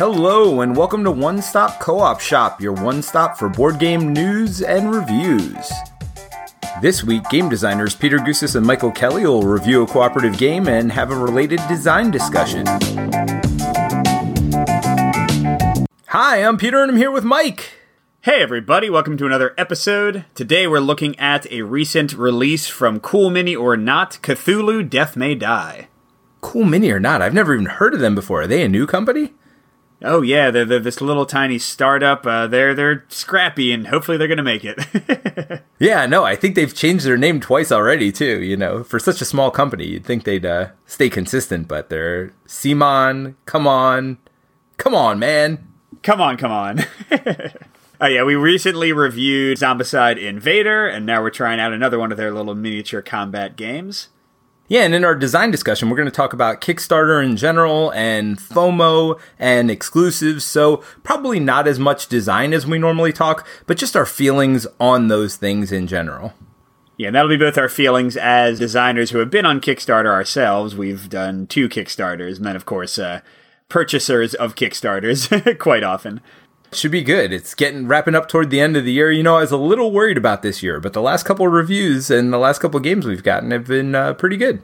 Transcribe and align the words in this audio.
Hello, 0.00 0.62
and 0.62 0.74
welcome 0.74 1.04
to 1.04 1.10
One 1.10 1.42
Stop 1.42 1.78
Co 1.78 1.98
op 1.98 2.20
Shop, 2.20 2.58
your 2.58 2.72
one 2.72 3.02
stop 3.02 3.36
for 3.36 3.50
board 3.50 3.78
game 3.78 4.14
news 4.14 4.62
and 4.62 4.94
reviews. 4.94 5.70
This 6.80 7.04
week, 7.04 7.28
game 7.28 7.50
designers 7.50 7.94
Peter 7.94 8.16
Gousis 8.16 8.56
and 8.56 8.64
Michael 8.64 8.92
Kelly 8.92 9.26
will 9.26 9.42
review 9.42 9.82
a 9.82 9.86
cooperative 9.86 10.38
game 10.38 10.68
and 10.68 10.90
have 10.90 11.10
a 11.10 11.14
related 11.14 11.60
design 11.68 12.10
discussion. 12.10 12.64
Hi, 16.06 16.44
I'm 16.44 16.56
Peter 16.56 16.80
and 16.80 16.92
I'm 16.92 16.96
here 16.96 17.10
with 17.10 17.24
Mike. 17.24 17.74
Hey 18.22 18.40
everybody, 18.40 18.88
welcome 18.88 19.18
to 19.18 19.26
another 19.26 19.52
episode. 19.58 20.24
Today 20.34 20.66
we're 20.66 20.80
looking 20.80 21.14
at 21.18 21.44
a 21.52 21.60
recent 21.60 22.14
release 22.14 22.68
from 22.68 23.00
Cool 23.00 23.28
Mini 23.28 23.54
or 23.54 23.76
Not 23.76 24.12
Cthulhu 24.22 24.88
Death 24.88 25.14
May 25.14 25.34
Die. 25.34 25.88
Cool 26.40 26.64
Mini 26.64 26.90
or 26.90 27.00
Not? 27.00 27.20
I've 27.20 27.34
never 27.34 27.52
even 27.52 27.66
heard 27.66 27.92
of 27.92 28.00
them 28.00 28.14
before. 28.14 28.40
Are 28.40 28.46
they 28.46 28.62
a 28.62 28.68
new 28.70 28.86
company? 28.86 29.34
Oh 30.02 30.22
yeah, 30.22 30.50
they're, 30.50 30.64
they're 30.64 30.78
this 30.78 31.00
little 31.00 31.26
tiny 31.26 31.58
startup. 31.58 32.26
Uh, 32.26 32.46
they're 32.46 32.74
they're 32.74 33.04
scrappy, 33.08 33.72
and 33.72 33.88
hopefully 33.88 34.16
they're 34.16 34.28
gonna 34.28 34.42
make 34.42 34.64
it. 34.64 35.62
yeah, 35.78 36.06
no, 36.06 36.24
I 36.24 36.36
think 36.36 36.54
they've 36.54 36.74
changed 36.74 37.04
their 37.04 37.18
name 37.18 37.40
twice 37.40 37.70
already 37.70 38.10
too. 38.10 38.42
You 38.42 38.56
know, 38.56 38.82
for 38.82 38.98
such 38.98 39.20
a 39.20 39.26
small 39.26 39.50
company, 39.50 39.86
you'd 39.86 40.06
think 40.06 40.24
they'd 40.24 40.46
uh, 40.46 40.68
stay 40.86 41.10
consistent, 41.10 41.68
but 41.68 41.90
they're 41.90 42.32
CMON. 42.46 43.34
Come 43.44 43.66
on, 43.66 44.18
come 44.78 44.94
on, 44.94 45.18
man, 45.18 45.66
come 46.02 46.20
on, 46.20 46.36
come 46.36 46.52
on. 46.52 46.80
Oh 48.02 48.06
yeah, 48.06 48.22
we 48.24 48.34
recently 48.34 48.94
reviewed 48.94 49.58
Zombicide 49.58 50.16
Invader, 50.16 50.86
and 50.86 51.04
now 51.04 51.20
we're 51.20 51.28
trying 51.28 51.60
out 51.60 51.74
another 51.74 51.98
one 51.98 52.10
of 52.10 52.16
their 52.16 52.32
little 52.32 52.54
miniature 52.54 53.02
combat 53.02 53.56
games. 53.56 54.08
Yeah, 54.70 54.82
and 54.82 54.94
in 54.94 55.04
our 55.04 55.16
design 55.16 55.50
discussion, 55.50 55.90
we're 55.90 55.96
going 55.96 56.06
to 56.06 56.12
talk 56.12 56.32
about 56.32 56.60
Kickstarter 56.60 57.24
in 57.24 57.36
general 57.36 57.92
and 57.92 58.38
FOMO 58.38 59.18
and 59.36 59.68
exclusives. 59.68 60.44
So, 60.44 60.76
probably 61.02 61.40
not 61.40 61.66
as 61.66 61.80
much 61.80 62.06
design 62.06 62.54
as 62.54 62.68
we 62.68 62.78
normally 62.78 63.12
talk, 63.12 63.44
but 63.66 63.76
just 63.76 63.96
our 63.96 64.06
feelings 64.06 64.68
on 64.78 65.08
those 65.08 65.34
things 65.34 65.72
in 65.72 65.88
general. 65.88 66.34
Yeah, 66.96 67.08
and 67.08 67.16
that'll 67.16 67.28
be 67.28 67.36
both 67.36 67.58
our 67.58 67.68
feelings 67.68 68.16
as 68.16 68.60
designers 68.60 69.10
who 69.10 69.18
have 69.18 69.28
been 69.28 69.44
on 69.44 69.60
Kickstarter 69.60 70.06
ourselves. 70.12 70.76
We've 70.76 71.08
done 71.08 71.48
two 71.48 71.68
Kickstarters, 71.68 72.36
and 72.36 72.46
then, 72.46 72.54
of 72.54 72.64
course, 72.64 72.96
uh, 72.96 73.22
purchasers 73.68 74.34
of 74.34 74.54
Kickstarters 74.54 75.58
quite 75.58 75.82
often. 75.82 76.20
Should 76.72 76.92
be 76.92 77.02
good. 77.02 77.32
It's 77.32 77.54
getting 77.54 77.88
wrapping 77.88 78.14
up 78.14 78.28
toward 78.28 78.50
the 78.50 78.60
end 78.60 78.76
of 78.76 78.84
the 78.84 78.92
year. 78.92 79.10
You 79.10 79.24
know, 79.24 79.36
I 79.36 79.40
was 79.40 79.50
a 79.50 79.56
little 79.56 79.90
worried 79.90 80.16
about 80.16 80.42
this 80.42 80.62
year, 80.62 80.78
but 80.78 80.92
the 80.92 81.02
last 81.02 81.24
couple 81.24 81.46
of 81.46 81.52
reviews 81.52 82.10
and 82.10 82.32
the 82.32 82.38
last 82.38 82.60
couple 82.60 82.78
of 82.78 82.84
games 82.84 83.06
we've 83.06 83.24
gotten 83.24 83.50
have 83.50 83.66
been 83.66 83.94
uh, 83.94 84.14
pretty 84.14 84.36
good. 84.36 84.62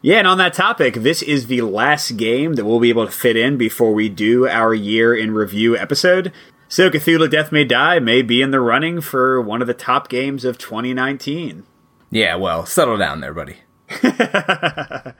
Yeah, 0.00 0.18
and 0.18 0.28
on 0.28 0.38
that 0.38 0.54
topic, 0.54 0.94
this 0.94 1.20
is 1.20 1.46
the 1.46 1.62
last 1.62 2.16
game 2.16 2.54
that 2.54 2.64
we'll 2.64 2.80
be 2.80 2.90
able 2.90 3.06
to 3.06 3.12
fit 3.12 3.36
in 3.36 3.58
before 3.58 3.92
we 3.92 4.08
do 4.08 4.46
our 4.46 4.72
year 4.72 5.14
in 5.14 5.32
review 5.32 5.76
episode. 5.76 6.32
So 6.68 6.90
Cthulhu 6.90 7.30
Death 7.30 7.52
May 7.52 7.64
Die 7.64 7.98
may 7.98 8.22
be 8.22 8.40
in 8.40 8.50
the 8.50 8.60
running 8.60 9.00
for 9.00 9.40
one 9.40 9.60
of 9.60 9.66
the 9.66 9.74
top 9.74 10.08
games 10.08 10.44
of 10.44 10.58
2019. 10.58 11.64
Yeah, 12.10 12.36
well, 12.36 12.64
settle 12.66 12.96
down 12.96 13.20
there, 13.20 13.34
buddy. 13.34 13.58
uh, 14.02 15.12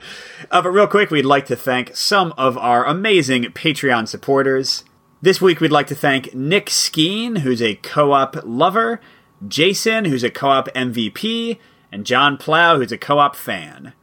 but 0.50 0.70
real 0.70 0.86
quick, 0.86 1.10
we'd 1.10 1.24
like 1.24 1.46
to 1.46 1.56
thank 1.56 1.94
some 1.94 2.32
of 2.38 2.56
our 2.56 2.84
amazing 2.84 3.44
Patreon 3.44 4.08
supporters. 4.08 4.84
This 5.22 5.40
week, 5.40 5.60
we'd 5.60 5.72
like 5.72 5.86
to 5.86 5.94
thank 5.94 6.34
Nick 6.34 6.66
Skeen, 6.66 7.38
who's 7.38 7.62
a 7.62 7.76
co 7.76 8.12
op 8.12 8.36
lover, 8.44 9.00
Jason, 9.48 10.04
who's 10.04 10.22
a 10.22 10.28
co 10.30 10.48
op 10.48 10.68
MVP, 10.74 11.58
and 11.90 12.04
John 12.04 12.36
Plow, 12.36 12.76
who's 12.76 12.92
a 12.92 12.98
co 12.98 13.18
op 13.18 13.34
fan. 13.34 13.94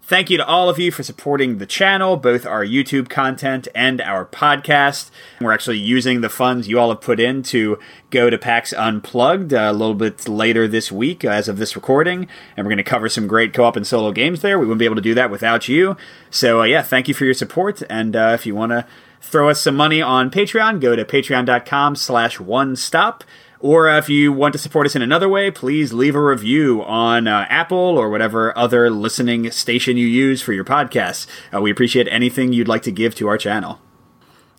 Thank 0.00 0.30
you 0.30 0.38
to 0.38 0.46
all 0.46 0.70
of 0.70 0.78
you 0.78 0.90
for 0.90 1.02
supporting 1.02 1.58
the 1.58 1.66
channel, 1.66 2.16
both 2.16 2.46
our 2.46 2.64
YouTube 2.64 3.10
content 3.10 3.68
and 3.74 4.00
our 4.00 4.24
podcast. 4.24 5.10
We're 5.42 5.52
actually 5.52 5.78
using 5.78 6.22
the 6.22 6.30
funds 6.30 6.68
you 6.68 6.78
all 6.78 6.88
have 6.88 7.02
put 7.02 7.20
in 7.20 7.42
to 7.44 7.78
go 8.10 8.30
to 8.30 8.38
PAX 8.38 8.72
Unplugged 8.72 9.52
uh, 9.52 9.70
a 9.70 9.72
little 9.72 9.94
bit 9.94 10.26
later 10.26 10.66
this 10.66 10.90
week 10.90 11.22
as 11.22 11.48
of 11.48 11.58
this 11.58 11.76
recording, 11.76 12.26
and 12.56 12.66
we're 12.66 12.70
going 12.70 12.78
to 12.78 12.82
cover 12.82 13.10
some 13.10 13.26
great 13.26 13.52
co 13.52 13.64
op 13.64 13.76
and 13.76 13.86
solo 13.86 14.10
games 14.10 14.40
there. 14.40 14.58
We 14.58 14.64
wouldn't 14.64 14.78
be 14.78 14.86
able 14.86 14.96
to 14.96 15.02
do 15.02 15.14
that 15.14 15.30
without 15.30 15.68
you. 15.68 15.98
So, 16.30 16.62
uh, 16.62 16.64
yeah, 16.64 16.80
thank 16.82 17.08
you 17.08 17.14
for 17.14 17.26
your 17.26 17.34
support, 17.34 17.82
and 17.90 18.16
uh, 18.16 18.30
if 18.32 18.46
you 18.46 18.54
want 18.54 18.70
to 18.70 18.86
throw 19.22 19.48
us 19.48 19.60
some 19.60 19.76
money 19.76 20.02
on 20.02 20.30
Patreon, 20.30 20.80
go 20.80 20.94
to 20.94 21.04
patreon.com 21.04 21.96
slash 21.96 22.38
one 22.38 22.76
stop. 22.76 23.24
Or 23.60 23.88
if 23.88 24.08
you 24.08 24.32
want 24.32 24.52
to 24.54 24.58
support 24.58 24.86
us 24.86 24.96
in 24.96 25.02
another 25.02 25.28
way, 25.28 25.50
please 25.52 25.92
leave 25.92 26.16
a 26.16 26.20
review 26.20 26.82
on 26.82 27.28
uh, 27.28 27.46
Apple 27.48 27.78
or 27.78 28.10
whatever 28.10 28.56
other 28.58 28.90
listening 28.90 29.50
station 29.52 29.96
you 29.96 30.06
use 30.06 30.42
for 30.42 30.52
your 30.52 30.64
podcasts. 30.64 31.28
Uh, 31.54 31.60
we 31.60 31.70
appreciate 31.70 32.08
anything 32.10 32.52
you'd 32.52 32.66
like 32.66 32.82
to 32.82 32.90
give 32.90 33.14
to 33.14 33.28
our 33.28 33.38
channel. 33.38 33.80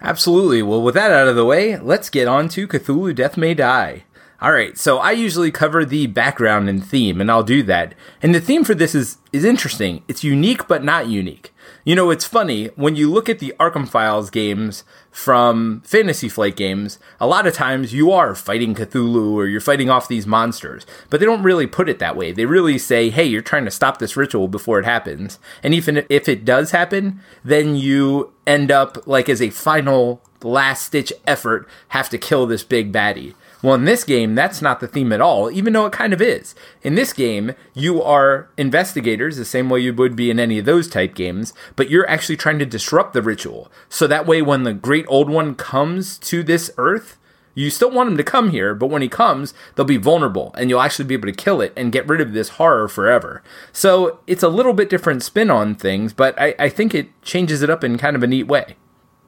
Absolutely. 0.01 0.63
Well, 0.63 0.81
with 0.81 0.95
that 0.95 1.11
out 1.11 1.27
of 1.27 1.35
the 1.35 1.45
way, 1.45 1.77
let's 1.77 2.09
get 2.09 2.29
on 2.29 2.47
to 2.49 2.67
Cthulhu 2.67 3.13
Death 3.13 3.35
May 3.35 3.53
Die. 3.53 4.05
All 4.43 4.51
right, 4.51 4.77
so 4.77 4.97
I 4.97 5.13
usually 5.13 5.51
cover 5.51 5.85
the 5.85 6.05
background 6.07 6.67
and 6.67 6.85
theme, 6.85 7.21
and 7.21 7.31
I'll 7.31 7.43
do 7.43 7.63
that. 7.63 7.95
And 8.21 8.35
the 8.35 8.41
theme 8.41 8.65
for 8.65 8.75
this 8.75 8.93
is 8.93 9.17
is 9.31 9.45
interesting. 9.45 10.03
It's 10.09 10.21
unique 10.21 10.67
but 10.67 10.83
not 10.83 11.07
unique. 11.07 11.53
You 11.85 11.95
know, 11.95 12.09
it's 12.09 12.25
funny 12.25 12.65
when 12.75 12.97
you 12.97 13.09
look 13.09 13.29
at 13.29 13.39
the 13.39 13.53
Arkham 13.57 13.87
Files 13.87 14.29
games 14.29 14.83
from 15.11 15.81
Fantasy 15.85 16.27
Flight 16.27 16.57
games, 16.57 16.99
a 17.21 17.27
lot 17.27 17.47
of 17.47 17.53
times 17.53 17.93
you 17.93 18.11
are 18.11 18.35
fighting 18.35 18.75
Cthulhu 18.75 19.31
or 19.31 19.47
you're 19.47 19.61
fighting 19.61 19.89
off 19.89 20.09
these 20.09 20.27
monsters, 20.27 20.85
but 21.09 21.21
they 21.21 21.25
don't 21.25 21.43
really 21.43 21.65
put 21.65 21.87
it 21.87 21.99
that 21.99 22.17
way. 22.17 22.33
They 22.33 22.45
really 22.45 22.77
say, 22.77 23.09
hey, 23.09 23.23
you're 23.23 23.41
trying 23.41 23.63
to 23.63 23.71
stop 23.71 23.99
this 23.99 24.17
ritual 24.17 24.49
before 24.49 24.77
it 24.77 24.83
happens. 24.85 25.39
And 25.63 25.73
even 25.73 26.05
if 26.09 26.27
it 26.27 26.43
does 26.43 26.71
happen, 26.71 27.21
then 27.45 27.77
you 27.77 28.33
end 28.45 28.71
up, 28.71 29.07
like, 29.07 29.29
as 29.29 29.41
a 29.41 29.51
final 29.51 30.21
last 30.43 30.91
ditch 30.91 31.13
effort, 31.25 31.65
have 31.89 32.09
to 32.09 32.17
kill 32.17 32.45
this 32.45 32.65
big 32.65 32.91
baddie. 32.91 33.35
Well, 33.63 33.75
in 33.75 33.85
this 33.85 34.03
game, 34.03 34.35
that's 34.35 34.61
not 34.61 34.81
the 34.81 34.89
theme 34.89 35.13
at 35.13 35.21
all, 35.21 35.49
even 35.49 35.71
though 35.71 35.85
it 35.85 35.93
kind 35.93 36.11
of 36.11 36.21
is. 36.21 36.53
In 36.81 36.95
this 36.95 37.13
game, 37.13 37.53
you 37.73 38.03
are 38.03 38.49
investigators, 38.57 39.37
the 39.37 39.45
same 39.45 39.69
way 39.69 39.79
you 39.79 39.93
would 39.93 40.17
be 40.17 40.29
in 40.29 40.37
any 40.37 40.59
of 40.59 40.65
those 40.65 40.89
type 40.89 41.15
games, 41.15 41.53
but 41.77 41.89
you're 41.89 42.09
actually 42.09 42.35
trying 42.35 42.59
to 42.59 42.65
disrupt 42.65 43.13
the 43.13 43.21
ritual. 43.21 43.71
So 43.87 44.05
that 44.05 44.27
way, 44.27 44.41
when 44.41 44.63
the 44.63 44.73
Great 44.73 45.05
Old 45.07 45.29
One 45.29 45.55
comes 45.55 46.17
to 46.19 46.43
this 46.43 46.71
Earth, 46.77 47.17
you 47.55 47.69
still 47.69 47.89
want 47.89 48.09
him 48.09 48.17
to 48.17 48.23
come 48.23 48.49
here, 48.49 48.75
but 48.75 48.87
when 48.87 49.01
he 49.01 49.07
comes, 49.07 49.53
they'll 49.75 49.85
be 49.85 49.95
vulnerable, 49.95 50.53
and 50.57 50.69
you'll 50.69 50.81
actually 50.81 51.05
be 51.05 51.13
able 51.13 51.27
to 51.27 51.33
kill 51.33 51.61
it 51.61 51.71
and 51.77 51.93
get 51.93 52.07
rid 52.07 52.19
of 52.19 52.33
this 52.33 52.49
horror 52.49 52.89
forever. 52.89 53.43
So 53.71 54.19
it's 54.27 54.43
a 54.43 54.49
little 54.49 54.73
bit 54.73 54.89
different 54.89 55.23
spin 55.23 55.49
on 55.49 55.75
things, 55.75 56.11
but 56.11 56.37
I, 56.37 56.53
I 56.59 56.67
think 56.67 56.93
it 56.93 57.09
changes 57.21 57.61
it 57.61 57.69
up 57.69 57.81
in 57.81 57.97
kind 57.97 58.17
of 58.17 58.23
a 58.23 58.27
neat 58.27 58.47
way. 58.47 58.75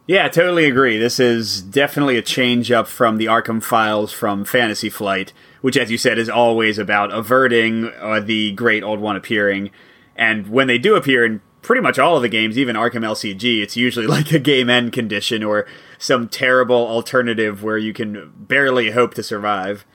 Yeah, 0.08 0.28
totally 0.28 0.66
agree. 0.66 1.00
This 1.00 1.20
is 1.20 1.64
definitely 1.64 2.16
a 2.18 2.22
change 2.22 2.72
up 2.72 2.88
from 2.88 3.18
the 3.18 3.26
Arkham 3.26 3.62
Files 3.62 4.14
from 4.14 4.46
Fantasy 4.46 4.90
Flight, 4.90 5.34
which, 5.62 5.76
as 5.76 5.90
you 5.90 5.98
said, 5.98 6.20
is 6.20 6.30
always 6.30 6.78
about 6.78 7.12
averting 7.12 7.92
uh, 8.00 8.20
the 8.20 8.52
Great 8.52 8.84
Old 8.84 9.00
One 9.00 9.16
appearing. 9.16 9.72
And 10.16 10.48
when 10.48 10.68
they 10.68 10.78
do 10.78 10.96
appear 10.96 11.26
in 11.26 11.42
pretty 11.64 11.82
much 11.82 11.98
all 11.98 12.16
of 12.16 12.22
the 12.22 12.30
games, 12.30 12.56
even 12.56 12.76
Arkham 12.76 13.04
LCG, 13.04 13.64
it's 13.64 13.76
usually 13.76 14.06
like 14.18 14.32
a 14.32 14.38
game 14.38 14.70
end 14.70 14.94
condition 14.94 15.44
or 15.44 15.66
some 15.98 16.30
terrible 16.30 16.88
alternative 16.88 17.64
where 17.64 17.78
you 17.78 17.92
can 17.92 18.32
barely 18.38 18.92
hope 18.92 19.16
to 19.16 19.24
survive. 19.24 19.86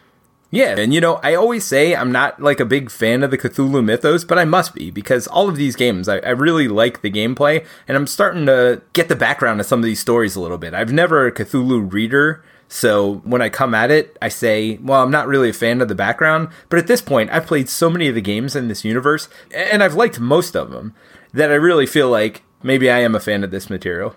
Yeah, 0.50 0.76
and 0.76 0.92
you 0.92 1.00
know, 1.00 1.20
I 1.22 1.34
always 1.34 1.64
say 1.64 1.94
I'm 1.94 2.10
not 2.10 2.42
like 2.42 2.58
a 2.58 2.64
big 2.64 2.90
fan 2.90 3.22
of 3.22 3.30
the 3.30 3.38
Cthulhu 3.38 3.84
mythos, 3.84 4.24
but 4.24 4.38
I 4.38 4.44
must 4.44 4.74
be 4.74 4.90
because 4.90 5.28
all 5.28 5.48
of 5.48 5.54
these 5.54 5.76
games, 5.76 6.08
I, 6.08 6.18
I, 6.18 6.30
really 6.30 6.66
like 6.66 7.02
the 7.02 7.10
gameplay, 7.10 7.64
and 7.86 7.96
I'm 7.96 8.08
starting 8.08 8.46
to 8.46 8.82
get 8.92 9.08
the 9.08 9.14
background 9.14 9.60
of 9.60 9.66
some 9.66 9.78
of 9.78 9.84
these 9.84 10.00
stories 10.00 10.34
a 10.34 10.40
little 10.40 10.58
bit. 10.58 10.74
I've 10.74 10.92
never 10.92 11.26
a 11.26 11.32
Cthulhu 11.32 11.92
reader, 11.92 12.44
so 12.66 13.16
when 13.24 13.42
I 13.42 13.48
come 13.48 13.74
at 13.74 13.92
it, 13.92 14.18
I 14.20 14.28
say, 14.28 14.78
well, 14.78 15.02
I'm 15.02 15.10
not 15.12 15.28
really 15.28 15.50
a 15.50 15.52
fan 15.52 15.80
of 15.80 15.88
the 15.88 15.94
background, 15.94 16.48
but 16.68 16.80
at 16.80 16.88
this 16.88 17.00
point, 17.00 17.30
I've 17.30 17.46
played 17.46 17.68
so 17.68 17.88
many 17.88 18.08
of 18.08 18.16
the 18.16 18.20
games 18.20 18.56
in 18.56 18.66
this 18.66 18.84
universe, 18.84 19.28
and 19.52 19.84
I've 19.84 19.94
liked 19.94 20.18
most 20.18 20.56
of 20.56 20.72
them, 20.72 20.94
that 21.32 21.52
I 21.52 21.56
really 21.56 21.86
feel 21.86 22.10
like 22.10 22.42
maybe 22.60 22.90
I 22.90 22.98
am 22.98 23.14
a 23.14 23.20
fan 23.20 23.44
of 23.44 23.52
this 23.52 23.70
material. 23.70 24.16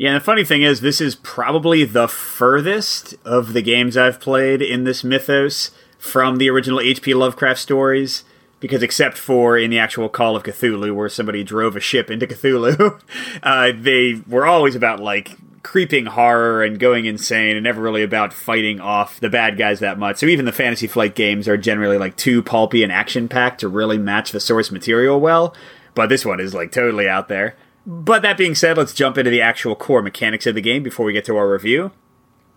Yeah, 0.00 0.12
and 0.12 0.16
the 0.16 0.24
funny 0.24 0.44
thing 0.44 0.62
is, 0.62 0.80
this 0.80 0.98
is 0.98 1.14
probably 1.14 1.84
the 1.84 2.08
furthest 2.08 3.16
of 3.22 3.52
the 3.52 3.60
games 3.60 3.98
I've 3.98 4.18
played 4.18 4.62
in 4.62 4.84
this 4.84 5.04
mythos 5.04 5.72
from 5.98 6.36
the 6.36 6.48
original 6.48 6.80
H.P. 6.80 7.12
Lovecraft 7.12 7.60
stories. 7.60 8.24
Because 8.60 8.82
except 8.82 9.18
for 9.18 9.58
in 9.58 9.68
the 9.68 9.78
actual 9.78 10.08
Call 10.08 10.36
of 10.36 10.42
Cthulhu, 10.42 10.94
where 10.94 11.10
somebody 11.10 11.44
drove 11.44 11.76
a 11.76 11.80
ship 11.80 12.10
into 12.10 12.26
Cthulhu, 12.26 12.98
uh, 13.42 13.72
they 13.78 14.22
were 14.26 14.46
always 14.46 14.74
about 14.74 15.00
like 15.00 15.36
creeping 15.62 16.06
horror 16.06 16.62
and 16.62 16.78
going 16.78 17.04
insane, 17.04 17.56
and 17.56 17.64
never 17.64 17.82
really 17.82 18.02
about 18.02 18.32
fighting 18.32 18.80
off 18.80 19.20
the 19.20 19.28
bad 19.28 19.58
guys 19.58 19.80
that 19.80 19.98
much. 19.98 20.16
So 20.16 20.26
even 20.26 20.46
the 20.46 20.52
Fantasy 20.52 20.86
Flight 20.86 21.14
games 21.14 21.46
are 21.46 21.58
generally 21.58 21.98
like 21.98 22.16
too 22.16 22.42
pulpy 22.42 22.82
and 22.82 22.90
action 22.90 23.28
packed 23.28 23.60
to 23.60 23.68
really 23.68 23.98
match 23.98 24.32
the 24.32 24.40
source 24.40 24.70
material 24.70 25.20
well. 25.20 25.54
But 25.94 26.06
this 26.06 26.24
one 26.24 26.40
is 26.40 26.54
like 26.54 26.72
totally 26.72 27.06
out 27.06 27.28
there. 27.28 27.54
But 27.86 28.22
that 28.22 28.36
being 28.36 28.54
said, 28.54 28.76
let's 28.76 28.94
jump 28.94 29.16
into 29.16 29.30
the 29.30 29.40
actual 29.40 29.74
core 29.74 30.02
mechanics 30.02 30.46
of 30.46 30.54
the 30.54 30.60
game 30.60 30.82
before 30.82 31.06
we 31.06 31.12
get 31.12 31.24
to 31.26 31.36
our 31.36 31.50
review. 31.50 31.92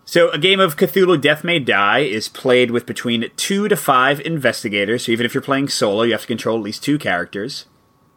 So, 0.06 0.30
a 0.30 0.38
game 0.38 0.60
of 0.60 0.76
Cthulhu 0.76 1.18
Death 1.18 1.44
May 1.44 1.58
Die 1.58 1.98
is 2.00 2.28
played 2.28 2.70
with 2.70 2.84
between 2.84 3.30
two 3.36 3.68
to 3.68 3.76
five 3.76 4.20
investigators. 4.20 5.06
So, 5.06 5.12
even 5.12 5.24
if 5.24 5.32
you're 5.32 5.42
playing 5.42 5.68
solo, 5.68 6.02
you 6.02 6.12
have 6.12 6.20
to 6.22 6.26
control 6.26 6.58
at 6.58 6.62
least 6.64 6.84
two 6.84 6.98
characters. 6.98 7.64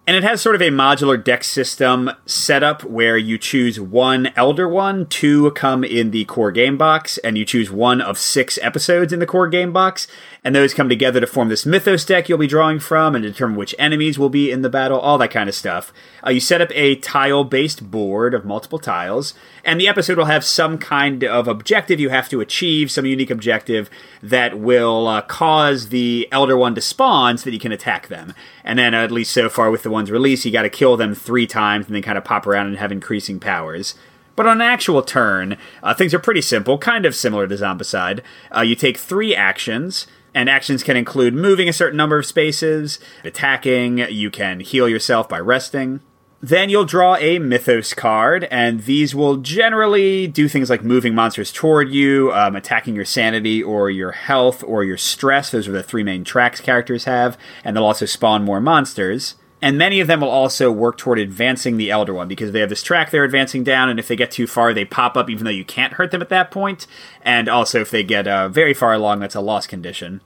And 0.07 0.15
it 0.15 0.23
has 0.23 0.41
sort 0.41 0.55
of 0.55 0.61
a 0.61 0.69
modular 0.69 1.21
deck 1.21 1.43
system 1.43 2.09
setup 2.25 2.85
where 2.85 3.17
you 3.17 3.37
choose 3.37 3.77
one 3.77 4.27
Elder 4.37 4.67
One, 4.67 5.05
two 5.05 5.51
come 5.51 5.83
in 5.83 6.11
the 6.11 6.23
core 6.23 6.53
game 6.53 6.77
box, 6.77 7.17
and 7.19 7.37
you 7.37 7.43
choose 7.43 7.69
one 7.69 7.99
of 7.99 8.17
six 8.17 8.57
episodes 8.61 9.11
in 9.11 9.19
the 9.19 9.25
core 9.25 9.49
game 9.49 9.73
box. 9.73 10.07
And 10.47 10.55
those 10.55 10.73
come 10.73 10.87
together 10.87 11.19
to 11.19 11.27
form 11.27 11.49
this 11.49 11.65
Mythos 11.65 12.05
deck 12.05 12.29
you'll 12.29 12.37
be 12.37 12.47
drawing 12.47 12.79
from 12.79 13.15
and 13.15 13.23
determine 13.25 13.57
which 13.57 13.75
enemies 13.77 14.17
will 14.17 14.29
be 14.29 14.49
in 14.49 14.61
the 14.61 14.69
battle, 14.69 14.97
all 14.97 15.17
that 15.17 15.29
kind 15.29 15.49
of 15.49 15.55
stuff. 15.55 15.91
Uh, 16.25 16.29
you 16.29 16.39
set 16.39 16.61
up 16.61 16.69
a 16.73 16.95
tile 16.95 17.43
based 17.43 17.91
board 17.91 18.33
of 18.33 18.45
multiple 18.45 18.79
tiles, 18.79 19.33
and 19.65 19.77
the 19.77 19.89
episode 19.89 20.17
will 20.17 20.23
have 20.23 20.45
some 20.45 20.77
kind 20.77 21.25
of 21.25 21.49
objective 21.49 21.99
you 21.99 22.07
have 22.07 22.29
to 22.29 22.39
achieve, 22.39 22.89
some 22.89 23.05
unique 23.05 23.29
objective 23.29 23.89
that 24.23 24.57
will 24.57 25.09
uh, 25.09 25.21
cause 25.23 25.89
the 25.89 26.29
Elder 26.31 26.55
One 26.55 26.75
to 26.75 26.81
spawn 26.81 27.37
so 27.37 27.43
that 27.43 27.53
you 27.53 27.59
can 27.59 27.73
attack 27.73 28.07
them. 28.07 28.33
And 28.63 28.79
then, 28.79 28.95
uh, 28.95 29.03
at 29.03 29.11
least 29.11 29.33
so 29.33 29.49
far 29.49 29.69
with 29.69 29.83
the 29.83 29.89
ones 29.89 30.09
released, 30.09 30.45
you 30.45 30.51
got 30.53 30.61
to 30.61 30.69
kill 30.69 30.95
them 30.95 31.13
three 31.13 31.45
times 31.45 31.87
and 31.87 31.95
then 31.95 32.03
kind 32.03 32.17
of 32.17 32.23
pop 32.23 32.47
around 32.47 32.67
and 32.67 32.77
have 32.77 32.93
increasing 32.93 33.41
powers. 33.41 33.95
But 34.37 34.45
on 34.45 34.61
an 34.61 34.67
actual 34.67 35.01
turn, 35.01 35.57
uh, 35.83 35.93
things 35.93 36.13
are 36.13 36.19
pretty 36.19 36.41
simple, 36.41 36.77
kind 36.77 37.05
of 37.05 37.15
similar 37.15 37.47
to 37.47 37.55
Zombicide. 37.55 38.21
Uh, 38.55 38.61
you 38.61 38.75
take 38.75 38.97
three 38.97 39.35
actions, 39.35 40.07
and 40.37 40.51
actions 40.51 40.83
can 40.83 40.95
include 40.95 41.33
moving 41.33 41.67
a 41.67 41.73
certain 41.73 41.97
number 41.97 42.19
of 42.19 42.25
spaces, 42.25 42.99
attacking, 43.23 43.97
you 44.11 44.29
can 44.29 44.59
heal 44.59 44.87
yourself 44.87 45.27
by 45.27 45.39
resting. 45.39 45.99
Then 46.39 46.69
you'll 46.69 46.85
draw 46.85 47.15
a 47.15 47.39
Mythos 47.39 47.95
card, 47.95 48.43
and 48.51 48.83
these 48.83 49.15
will 49.15 49.37
generally 49.37 50.27
do 50.27 50.47
things 50.47 50.69
like 50.69 50.83
moving 50.83 51.15
monsters 51.15 51.51
toward 51.51 51.89
you, 51.89 52.31
um, 52.33 52.55
attacking 52.55 52.93
your 52.93 53.03
sanity 53.03 53.63
or 53.63 53.89
your 53.89 54.11
health 54.11 54.63
or 54.63 54.83
your 54.83 54.97
stress. 54.97 55.49
Those 55.49 55.67
are 55.67 55.71
the 55.71 55.81
three 55.81 56.03
main 56.03 56.23
tracks 56.23 56.61
characters 56.61 57.05
have, 57.05 57.35
and 57.63 57.75
they'll 57.75 57.83
also 57.83 58.05
spawn 58.05 58.43
more 58.45 58.61
monsters. 58.61 59.37
And 59.59 59.75
many 59.77 59.99
of 59.99 60.07
them 60.07 60.21
will 60.21 60.29
also 60.29 60.71
work 60.71 60.97
toward 60.97 61.17
advancing 61.17 61.77
the 61.77 61.89
Elder 61.89 62.13
One 62.13 62.27
because 62.27 62.51
they 62.51 62.59
have 62.59 62.69
this 62.69 62.83
track 62.83 63.09
they're 63.09 63.23
advancing 63.23 63.63
down, 63.63 63.89
and 63.89 63.99
if 63.99 64.07
they 64.07 64.15
get 64.15 64.29
too 64.29 64.45
far, 64.45 64.71
they 64.71 64.85
pop 64.85 65.17
up 65.17 65.31
even 65.31 65.45
though 65.45 65.49
you 65.49 65.65
can't 65.65 65.93
hurt 65.93 66.11
them 66.11 66.21
at 66.21 66.29
that 66.29 66.51
point. 66.51 66.85
And 67.23 67.49
also, 67.49 67.81
if 67.81 67.89
they 67.89 68.03
get 68.03 68.27
uh, 68.27 68.49
very 68.49 68.75
far 68.75 68.93
along, 68.93 69.19
that's 69.19 69.33
a 69.33 69.41
loss 69.41 69.65
condition. 69.65 70.21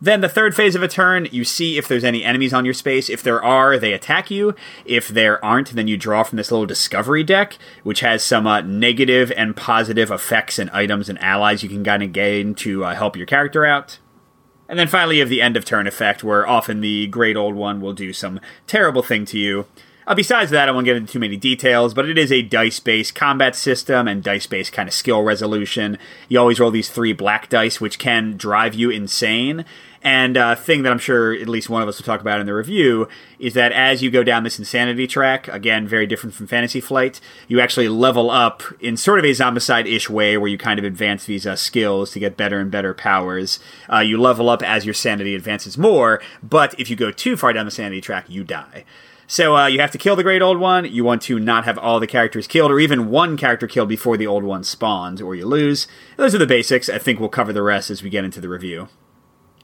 Then 0.00 0.20
the 0.20 0.28
third 0.28 0.54
phase 0.54 0.74
of 0.74 0.82
a 0.82 0.88
turn, 0.88 1.26
you 1.32 1.42
see 1.42 1.78
if 1.78 1.88
there's 1.88 2.04
any 2.04 2.22
enemies 2.22 2.52
on 2.52 2.66
your 2.66 2.74
space. 2.74 3.08
If 3.08 3.22
there 3.22 3.42
are, 3.42 3.78
they 3.78 3.94
attack 3.94 4.30
you. 4.30 4.54
If 4.84 5.08
there 5.08 5.42
aren't, 5.42 5.70
then 5.70 5.88
you 5.88 5.96
draw 5.96 6.22
from 6.22 6.36
this 6.36 6.50
little 6.50 6.66
discovery 6.66 7.24
deck, 7.24 7.56
which 7.82 8.00
has 8.00 8.22
some 8.22 8.46
uh, 8.46 8.60
negative 8.60 9.32
and 9.36 9.56
positive 9.56 10.10
effects 10.10 10.58
and 10.58 10.68
items 10.70 11.08
and 11.08 11.18
allies 11.22 11.62
you 11.62 11.70
can 11.70 11.82
kind 11.82 12.02
of 12.02 12.12
gain 12.12 12.54
to 12.56 12.84
uh, 12.84 12.94
help 12.94 13.16
your 13.16 13.26
character 13.26 13.64
out. 13.64 13.98
And 14.68 14.78
then 14.78 14.88
finally, 14.88 15.16
you 15.16 15.22
have 15.22 15.30
the 15.30 15.42
end 15.42 15.56
of 15.56 15.64
turn 15.64 15.86
effect, 15.86 16.24
where 16.24 16.46
often 16.46 16.80
the 16.80 17.06
Great 17.06 17.36
Old 17.36 17.54
One 17.54 17.80
will 17.80 17.92
do 17.92 18.12
some 18.12 18.40
terrible 18.66 19.02
thing 19.02 19.24
to 19.26 19.38
you. 19.38 19.66
Uh, 20.06 20.14
besides 20.14 20.52
that, 20.52 20.68
I 20.68 20.72
won't 20.72 20.84
get 20.84 20.96
into 20.96 21.12
too 21.12 21.18
many 21.18 21.36
details, 21.36 21.92
but 21.92 22.08
it 22.08 22.16
is 22.16 22.30
a 22.30 22.40
dice 22.40 22.78
based 22.78 23.16
combat 23.16 23.56
system 23.56 24.06
and 24.06 24.22
dice 24.22 24.46
based 24.46 24.72
kind 24.72 24.88
of 24.88 24.94
skill 24.94 25.22
resolution. 25.22 25.98
You 26.28 26.38
always 26.38 26.60
roll 26.60 26.70
these 26.70 26.88
three 26.88 27.12
black 27.12 27.48
dice, 27.48 27.80
which 27.80 27.98
can 27.98 28.36
drive 28.36 28.74
you 28.74 28.90
insane. 28.90 29.64
And 30.02 30.36
a 30.36 30.44
uh, 30.44 30.54
thing 30.54 30.84
that 30.84 30.92
I'm 30.92 31.00
sure 31.00 31.34
at 31.34 31.48
least 31.48 31.68
one 31.68 31.82
of 31.82 31.88
us 31.88 31.98
will 31.98 32.04
talk 32.04 32.20
about 32.20 32.38
in 32.38 32.46
the 32.46 32.54
review 32.54 33.08
is 33.40 33.54
that 33.54 33.72
as 33.72 34.04
you 34.04 34.10
go 34.12 34.22
down 34.22 34.44
this 34.44 34.56
insanity 34.56 35.08
track, 35.08 35.48
again, 35.48 35.88
very 35.88 36.06
different 36.06 36.36
from 36.36 36.46
Fantasy 36.46 36.80
Flight, 36.80 37.20
you 37.48 37.60
actually 37.60 37.88
level 37.88 38.30
up 38.30 38.62
in 38.78 38.96
sort 38.96 39.18
of 39.18 39.24
a 39.24 39.32
zombicide 39.32 39.92
ish 39.92 40.08
way 40.08 40.38
where 40.38 40.48
you 40.48 40.56
kind 40.56 40.78
of 40.78 40.84
advance 40.84 41.24
these 41.24 41.44
uh, 41.44 41.56
skills 41.56 42.12
to 42.12 42.20
get 42.20 42.36
better 42.36 42.60
and 42.60 42.70
better 42.70 42.94
powers. 42.94 43.58
Uh, 43.92 43.98
you 43.98 44.20
level 44.20 44.48
up 44.48 44.62
as 44.62 44.84
your 44.84 44.94
sanity 44.94 45.34
advances 45.34 45.76
more, 45.76 46.22
but 46.40 46.78
if 46.78 46.88
you 46.88 46.94
go 46.94 47.10
too 47.10 47.36
far 47.36 47.52
down 47.52 47.64
the 47.64 47.72
sanity 47.72 48.00
track, 48.00 48.26
you 48.28 48.44
die. 48.44 48.84
So 49.26 49.56
uh, 49.56 49.66
you 49.66 49.80
have 49.80 49.90
to 49.90 49.98
kill 49.98 50.16
the 50.16 50.22
Great 50.22 50.42
Old 50.42 50.58
One. 50.58 50.84
You 50.84 51.04
want 51.04 51.22
to 51.22 51.38
not 51.38 51.64
have 51.64 51.78
all 51.78 51.98
the 51.98 52.06
characters 52.06 52.46
killed, 52.46 52.70
or 52.70 52.78
even 52.78 53.10
one 53.10 53.36
character 53.36 53.66
killed 53.66 53.88
before 53.88 54.16
the 54.16 54.26
Old 54.26 54.44
One 54.44 54.62
spawns, 54.62 55.20
or 55.20 55.34
you 55.34 55.46
lose. 55.46 55.88
Those 56.16 56.34
are 56.34 56.38
the 56.38 56.46
basics. 56.46 56.88
I 56.88 56.98
think 56.98 57.18
we'll 57.18 57.28
cover 57.28 57.52
the 57.52 57.62
rest 57.62 57.90
as 57.90 58.02
we 58.02 58.10
get 58.10 58.24
into 58.24 58.40
the 58.40 58.48
review. 58.48 58.88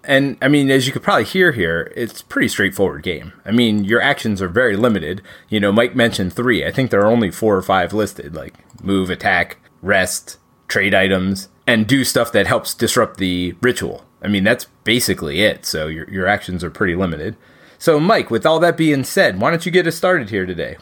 And 0.05 0.37
I 0.43 0.49
mean, 0.49 0.69
as 0.71 0.87
you 0.87 0.93
could 0.93 1.03
probably 1.03 1.25
hear 1.25 1.53
here, 1.53 1.93
it's 1.95 2.23
pretty 2.23 2.49
straightforward 2.49 3.05
game. 3.05 3.33
I 3.45 3.53
mean, 3.53 3.85
your 3.85 4.01
actions 4.01 4.43
are 4.43 4.49
very 4.49 4.77
limited. 4.77 5.23
You 5.49 5.61
know, 5.61 5.71
Mike 5.71 5.95
mentioned 5.95 6.33
three. 6.33 6.67
I 6.67 6.73
think 6.73 6.91
there 6.91 7.03
are 7.03 7.11
only 7.11 7.31
four 7.31 7.57
or 7.57 7.63
five 7.63 7.93
listed, 7.93 8.35
like 8.35 8.55
move, 8.83 9.11
attack, 9.11 9.59
rest, 9.81 10.39
trade 10.67 10.93
items, 10.93 11.49
and 11.69 11.87
do 11.87 12.03
stuff 12.03 12.33
that 12.33 12.49
helps 12.49 12.75
disrupt 12.75 13.19
the 13.19 13.55
ritual. 13.61 14.05
I 14.21 14.29
mean, 14.29 14.43
that's 14.43 14.67
basically 14.83 15.43
it. 15.43 15.67
So 15.67 15.87
your 15.87 16.11
your 16.11 16.27
actions 16.27 16.65
are 16.65 16.71
pretty 16.71 16.97
limited. 16.97 17.37
So, 17.83 17.99
Mike, 17.99 18.31
with 18.31 18.47
all 18.47 18.61
that 18.61 18.77
being 18.77 19.03
said, 19.03 19.41
why 19.41 19.51
don't 19.51 19.67
you 19.67 19.73
get 19.73 19.89
us 19.89 19.97
started 19.97 20.31
here 20.31 20.47
today? 20.47 20.77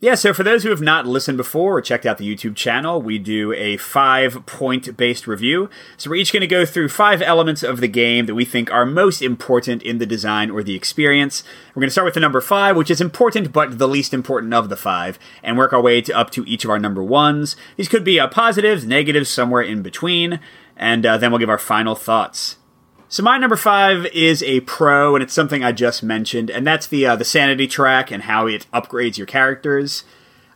Yeah, 0.00 0.16
so 0.16 0.34
for 0.34 0.42
those 0.42 0.64
who 0.64 0.70
have 0.70 0.80
not 0.80 1.06
listened 1.06 1.36
before 1.36 1.78
or 1.78 1.80
checked 1.80 2.04
out 2.04 2.18
the 2.18 2.26
YouTube 2.26 2.56
channel, 2.56 3.00
we 3.00 3.20
do 3.20 3.52
a 3.52 3.76
five 3.76 4.44
point 4.44 4.96
based 4.96 5.28
review. 5.28 5.70
So 5.96 6.10
we're 6.10 6.16
each 6.16 6.32
going 6.32 6.40
to 6.40 6.48
go 6.48 6.66
through 6.66 6.88
five 6.88 7.22
elements 7.22 7.62
of 7.62 7.80
the 7.80 7.86
game 7.86 8.26
that 8.26 8.34
we 8.34 8.44
think 8.44 8.68
are 8.72 8.84
most 8.84 9.22
important 9.22 9.84
in 9.84 9.98
the 9.98 10.06
design 10.06 10.50
or 10.50 10.64
the 10.64 10.74
experience. 10.74 11.44
We're 11.72 11.82
going 11.82 11.86
to 11.86 11.92
start 11.92 12.06
with 12.06 12.14
the 12.14 12.20
number 12.20 12.40
five, 12.40 12.76
which 12.76 12.90
is 12.90 13.00
important 13.00 13.52
but 13.52 13.78
the 13.78 13.86
least 13.86 14.12
important 14.12 14.52
of 14.54 14.70
the 14.70 14.76
five, 14.76 15.20
and 15.40 15.56
work 15.56 15.72
our 15.72 15.80
way 15.80 16.00
to 16.00 16.18
up 16.18 16.30
to 16.30 16.44
each 16.48 16.64
of 16.64 16.70
our 16.70 16.80
number 16.80 17.04
ones. 17.04 17.54
These 17.76 17.88
could 17.88 18.02
be 18.02 18.18
uh, 18.18 18.26
positives, 18.26 18.84
negatives, 18.84 19.30
somewhere 19.30 19.62
in 19.62 19.82
between, 19.82 20.40
and 20.76 21.06
uh, 21.06 21.16
then 21.16 21.30
we'll 21.30 21.38
give 21.38 21.48
our 21.48 21.58
final 21.58 21.94
thoughts. 21.94 22.56
So 23.08 23.22
my 23.22 23.38
number 23.38 23.56
five 23.56 24.06
is 24.06 24.42
a 24.42 24.60
pro, 24.60 25.14
and 25.14 25.22
it's 25.22 25.34
something 25.34 25.62
I 25.62 25.72
just 25.72 26.02
mentioned, 26.02 26.50
and 26.50 26.66
that's 26.66 26.86
the 26.86 27.06
uh, 27.06 27.16
the 27.16 27.24
sanity 27.24 27.66
track 27.66 28.10
and 28.10 28.24
how 28.24 28.46
it 28.46 28.66
upgrades 28.72 29.18
your 29.18 29.26
characters. 29.26 30.04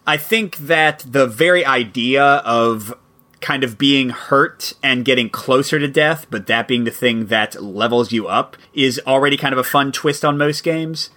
I 0.06 0.16
think 0.16 0.56
that 0.56 1.04
the 1.06 1.26
very 1.26 1.64
idea 1.64 2.24
of 2.24 2.94
kind 3.40 3.62
of 3.62 3.78
being 3.78 4.10
hurt 4.10 4.72
and 4.82 5.04
getting 5.04 5.30
closer 5.30 5.78
to 5.78 5.86
death, 5.86 6.26
but 6.30 6.46
that 6.46 6.66
being 6.66 6.84
the 6.84 6.90
thing 6.90 7.26
that 7.26 7.62
levels 7.62 8.10
you 8.10 8.26
up, 8.26 8.56
is 8.74 9.00
already 9.06 9.36
kind 9.36 9.52
of 9.52 9.58
a 9.58 9.64
fun 9.64 9.92
twist 9.92 10.24
on 10.24 10.38
most 10.38 10.64
games. 10.64 11.10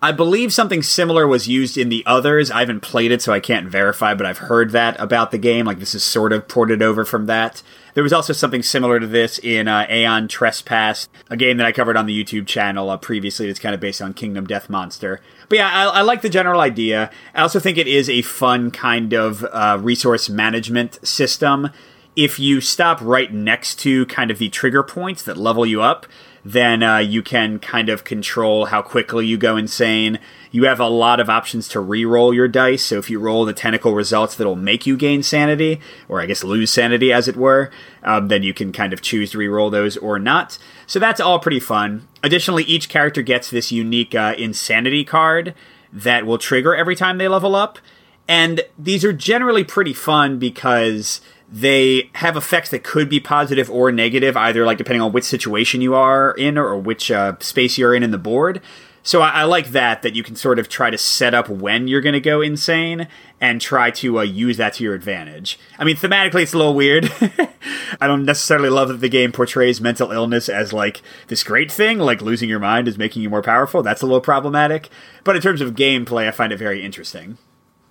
I 0.00 0.12
believe 0.12 0.52
something 0.52 0.82
similar 0.82 1.26
was 1.26 1.48
used 1.48 1.78
in 1.78 1.88
the 1.88 2.04
others. 2.04 2.50
I 2.50 2.60
haven't 2.60 2.80
played 2.80 3.10
it, 3.10 3.22
so 3.22 3.32
I 3.32 3.40
can't 3.40 3.68
verify, 3.68 4.12
but 4.12 4.26
I've 4.26 4.38
heard 4.38 4.70
that 4.72 5.00
about 5.00 5.30
the 5.30 5.38
game. 5.38 5.64
Like, 5.64 5.78
this 5.78 5.94
is 5.94 6.04
sort 6.04 6.32
of 6.32 6.46
ported 6.46 6.82
over 6.82 7.06
from 7.06 7.24
that. 7.26 7.62
There 7.94 8.02
was 8.02 8.12
also 8.12 8.32
something 8.32 8.62
similar 8.62 8.98
to 8.98 9.06
this 9.06 9.38
in 9.38 9.68
uh, 9.68 9.86
Aeon 9.88 10.26
Trespass, 10.26 11.08
a 11.30 11.36
game 11.36 11.58
that 11.58 11.66
I 11.66 11.70
covered 11.70 11.96
on 11.96 12.06
the 12.06 12.24
YouTube 12.24 12.46
channel 12.46 12.90
uh, 12.90 12.96
previously 12.96 13.46
that's 13.46 13.60
kind 13.60 13.74
of 13.74 13.80
based 13.80 14.02
on 14.02 14.14
Kingdom 14.14 14.46
Death 14.46 14.68
Monster. 14.68 15.20
But 15.48 15.58
yeah, 15.58 15.70
I, 15.70 16.00
I, 16.00 16.02
like 16.02 16.20
the 16.22 16.28
general 16.28 16.60
idea. 16.60 17.10
I 17.34 17.42
also 17.42 17.60
think 17.60 17.78
it 17.78 17.86
is 17.86 18.10
a 18.10 18.22
fun 18.22 18.72
kind 18.72 19.12
of 19.12 19.44
uh, 19.44 19.78
resource 19.80 20.28
management 20.28 21.06
system. 21.06 21.70
If 22.16 22.40
you 22.40 22.60
stop 22.60 23.00
right 23.00 23.32
next 23.32 23.76
to 23.80 24.06
kind 24.06 24.32
of 24.32 24.38
the 24.38 24.48
trigger 24.48 24.82
points 24.82 25.22
that 25.22 25.36
level 25.36 25.64
you 25.64 25.80
up, 25.80 26.06
then 26.44 26.82
uh, 26.82 26.98
you 26.98 27.22
can 27.22 27.58
kind 27.58 27.88
of 27.88 28.04
control 28.04 28.66
how 28.66 28.82
quickly 28.82 29.26
you 29.26 29.38
go 29.38 29.56
insane. 29.56 30.18
You 30.54 30.66
have 30.66 30.78
a 30.78 30.86
lot 30.86 31.18
of 31.18 31.28
options 31.28 31.66
to 31.70 31.80
re-roll 31.80 32.32
your 32.32 32.46
dice. 32.46 32.84
So 32.84 32.96
if 32.98 33.10
you 33.10 33.18
roll 33.18 33.44
the 33.44 33.52
tentacle 33.52 33.92
results 33.92 34.36
that'll 34.36 34.54
make 34.54 34.86
you 34.86 34.96
gain 34.96 35.24
sanity, 35.24 35.80
or 36.08 36.20
I 36.20 36.26
guess 36.26 36.44
lose 36.44 36.70
sanity, 36.70 37.12
as 37.12 37.26
it 37.26 37.34
were, 37.34 37.72
um, 38.04 38.28
then 38.28 38.44
you 38.44 38.54
can 38.54 38.70
kind 38.70 38.92
of 38.92 39.02
choose 39.02 39.32
to 39.32 39.38
re-roll 39.38 39.68
those 39.68 39.96
or 39.96 40.20
not. 40.20 40.56
So 40.86 41.00
that's 41.00 41.20
all 41.20 41.40
pretty 41.40 41.58
fun. 41.58 42.06
Additionally, 42.22 42.62
each 42.62 42.88
character 42.88 43.20
gets 43.20 43.50
this 43.50 43.72
unique 43.72 44.14
uh, 44.14 44.36
insanity 44.38 45.02
card 45.02 45.56
that 45.92 46.24
will 46.24 46.38
trigger 46.38 46.72
every 46.72 46.94
time 46.94 47.18
they 47.18 47.26
level 47.26 47.56
up. 47.56 47.80
And 48.28 48.60
these 48.78 49.04
are 49.04 49.12
generally 49.12 49.64
pretty 49.64 49.92
fun 49.92 50.38
because 50.38 51.20
they 51.50 52.10
have 52.14 52.36
effects 52.36 52.70
that 52.70 52.84
could 52.84 53.08
be 53.08 53.18
positive 53.18 53.68
or 53.68 53.90
negative, 53.90 54.36
either 54.36 54.64
like 54.64 54.78
depending 54.78 55.02
on 55.02 55.10
which 55.10 55.24
situation 55.24 55.80
you 55.80 55.96
are 55.96 56.30
in 56.30 56.56
or 56.56 56.76
which 56.78 57.10
uh, 57.10 57.34
space 57.40 57.76
you're 57.76 57.92
in 57.92 58.04
in 58.04 58.12
the 58.12 58.18
board. 58.18 58.62
So 59.06 59.20
I, 59.20 59.28
I, 59.28 59.44
like 59.44 59.68
that 59.68 60.00
that 60.00 60.14
you 60.14 60.22
can 60.22 60.34
sort 60.34 60.58
of 60.58 60.70
try 60.70 60.88
to 60.88 60.96
set 60.96 61.34
up 61.34 61.46
when 61.50 61.86
you're 61.86 62.00
going 62.00 62.14
to 62.14 62.20
go 62.20 62.40
insane 62.40 63.06
and 63.38 63.60
try 63.60 63.90
to 63.90 64.18
uh, 64.20 64.22
use 64.22 64.56
that 64.56 64.72
to 64.74 64.82
your 64.82 64.94
advantage. 64.94 65.58
I 65.78 65.84
mean, 65.84 65.94
thematically, 65.94 66.42
it's 66.42 66.54
a 66.54 66.56
little 66.56 66.74
weird. 66.74 67.12
I 68.00 68.06
don't 68.06 68.24
necessarily 68.24 68.70
love 68.70 68.88
that 68.88 69.02
the 69.02 69.10
game 69.10 69.30
portrays 69.30 69.78
mental 69.78 70.10
illness 70.10 70.48
as 70.48 70.72
like 70.72 71.02
this 71.28 71.44
great 71.44 71.70
thing, 71.70 71.98
like 71.98 72.22
losing 72.22 72.48
your 72.48 72.60
mind 72.60 72.88
is 72.88 72.96
making 72.96 73.20
you 73.20 73.28
more 73.28 73.42
powerful. 73.42 73.82
That's 73.82 74.00
a 74.00 74.06
little 74.06 74.22
problematic. 74.22 74.88
But 75.22 75.36
in 75.36 75.42
terms 75.42 75.60
of 75.60 75.74
gameplay, 75.74 76.26
I 76.26 76.30
find 76.30 76.50
it 76.50 76.56
very 76.58 76.82
interesting. 76.82 77.36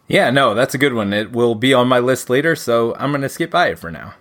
Yeah, 0.08 0.32
no, 0.32 0.56
that's 0.56 0.74
a 0.74 0.80
good 0.80 0.96
one. 0.96 1.14
It 1.14 1.32
will 1.32 1.54
be 1.54 1.76
on 1.76 1.88
my 1.88 2.00
list 2.00 2.28
later, 2.28 2.56
so 2.56 2.96
I'm 2.96 3.12
going 3.12 3.22
to 3.22 3.30
skip 3.30 3.52
by 3.52 3.68
it 3.68 3.78
for 3.78 3.92
now. 3.92 4.16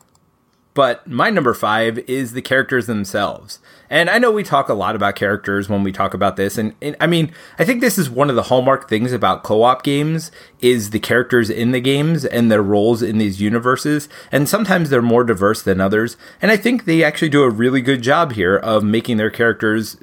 But 0.74 1.06
my 1.06 1.28
number 1.28 1.54
five 1.54 1.98
is 2.00 2.32
the 2.32 2.42
characters 2.42 2.86
themselves. 2.86 3.58
And 3.92 4.08
I 4.08 4.18
know 4.18 4.30
we 4.30 4.42
talk 4.42 4.70
a 4.70 4.74
lot 4.74 4.96
about 4.96 5.16
characters 5.16 5.68
when 5.68 5.82
we 5.82 5.92
talk 5.92 6.14
about 6.14 6.36
this. 6.36 6.56
And, 6.56 6.74
and, 6.80 6.96
I 6.98 7.06
mean, 7.06 7.30
I 7.58 7.66
think 7.66 7.82
this 7.82 7.98
is 7.98 8.08
one 8.08 8.30
of 8.30 8.36
the 8.36 8.44
hallmark 8.44 8.88
things 8.88 9.12
about 9.12 9.42
co-op 9.42 9.82
games 9.82 10.32
is 10.60 10.90
the 10.90 10.98
characters 10.98 11.50
in 11.50 11.72
the 11.72 11.80
games 11.80 12.24
and 12.24 12.50
their 12.50 12.62
roles 12.62 13.02
in 13.02 13.18
these 13.18 13.42
universes. 13.42 14.08
And 14.32 14.48
sometimes 14.48 14.88
they're 14.88 15.02
more 15.02 15.24
diverse 15.24 15.60
than 15.60 15.78
others. 15.78 16.16
And 16.40 16.50
I 16.50 16.56
think 16.56 16.86
they 16.86 17.04
actually 17.04 17.28
do 17.28 17.42
a 17.42 17.50
really 17.50 17.82
good 17.82 18.00
job 18.00 18.32
here 18.32 18.56
of 18.56 18.82
making 18.82 19.18
their 19.18 19.30
characters 19.30 19.98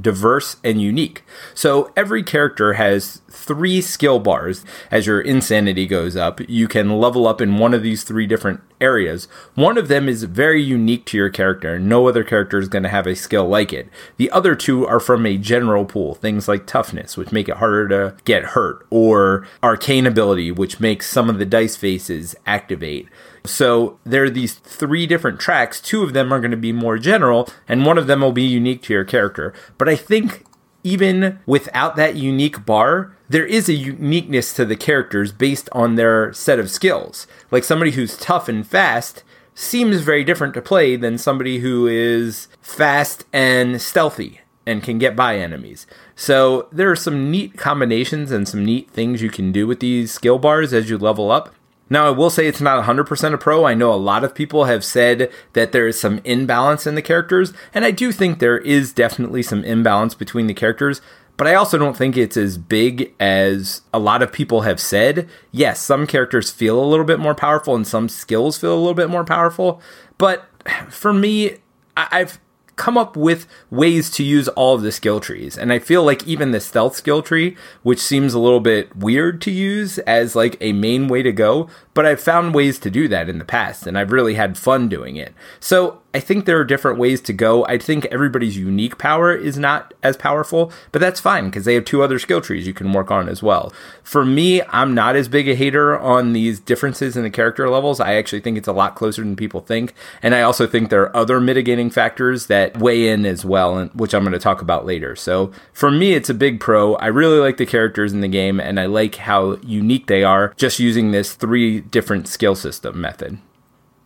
diverse 0.00 0.56
and 0.62 0.80
unique. 0.80 1.22
So 1.54 1.92
every 1.96 2.22
character 2.22 2.74
has 2.74 3.22
three 3.30 3.80
skill 3.80 4.18
bars. 4.18 4.64
As 4.90 5.06
your 5.06 5.20
insanity 5.20 5.86
goes 5.86 6.16
up, 6.16 6.40
you 6.48 6.68
can 6.68 7.00
level 7.00 7.26
up 7.26 7.40
in 7.40 7.58
one 7.58 7.74
of 7.74 7.82
these 7.82 8.04
three 8.04 8.26
different 8.26 8.60
areas. 8.80 9.26
One 9.54 9.76
of 9.78 9.88
them 9.88 10.08
is 10.08 10.24
very 10.24 10.62
unique 10.62 11.04
to 11.06 11.16
your 11.16 11.30
character, 11.30 11.78
no 11.78 12.08
other 12.08 12.24
character 12.24 12.58
is 12.58 12.68
going 12.68 12.82
to 12.82 12.88
have 12.88 13.06
a 13.06 13.14
skill 13.14 13.46
like 13.46 13.72
it. 13.72 13.88
The 14.16 14.30
other 14.30 14.54
two 14.54 14.86
are 14.86 15.00
from 15.00 15.26
a 15.26 15.36
general 15.36 15.84
pool, 15.84 16.14
things 16.14 16.48
like 16.48 16.66
toughness, 16.66 17.16
which 17.16 17.32
make 17.32 17.48
it 17.48 17.58
harder 17.58 17.88
to 17.88 18.16
get 18.24 18.44
hurt, 18.44 18.86
or 18.90 19.46
arcane 19.62 20.06
ability, 20.06 20.50
which 20.50 20.80
makes 20.80 21.08
some 21.08 21.28
of 21.28 21.38
the 21.38 21.46
dice 21.46 21.76
faces 21.76 22.34
activate. 22.46 23.08
So 23.44 23.98
there 24.04 24.24
are 24.24 24.30
these 24.30 24.54
three 24.54 25.06
different 25.06 25.40
tracks. 25.40 25.80
Two 25.80 26.02
of 26.02 26.12
them 26.12 26.32
are 26.32 26.40
going 26.40 26.50
to 26.50 26.56
be 26.56 26.72
more 26.72 26.98
general, 26.98 27.48
and 27.68 27.86
one 27.86 27.98
of 27.98 28.06
them 28.06 28.20
will 28.20 28.32
be 28.32 28.42
unique 28.42 28.82
to 28.82 28.92
your 28.92 29.04
character. 29.04 29.52
But 29.78 29.88
I 29.88 29.96
think 29.96 30.44
even 30.82 31.38
without 31.46 31.96
that 31.96 32.16
unique 32.16 32.64
bar, 32.64 33.16
there 33.28 33.46
is 33.46 33.68
a 33.68 33.74
uniqueness 33.74 34.52
to 34.54 34.64
the 34.64 34.76
characters 34.76 35.32
based 35.32 35.68
on 35.72 35.94
their 35.94 36.32
set 36.32 36.58
of 36.58 36.70
skills. 36.70 37.26
Like 37.50 37.64
somebody 37.64 37.92
who's 37.92 38.16
tough 38.16 38.48
and 38.48 38.66
fast 38.66 39.22
seems 39.54 40.00
very 40.00 40.24
different 40.24 40.54
to 40.54 40.62
play 40.62 40.96
than 40.96 41.18
somebody 41.18 41.58
who 41.58 41.86
is 41.86 42.48
fast 42.62 43.24
and 43.32 43.80
stealthy 43.80 44.40
and 44.66 44.82
can 44.82 44.98
get 44.98 45.16
by 45.16 45.36
enemies. 45.36 45.86
So 46.14 46.68
there 46.72 46.90
are 46.90 46.96
some 46.96 47.30
neat 47.30 47.56
combinations 47.56 48.30
and 48.30 48.48
some 48.48 48.64
neat 48.64 48.90
things 48.90 49.22
you 49.22 49.30
can 49.30 49.52
do 49.52 49.66
with 49.66 49.80
these 49.80 50.12
skill 50.12 50.38
bars 50.38 50.72
as 50.72 50.88
you 50.88 50.98
level 50.98 51.30
up. 51.30 51.54
Now, 51.92 52.06
I 52.06 52.10
will 52.10 52.30
say 52.30 52.46
it's 52.46 52.60
not 52.60 52.84
100% 52.84 53.34
a 53.34 53.38
pro. 53.38 53.66
I 53.66 53.74
know 53.74 53.92
a 53.92 53.96
lot 53.96 54.22
of 54.22 54.34
people 54.34 54.64
have 54.64 54.84
said 54.84 55.30
that 55.54 55.72
there 55.72 55.88
is 55.88 56.00
some 56.00 56.20
imbalance 56.24 56.86
in 56.86 56.94
the 56.94 57.02
characters, 57.02 57.52
and 57.74 57.84
I 57.84 57.90
do 57.90 58.12
think 58.12 58.38
there 58.38 58.58
is 58.58 58.92
definitely 58.92 59.42
some 59.42 59.64
imbalance 59.64 60.14
between 60.14 60.46
the 60.46 60.54
characters, 60.54 61.02
but 61.36 61.48
I 61.48 61.54
also 61.54 61.78
don't 61.78 61.96
think 61.96 62.16
it's 62.16 62.36
as 62.36 62.58
big 62.58 63.12
as 63.18 63.82
a 63.92 63.98
lot 63.98 64.22
of 64.22 64.32
people 64.32 64.60
have 64.62 64.78
said. 64.78 65.28
Yes, 65.50 65.80
some 65.80 66.06
characters 66.06 66.50
feel 66.50 66.82
a 66.82 66.86
little 66.86 67.04
bit 67.04 67.18
more 67.18 67.34
powerful 67.34 67.74
and 67.74 67.86
some 67.86 68.08
skills 68.08 68.56
feel 68.56 68.74
a 68.74 68.78
little 68.78 68.94
bit 68.94 69.10
more 69.10 69.24
powerful, 69.24 69.82
but 70.16 70.46
for 70.90 71.12
me, 71.12 71.56
I've 71.96 72.38
come 72.80 72.96
up 72.96 73.14
with 73.14 73.46
ways 73.68 74.08
to 74.08 74.24
use 74.24 74.48
all 74.48 74.74
of 74.74 74.80
the 74.80 74.90
skill 74.90 75.20
trees. 75.20 75.58
And 75.58 75.70
I 75.70 75.78
feel 75.78 76.02
like 76.02 76.26
even 76.26 76.50
the 76.50 76.60
stealth 76.60 76.96
skill 76.96 77.20
tree, 77.20 77.54
which 77.82 77.98
seems 77.98 78.32
a 78.32 78.38
little 78.38 78.58
bit 78.58 78.96
weird 78.96 79.42
to 79.42 79.50
use 79.50 79.98
as 79.98 80.34
like 80.34 80.56
a 80.62 80.72
main 80.72 81.06
way 81.06 81.22
to 81.22 81.30
go, 81.30 81.68
but 81.92 82.06
I've 82.06 82.22
found 82.22 82.54
ways 82.54 82.78
to 82.78 82.90
do 82.90 83.06
that 83.08 83.28
in 83.28 83.36
the 83.38 83.44
past 83.44 83.86
and 83.86 83.98
I've 83.98 84.12
really 84.12 84.32
had 84.32 84.56
fun 84.56 84.88
doing 84.88 85.16
it. 85.16 85.34
So 85.60 86.00
I 86.12 86.18
think 86.18 86.44
there 86.44 86.58
are 86.58 86.64
different 86.64 86.98
ways 86.98 87.20
to 87.22 87.32
go. 87.32 87.64
I 87.66 87.78
think 87.78 88.04
everybody's 88.06 88.56
unique 88.56 88.98
power 88.98 89.32
is 89.32 89.56
not 89.56 89.94
as 90.02 90.16
powerful, 90.16 90.72
but 90.90 91.00
that's 91.00 91.20
fine 91.20 91.44
because 91.44 91.64
they 91.64 91.74
have 91.74 91.84
two 91.84 92.02
other 92.02 92.18
skill 92.18 92.40
trees 92.40 92.66
you 92.66 92.74
can 92.74 92.92
work 92.92 93.12
on 93.12 93.28
as 93.28 93.44
well. 93.44 93.72
For 94.02 94.24
me, 94.24 94.60
I'm 94.70 94.92
not 94.92 95.14
as 95.14 95.28
big 95.28 95.48
a 95.48 95.54
hater 95.54 95.96
on 95.96 96.32
these 96.32 96.58
differences 96.58 97.16
in 97.16 97.22
the 97.22 97.30
character 97.30 97.68
levels. 97.70 98.00
I 98.00 98.14
actually 98.14 98.40
think 98.40 98.58
it's 98.58 98.66
a 98.66 98.72
lot 98.72 98.96
closer 98.96 99.22
than 99.22 99.36
people 99.36 99.60
think. 99.60 99.94
And 100.20 100.34
I 100.34 100.42
also 100.42 100.66
think 100.66 100.90
there 100.90 101.02
are 101.02 101.16
other 101.16 101.40
mitigating 101.40 101.90
factors 101.90 102.46
that 102.46 102.78
weigh 102.78 103.08
in 103.08 103.24
as 103.24 103.44
well, 103.44 103.86
which 103.94 104.12
I'm 104.12 104.24
going 104.24 104.32
to 104.32 104.40
talk 104.40 104.62
about 104.62 104.86
later. 104.86 105.14
So 105.14 105.52
for 105.72 105.92
me, 105.92 106.14
it's 106.14 106.30
a 106.30 106.34
big 106.34 106.58
pro. 106.58 106.96
I 106.96 107.06
really 107.06 107.38
like 107.38 107.56
the 107.56 107.66
characters 107.66 108.12
in 108.12 108.20
the 108.20 108.28
game 108.28 108.58
and 108.58 108.80
I 108.80 108.86
like 108.86 109.14
how 109.14 109.58
unique 109.58 110.08
they 110.08 110.24
are 110.24 110.54
just 110.56 110.80
using 110.80 111.12
this 111.12 111.34
three 111.34 111.80
different 111.80 112.26
skill 112.26 112.56
system 112.56 113.00
method. 113.00 113.38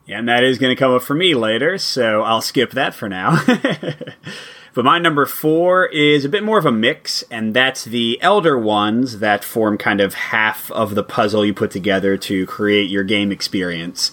And 0.08 0.28
that 0.28 0.44
is 0.44 0.58
going 0.58 0.74
to 0.74 0.78
come 0.78 0.92
up 0.92 1.02
for 1.02 1.14
me 1.14 1.34
later, 1.34 1.78
so 1.78 2.22
I'll 2.22 2.42
skip 2.42 2.72
that 2.72 2.94
for 2.94 3.08
now. 3.08 3.42
but 4.74 4.84
my 4.84 4.98
number 4.98 5.24
four 5.24 5.86
is 5.86 6.24
a 6.24 6.28
bit 6.28 6.44
more 6.44 6.58
of 6.58 6.66
a 6.66 6.72
mix, 6.72 7.22
and 7.30 7.54
that's 7.54 7.84
the 7.84 8.20
Elder 8.20 8.58
Ones 8.58 9.20
that 9.20 9.44
form 9.44 9.78
kind 9.78 10.02
of 10.02 10.14
half 10.14 10.70
of 10.72 10.94
the 10.94 11.02
puzzle 11.02 11.46
you 11.46 11.54
put 11.54 11.70
together 11.70 12.18
to 12.18 12.44
create 12.46 12.90
your 12.90 13.04
game 13.04 13.32
experience. 13.32 14.12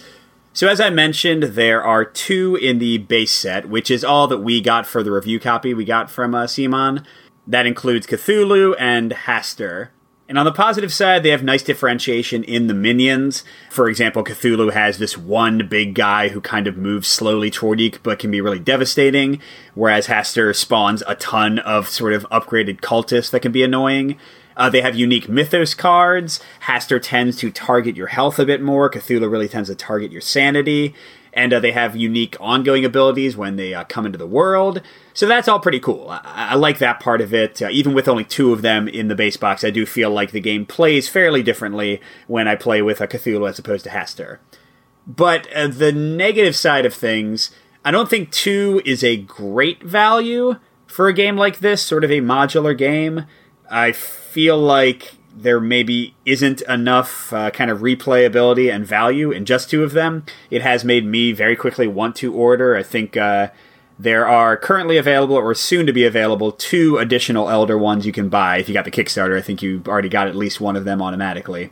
So, 0.53 0.67
as 0.67 0.81
I 0.81 0.89
mentioned, 0.89 1.43
there 1.43 1.83
are 1.83 2.03
two 2.03 2.57
in 2.57 2.79
the 2.79 2.97
base 2.97 3.31
set, 3.31 3.69
which 3.69 3.89
is 3.89 4.03
all 4.03 4.27
that 4.27 4.39
we 4.39 4.61
got 4.61 4.85
for 4.85 5.01
the 5.03 5.11
review 5.11 5.39
copy 5.39 5.73
we 5.73 5.85
got 5.85 6.09
from 6.09 6.35
uh, 6.35 6.43
CMON. 6.43 7.05
That 7.47 7.65
includes 7.65 8.07
Cthulhu 8.07 8.75
and 8.77 9.11
Hastur. 9.11 9.89
And 10.31 10.39
on 10.39 10.45
the 10.45 10.53
positive 10.53 10.93
side, 10.93 11.23
they 11.23 11.31
have 11.31 11.43
nice 11.43 11.61
differentiation 11.61 12.45
in 12.45 12.67
the 12.67 12.73
minions. 12.73 13.43
For 13.69 13.89
example, 13.89 14.23
Cthulhu 14.23 14.71
has 14.71 14.97
this 14.97 15.17
one 15.17 15.67
big 15.67 15.93
guy 15.93 16.29
who 16.29 16.39
kind 16.39 16.67
of 16.67 16.77
moves 16.77 17.09
slowly 17.09 17.51
toward 17.51 17.81
you, 17.81 17.91
but 18.01 18.19
can 18.19 18.31
be 18.31 18.39
really 18.39 18.57
devastating, 18.57 19.41
whereas 19.75 20.07
Hastur 20.07 20.55
spawns 20.55 21.03
a 21.05 21.15
ton 21.15 21.59
of 21.59 21.89
sort 21.89 22.13
of 22.13 22.25
upgraded 22.31 22.79
cultists 22.79 23.29
that 23.31 23.41
can 23.41 23.51
be 23.51 23.61
annoying. 23.61 24.17
Uh, 24.55 24.69
they 24.69 24.79
have 24.79 24.95
unique 24.95 25.27
mythos 25.27 25.73
cards. 25.73 26.39
Hastur 26.61 27.01
tends 27.01 27.35
to 27.39 27.51
target 27.51 27.97
your 27.97 28.07
health 28.07 28.39
a 28.39 28.45
bit 28.45 28.61
more. 28.61 28.89
Cthulhu 28.89 29.29
really 29.29 29.49
tends 29.49 29.67
to 29.67 29.75
target 29.75 30.13
your 30.13 30.21
sanity 30.21 30.95
and 31.33 31.53
uh, 31.53 31.59
they 31.59 31.71
have 31.71 31.95
unique 31.95 32.35
ongoing 32.39 32.85
abilities 32.85 33.37
when 33.37 33.55
they 33.55 33.73
uh, 33.73 33.83
come 33.85 34.05
into 34.05 34.17
the 34.17 34.27
world. 34.27 34.81
So 35.13 35.27
that's 35.27 35.47
all 35.47 35.59
pretty 35.59 35.79
cool. 35.79 36.09
I, 36.09 36.49
I 36.51 36.55
like 36.55 36.79
that 36.79 36.99
part 36.99 37.21
of 37.21 37.33
it. 37.33 37.61
Uh, 37.61 37.69
even 37.71 37.93
with 37.93 38.07
only 38.07 38.23
two 38.23 38.53
of 38.53 38.61
them 38.61 38.87
in 38.87 39.07
the 39.07 39.15
base 39.15 39.37
box, 39.37 39.63
I 39.63 39.69
do 39.69 39.85
feel 39.85 40.09
like 40.09 40.31
the 40.31 40.39
game 40.39 40.65
plays 40.65 41.07
fairly 41.07 41.43
differently 41.43 42.01
when 42.27 42.47
I 42.47 42.55
play 42.55 42.81
with 42.81 43.01
a 43.01 43.07
Cthulhu 43.07 43.49
as 43.49 43.59
opposed 43.59 43.85
to 43.85 43.91
Hastur. 43.91 44.39
But 45.07 45.51
uh, 45.53 45.67
the 45.67 45.91
negative 45.91 46.55
side 46.55 46.85
of 46.85 46.93
things, 46.93 47.51
I 47.83 47.91
don't 47.91 48.09
think 48.09 48.31
two 48.31 48.81
is 48.85 49.03
a 49.03 49.17
great 49.17 49.83
value 49.83 50.57
for 50.85 51.07
a 51.07 51.13
game 51.13 51.37
like 51.37 51.59
this, 51.59 51.81
sort 51.81 52.03
of 52.03 52.11
a 52.11 52.21
modular 52.21 52.77
game. 52.77 53.25
I 53.69 53.93
feel 53.93 54.57
like 54.57 55.13
there 55.41 55.59
maybe 55.59 56.15
isn't 56.25 56.61
enough 56.61 57.33
uh, 57.33 57.51
kind 57.51 57.71
of 57.71 57.79
replayability 57.79 58.73
and 58.73 58.85
value 58.85 59.31
in 59.31 59.45
just 59.45 59.69
two 59.69 59.83
of 59.83 59.93
them. 59.93 60.23
It 60.49 60.61
has 60.61 60.85
made 60.85 61.05
me 61.05 61.31
very 61.31 61.55
quickly 61.55 61.87
want 61.87 62.15
to 62.17 62.33
order. 62.33 62.75
I 62.75 62.83
think 62.83 63.17
uh, 63.17 63.49
there 63.97 64.27
are 64.27 64.57
currently 64.57 64.97
available 64.97 65.35
or 65.35 65.53
soon 65.53 65.85
to 65.85 65.93
be 65.93 66.05
available 66.05 66.51
two 66.51 66.97
additional 66.97 67.49
Elder 67.49 67.77
ones 67.77 68.05
you 68.05 68.11
can 68.11 68.29
buy. 68.29 68.57
If 68.57 68.67
you 68.67 68.73
got 68.73 68.85
the 68.85 68.91
Kickstarter, 68.91 69.37
I 69.37 69.41
think 69.41 69.61
you 69.61 69.83
already 69.87 70.09
got 70.09 70.27
at 70.27 70.35
least 70.35 70.61
one 70.61 70.75
of 70.75 70.85
them 70.85 71.01
automatically. 71.01 71.71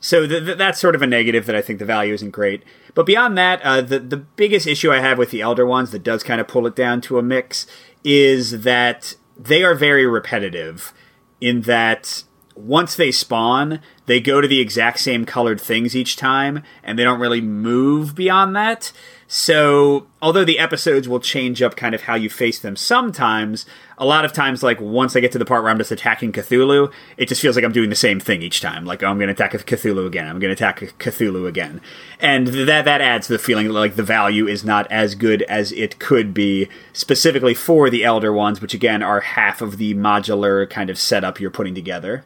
So 0.00 0.26
th- 0.26 0.44
th- 0.44 0.58
that's 0.58 0.80
sort 0.80 0.94
of 0.94 1.02
a 1.02 1.06
negative 1.06 1.46
that 1.46 1.56
I 1.56 1.62
think 1.62 1.78
the 1.78 1.84
value 1.84 2.14
isn't 2.14 2.30
great. 2.30 2.62
But 2.94 3.06
beyond 3.06 3.36
that, 3.36 3.60
uh, 3.62 3.80
the 3.80 3.98
the 3.98 4.16
biggest 4.16 4.66
issue 4.66 4.90
I 4.90 5.00
have 5.00 5.18
with 5.18 5.30
the 5.30 5.40
Elder 5.40 5.66
ones 5.66 5.90
that 5.90 6.02
does 6.02 6.22
kind 6.22 6.40
of 6.40 6.48
pull 6.48 6.66
it 6.66 6.76
down 6.76 7.00
to 7.02 7.18
a 7.18 7.22
mix 7.22 7.66
is 8.04 8.62
that 8.62 9.14
they 9.36 9.62
are 9.62 9.74
very 9.74 10.06
repetitive. 10.06 10.92
In 11.40 11.60
that 11.62 12.24
once 12.58 12.96
they 12.96 13.12
spawn, 13.12 13.80
they 14.06 14.20
go 14.20 14.40
to 14.40 14.48
the 14.48 14.60
exact 14.60 14.98
same 14.98 15.24
colored 15.24 15.60
things 15.60 15.94
each 15.94 16.16
time, 16.16 16.62
and 16.82 16.98
they 16.98 17.04
don't 17.04 17.20
really 17.20 17.40
move 17.40 18.14
beyond 18.14 18.56
that. 18.56 18.92
So, 19.30 20.06
although 20.22 20.44
the 20.44 20.58
episodes 20.58 21.06
will 21.06 21.20
change 21.20 21.60
up 21.60 21.76
kind 21.76 21.94
of 21.94 22.02
how 22.02 22.14
you 22.14 22.30
face 22.30 22.58
them 22.58 22.76
sometimes, 22.76 23.66
a 23.98 24.06
lot 24.06 24.24
of 24.24 24.32
times, 24.32 24.62
like 24.62 24.80
once 24.80 25.14
I 25.14 25.20
get 25.20 25.32
to 25.32 25.38
the 25.38 25.44
part 25.44 25.62
where 25.62 25.70
I'm 25.70 25.78
just 25.78 25.92
attacking 25.92 26.32
Cthulhu, 26.32 26.90
it 27.18 27.28
just 27.28 27.42
feels 27.42 27.54
like 27.54 27.64
I'm 27.64 27.72
doing 27.72 27.90
the 27.90 27.94
same 27.94 28.18
thing 28.18 28.40
each 28.40 28.62
time. 28.62 28.86
Like, 28.86 29.02
oh, 29.02 29.06
I'm 29.06 29.18
going 29.18 29.28
to 29.28 29.34
attack 29.34 29.52
Cthulhu 29.52 30.06
again. 30.06 30.26
I'm 30.26 30.38
going 30.38 30.54
to 30.54 30.64
attack 30.64 30.80
Cthulhu 30.98 31.46
again, 31.46 31.82
and 32.18 32.48
that 32.48 32.86
that 32.86 33.00
adds 33.02 33.26
to 33.26 33.34
the 33.34 33.38
feeling 33.38 33.68
like 33.68 33.96
the 33.96 34.02
value 34.02 34.48
is 34.48 34.64
not 34.64 34.90
as 34.90 35.14
good 35.14 35.42
as 35.42 35.72
it 35.72 35.98
could 35.98 36.32
be, 36.32 36.68
specifically 36.94 37.54
for 37.54 37.90
the 37.90 38.04
Elder 38.04 38.32
ones, 38.32 38.62
which 38.62 38.74
again 38.74 39.02
are 39.02 39.20
half 39.20 39.60
of 39.60 39.76
the 39.76 39.94
modular 39.94 40.68
kind 40.68 40.88
of 40.88 40.98
setup 40.98 41.38
you're 41.38 41.50
putting 41.50 41.74
together. 41.74 42.24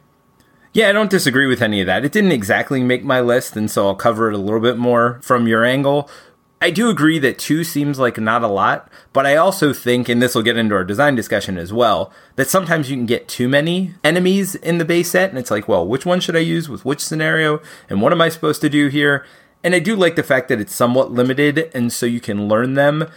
Yeah, 0.73 0.89
I 0.89 0.91
don't 0.91 1.11
disagree 1.11 1.45
with 1.45 1.61
any 1.61 1.81
of 1.81 1.85
that. 1.85 2.03
It 2.03 2.11
didn't 2.11 2.31
exactly 2.31 2.81
make 2.83 3.03
my 3.03 3.21
list, 3.21 3.55
and 3.55 3.69
so 3.69 3.85
I'll 3.85 3.95
cover 3.95 4.31
it 4.31 4.33
a 4.33 4.39
little 4.39 4.59
bit 4.59 4.75
more 4.75 5.19
from 5.21 5.47
your 5.47 5.63
angle. 5.63 6.09
I 6.59 6.71
do 6.71 6.89
agree 6.89 7.19
that 7.19 7.37
two 7.37 7.63
seems 7.63 7.99
like 7.99 8.17
not 8.17 8.41
a 8.41 8.47
lot, 8.47 8.89
but 9.11 9.27
I 9.27 9.35
also 9.35 9.71
think, 9.71 10.09
and 10.09 10.19
this 10.19 10.33
will 10.33 10.41
get 10.41 10.57
into 10.57 10.73
our 10.73 10.83
design 10.83 11.13
discussion 11.13 11.59
as 11.59 11.71
well, 11.71 12.11
that 12.37 12.47
sometimes 12.47 12.89
you 12.89 12.97
can 12.97 13.05
get 13.05 13.27
too 13.27 13.47
many 13.47 13.93
enemies 14.03 14.55
in 14.55 14.79
the 14.79 14.85
base 14.85 15.11
set, 15.11 15.29
and 15.29 15.37
it's 15.37 15.51
like, 15.51 15.67
well, 15.67 15.85
which 15.85 16.07
one 16.07 16.19
should 16.19 16.35
I 16.35 16.39
use 16.39 16.67
with 16.67 16.85
which 16.85 17.01
scenario, 17.01 17.61
and 17.87 18.01
what 18.01 18.11
am 18.11 18.21
I 18.21 18.29
supposed 18.29 18.61
to 18.61 18.69
do 18.69 18.87
here? 18.87 19.23
And 19.63 19.75
I 19.75 19.79
do 19.79 19.95
like 19.95 20.15
the 20.15 20.23
fact 20.23 20.49
that 20.49 20.59
it's 20.59 20.73
somewhat 20.73 21.11
limited, 21.11 21.69
and 21.75 21.93
so 21.93 22.07
you 22.07 22.19
can 22.19 22.47
learn 22.47 22.73
them 22.73 23.07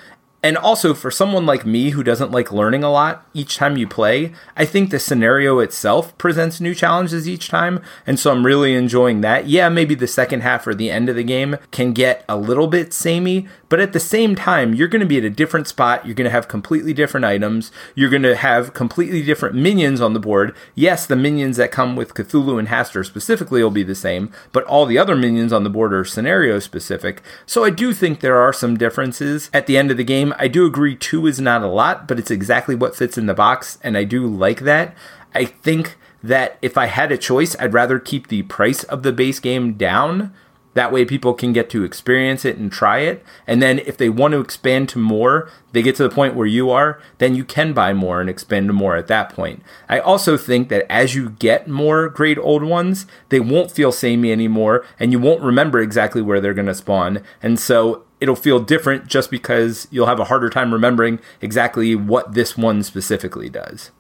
and 0.43 0.57
also, 0.57 0.95
for 0.95 1.11
someone 1.11 1.45
like 1.45 1.67
me 1.67 1.91
who 1.91 2.05
doesn't 2.05 2.31
like 2.31 2.53
learning 2.53 2.85
a 2.85 2.91
lot 2.91 3.27
each 3.35 3.57
time 3.57 3.77
you 3.77 3.89
play, 3.89 4.33
I 4.57 4.65
think 4.65 4.91
the 4.91 5.01
scenario 5.01 5.59
itself 5.59 6.17
presents 6.19 6.61
new 6.61 6.75
challenges 6.75 7.29
each 7.29 7.49
time. 7.49 7.83
And 8.07 8.19
so 8.21 8.31
I'm 8.31 8.47
really 8.47 8.75
enjoying 8.75 9.23
that. 9.23 9.49
Yeah, 9.49 9.69
maybe 9.69 9.97
the 9.97 10.07
second 10.07 10.43
half 10.43 10.67
or 10.67 10.75
the 10.75 10.91
end 10.91 11.09
of 11.09 11.17
the 11.17 11.25
game 11.25 11.57
can 11.73 11.93
get 11.93 12.25
a 12.29 12.37
little 12.37 12.69
bit 12.69 12.93
samey, 12.93 13.49
but 13.69 13.81
at 13.81 13.93
the 13.93 13.99
same 13.99 14.37
time, 14.37 14.73
you're 14.73 14.87
going 14.87 15.01
to 15.01 15.07
be 15.07 15.19
at 15.19 15.25
a 15.25 15.31
different 15.31 15.67
spot. 15.67 16.07
You're 16.07 16.15
going 16.15 16.27
to 16.27 16.31
have 16.31 16.47
completely 16.47 16.93
different 16.93 17.27
items. 17.27 17.73
You're 17.97 18.11
going 18.11 18.23
to 18.23 18.37
have 18.37 18.73
completely 18.73 19.23
different 19.23 19.57
minions 19.57 20.01
on 20.01 20.13
the 20.13 20.21
board. 20.21 20.55
Yes, 20.77 21.07
the 21.07 21.17
minions 21.17 21.57
that 21.57 21.73
come 21.73 21.97
with 21.97 22.15
Cthulhu 22.15 22.59
and 22.59 22.69
Hastur 22.69 23.05
specifically 23.05 23.65
will 23.65 23.71
be 23.71 23.83
the 23.83 23.97
same, 23.97 24.31
but 24.53 24.65
all 24.65 24.87
the 24.87 24.99
other 24.99 25.17
minions 25.17 25.53
on 25.53 25.65
the 25.65 25.71
board 25.71 25.93
are 25.93 26.05
scenario 26.05 26.61
specific. 26.61 27.21
So 27.47 27.65
I 27.65 27.71
do 27.71 27.93
think 27.93 28.21
there 28.21 28.39
are 28.39 28.53
some 28.53 28.77
differences 28.77 29.51
at 29.53 29.67
the 29.67 29.77
end 29.77 29.91
of 29.91 29.97
the 29.97 30.05
game 30.05 30.26
game, 30.27 30.37
I 30.39 30.49
do 30.49 30.67
agree 30.67 30.97
two 30.97 31.27
is 31.27 31.41
not 31.41 31.63
a 31.63 31.69
lot, 31.69 32.09
but 32.09 32.19
it's 32.19 32.31
exactly 32.31 32.75
what 32.75 32.97
fits 32.97 33.19
in 33.19 33.27
the 33.27 33.35
box, 33.35 33.79
and 33.83 33.97
I 33.97 34.05
do 34.05 34.27
like 34.27 34.61
that. 34.61 34.95
I 35.35 35.45
think 35.45 35.97
that 36.23 36.59
if 36.63 36.77
I 36.77 36.87
had 36.87 37.13
a 37.13 37.19
choice, 37.19 37.57
I'd 37.59 37.75
rather 37.75 37.99
keep 37.99 38.29
the 38.29 38.43
price 38.43 38.83
of 38.85 39.03
the 39.03 39.13
base 39.13 39.39
game 39.39 39.75
down 39.75 40.33
that 40.77 40.93
way, 40.93 41.07
people 41.07 41.33
can 41.33 41.55
get 41.55 41.71
to 41.71 41.85
experience 41.85 42.45
it 42.45 42.59
and 42.59 42.71
try 42.71 42.99
it. 42.99 43.25
And 43.47 43.63
then, 43.63 43.79
if 43.79 43.97
they 43.97 44.11
want 44.11 44.33
to 44.33 44.41
expand 44.41 44.91
to 44.91 44.99
more, 44.99 45.51
they 45.73 45.81
get 45.81 45.97
to 45.97 46.03
the 46.03 46.15
point 46.15 46.35
where 46.35 46.47
you 46.47 46.69
are, 46.71 47.01
then 47.17 47.35
you 47.35 47.45
can 47.45 47.73
buy 47.73 47.95
more 47.95 48.21
and 48.21 48.29
expand 48.29 48.67
to 48.67 48.75
more 48.75 48.95
at 48.95 49.07
that 49.07 49.31
point. 49.31 49.63
I 49.89 49.99
also 50.01 50.37
think 50.37 50.69
that 50.69 50.85
as 50.93 51.15
you 51.15 51.31
get 51.31 51.67
more 51.67 52.11
great 52.11 52.37
old 52.37 52.63
ones, 52.63 53.07
they 53.31 53.41
won't 53.41 53.71
feel 53.71 53.91
samey 53.91 54.31
anymore, 54.31 54.85
and 55.01 55.13
you 55.13 55.19
won't 55.19 55.41
remember 55.41 55.81
exactly 55.81 56.21
where 56.21 56.43
they're 56.43 56.53
going 56.53 56.67
to 56.67 56.75
spawn. 56.75 57.23
And 57.43 57.59
so, 57.59 58.05
it'll 58.21 58.37
feel 58.37 58.61
different 58.61 59.07
just 59.07 59.31
because 59.31 59.89
you'll 59.91 60.07
have 60.07 60.21
a 60.21 60.25
harder 60.25 60.51
time 60.51 60.73
remembering 60.73 61.21
exactly 61.41 61.95
what 61.95 62.35
this 62.35 62.57
one 62.57 62.83
specifically 62.83 63.49
does. 63.49 63.91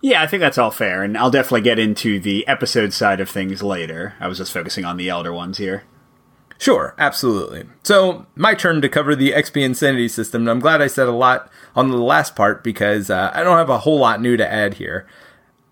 Yeah, 0.00 0.22
I 0.22 0.26
think 0.26 0.40
that's 0.40 0.58
all 0.58 0.70
fair, 0.70 1.02
and 1.02 1.16
I'll 1.16 1.30
definitely 1.30 1.62
get 1.62 1.78
into 1.78 2.20
the 2.20 2.46
episode 2.46 2.92
side 2.92 3.20
of 3.20 3.30
things 3.30 3.62
later. 3.62 4.14
I 4.20 4.28
was 4.28 4.36
just 4.36 4.52
focusing 4.52 4.84
on 4.84 4.98
the 4.98 5.08
elder 5.08 5.32
ones 5.32 5.56
here. 5.56 5.84
Sure, 6.58 6.94
absolutely. 6.98 7.64
So, 7.82 8.26
my 8.36 8.54
turn 8.54 8.82
to 8.82 8.88
cover 8.88 9.16
the 9.16 9.32
XP 9.32 9.62
Insanity 9.62 10.08
system, 10.08 10.42
and 10.42 10.50
I'm 10.50 10.60
glad 10.60 10.82
I 10.82 10.86
said 10.88 11.08
a 11.08 11.12
lot 11.12 11.50
on 11.74 11.90
the 11.90 11.96
last 11.96 12.36
part 12.36 12.62
because 12.62 13.08
uh, 13.08 13.32
I 13.34 13.42
don't 13.42 13.56
have 13.56 13.70
a 13.70 13.78
whole 13.78 13.98
lot 13.98 14.20
new 14.20 14.36
to 14.36 14.52
add 14.52 14.74
here. 14.74 15.06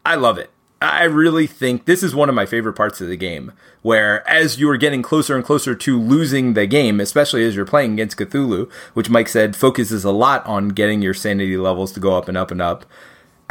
I 0.04 0.16
love 0.16 0.38
it. 0.38 0.50
I 0.83 1.05
really 1.05 1.47
think 1.47 1.85
this 1.85 2.03
is 2.03 2.12
one 2.15 2.29
of 2.29 2.35
my 2.35 2.45
favorite 2.45 2.73
parts 2.73 3.01
of 3.01 3.07
the 3.07 3.17
game, 3.17 3.53
where 3.83 4.29
as 4.29 4.59
you 4.59 4.69
are 4.69 4.77
getting 4.77 5.01
closer 5.01 5.37
and 5.37 5.45
closer 5.45 5.77
to 5.77 6.01
losing 6.01 6.55
the 6.55 6.67
game, 6.67 6.99
especially 6.99 7.45
as 7.45 7.55
you're 7.55 7.65
playing 7.65 7.93
against 7.93 8.17
Cthulhu, 8.17 8.71
which 8.93 9.09
Mike 9.09 9.29
said 9.29 9.55
focuses 9.55 10.05
a 10.05 10.11
lot 10.11 10.45
on 10.45 10.71
getting 10.71 11.01
your 11.01 11.15
sanity 11.15 11.57
levels 11.57 11.93
to 11.93 12.01
go 12.01 12.17
up 12.17 12.29
and 12.29 12.37
up 12.37 12.51
and 12.51 12.61
up, 12.61 12.85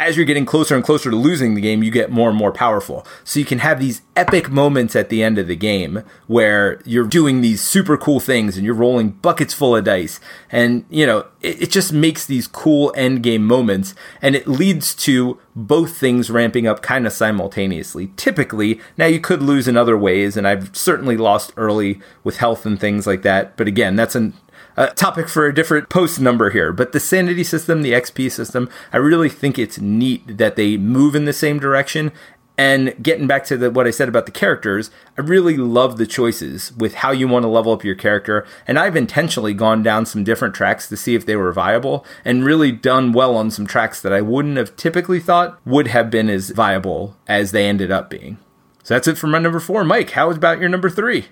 as 0.01 0.17
you're 0.17 0.25
getting 0.25 0.48
closer 0.48 0.75
and 0.75 0.84
closer 0.84 1.12
to 1.12 1.15
losing 1.15 1.53
the 1.53 1.62
game, 1.62 1.84
you 1.84 1.91
get 1.91 2.10
more 2.10 2.29
and 2.29 2.38
more 2.38 2.51
powerful. 2.51 3.05
So 3.24 3.39
you 3.39 3.46
can 3.46 3.60
have 3.60 3.79
these 3.79 4.01
epic 4.15 4.50
moments 4.50 4.96
at 4.96 5.10
the 5.10 5.22
end 5.22 5.38
of 5.38 5.48
the 5.48 5.55
game 5.55 6.03
where 6.25 6.81
you're 6.86 7.05
doing 7.05 7.41
these 7.41 7.62
super 7.62 7.98
cool 7.98 8.20
things 8.20 8.58
and 8.58 8.65
you're 8.65 8.74
rolling 8.74 9.12
buckets 9.12 9.53
full 9.53 9.75
of 9.75 9.84
dice. 9.84 10.20
And, 10.51 10.86
you 10.89 11.05
know, 11.05 11.27
it, 11.41 11.63
it 11.63 11.72
just 11.72 11.93
makes 11.93 12.25
these 12.25 12.48
cool 12.48 12.91
end 12.96 13.22
game 13.22 13.46
moments 13.46 13.93
and 14.24 14.36
it 14.36 14.48
leads 14.48 14.96
to 14.96 15.39
both 15.55 15.96
things 15.98 16.31
ramping 16.31 16.65
up 16.65 16.81
kind 16.81 17.05
of 17.05 17.13
simultaneously. 17.13 18.12
Typically, 18.17 18.81
now 18.98 19.05
you 19.05 19.20
could 19.20 19.43
lose 19.43 19.67
in 19.67 19.77
other 19.77 19.98
ways, 19.98 20.38
and 20.38 20.48
I've 20.48 20.75
certainly 20.75 21.17
lost 21.17 21.53
early 21.58 22.00
with 22.24 22.38
health 22.38 22.65
and 22.65 22.79
things 22.79 23.05
like 23.05 23.22
that. 23.22 23.55
But 23.55 23.67
again, 23.67 23.96
that's 23.96 24.15
an 24.15 24.34
a 24.82 24.94
topic 24.96 25.30
for 25.30 25.46
a 25.46 25.54
different 25.54 25.90
post 25.90 26.20
number 26.20 26.50
here. 26.50 26.74
But 26.74 26.92
the 26.92 27.00
sanity 27.00 27.44
system, 27.44 27.84
the 27.84 27.94
XP 27.94 28.32
system, 28.32 28.68
I 28.92 28.98
really 28.98 29.30
think 29.30 29.60
it's 29.60 29.80
neat 29.80 30.38
that 30.38 30.56
they 30.56 30.76
move 30.76 31.14
in 31.14 31.26
the 31.26 31.34
same 31.34 31.60
direction. 31.60 32.12
And 32.58 32.96
getting 33.02 33.28
back 33.28 33.44
to 33.46 33.58
the, 33.58 33.72
what 33.72 33.88
I 33.88 33.92
said 33.92 34.10
about 34.10 34.26
the 34.26 34.32
characters, 34.32 34.90
I 35.18 35.22
really 35.22 35.56
love 35.56 35.98
the 35.98 36.08
choices 36.08 36.72
with 36.74 36.96
how 36.96 37.12
you 37.12 37.28
want 37.28 37.44
to 37.44 37.50
level 37.50 37.74
up 37.74 37.84
your 37.84 37.96
character. 37.96 38.46
And 38.68 38.80
I've 38.80 38.96
intentionally 38.96 39.54
gone 39.54 39.84
down 39.84 40.06
some 40.06 40.24
different 40.24 40.56
tracks 40.56 40.90
to 40.90 40.98
see 40.98 41.14
if 41.14 41.26
they 41.26 41.36
were 41.36 41.54
viable 41.54 42.06
and 42.26 42.44
really 42.44 42.72
done 42.72 43.14
well 43.14 43.36
on 43.36 43.52
some 43.52 43.68
tracks 43.68 44.02
that 44.02 44.14
I 44.14 44.22
wouldn't 44.22 44.58
have 44.58 44.76
typically 44.76 45.20
thought 45.20 45.60
would 45.66 45.88
have 45.88 46.10
been 46.10 46.30
as 46.30 46.50
viable 46.50 47.18
as 47.28 47.52
they 47.52 47.68
ended 47.68 47.92
up 47.92 48.10
being. 48.10 48.38
So 48.84 48.96
that's 48.96 49.08
it 49.08 49.18
for 49.18 49.28
my 49.28 49.38
number 49.38 49.60
four. 49.60 49.84
Mike, 49.84 50.12
how 50.12 50.32
about 50.32 50.60
your 50.60 50.70
number 50.70 50.90
three? 50.90 51.28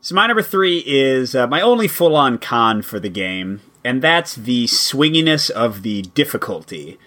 So 0.00 0.14
my 0.14 0.26
number 0.26 0.42
three 0.42 0.78
is 0.86 1.34
uh, 1.34 1.46
my 1.48 1.60
only 1.60 1.88
full-on 1.88 2.38
con 2.38 2.82
for 2.82 3.00
the 3.00 3.08
game, 3.08 3.60
and 3.84 4.00
that's 4.00 4.34
the 4.34 4.66
swinginess 4.66 5.50
of 5.50 5.82
the 5.82 6.02
difficulty. 6.02 6.98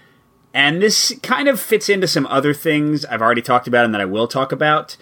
And 0.54 0.82
this 0.82 1.18
kind 1.24 1.48
of 1.48 1.60
fits 1.60 1.88
into 1.88 2.08
some 2.08 2.28
other 2.28 2.54
things 2.54 3.06
I've 3.06 3.22
already 3.22 3.42
talked 3.42 3.68
about 3.68 3.86
and 3.86 3.94
that 3.94 4.02
I 4.02 4.06
will 4.06 4.28
talk 4.28 4.52
about, 4.52 4.98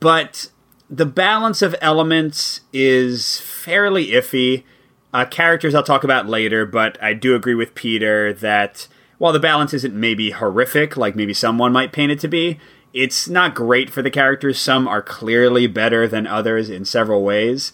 but 0.00 0.50
the 0.88 1.06
balance 1.06 1.62
of 1.62 1.74
elements 1.80 2.60
is 2.72 3.40
fairly 3.40 4.08
iffy. 4.08 4.62
Uh, 5.12 5.24
characters 5.24 5.74
I'll 5.74 5.82
talk 5.82 6.04
about 6.04 6.28
later, 6.28 6.64
but 6.64 7.02
I 7.02 7.12
do 7.12 7.34
agree 7.34 7.56
with 7.56 7.74
Peter 7.74 8.32
that 8.34 8.86
while 9.18 9.32
the 9.32 9.40
balance 9.40 9.74
isn't 9.74 9.94
maybe 9.94 10.30
horrific, 10.30 10.96
like 10.96 11.16
maybe 11.16 11.34
someone 11.34 11.72
might 11.72 11.92
paint 11.92 12.12
it 12.12 12.20
to 12.20 12.28
be, 12.28 12.60
it's 12.92 13.28
not 13.28 13.54
great 13.54 13.90
for 13.90 14.02
the 14.02 14.10
characters. 14.10 14.58
Some 14.58 14.86
are 14.86 15.02
clearly 15.02 15.66
better 15.66 16.06
than 16.06 16.26
others 16.26 16.68
in 16.68 16.84
several 16.84 17.22
ways. 17.22 17.72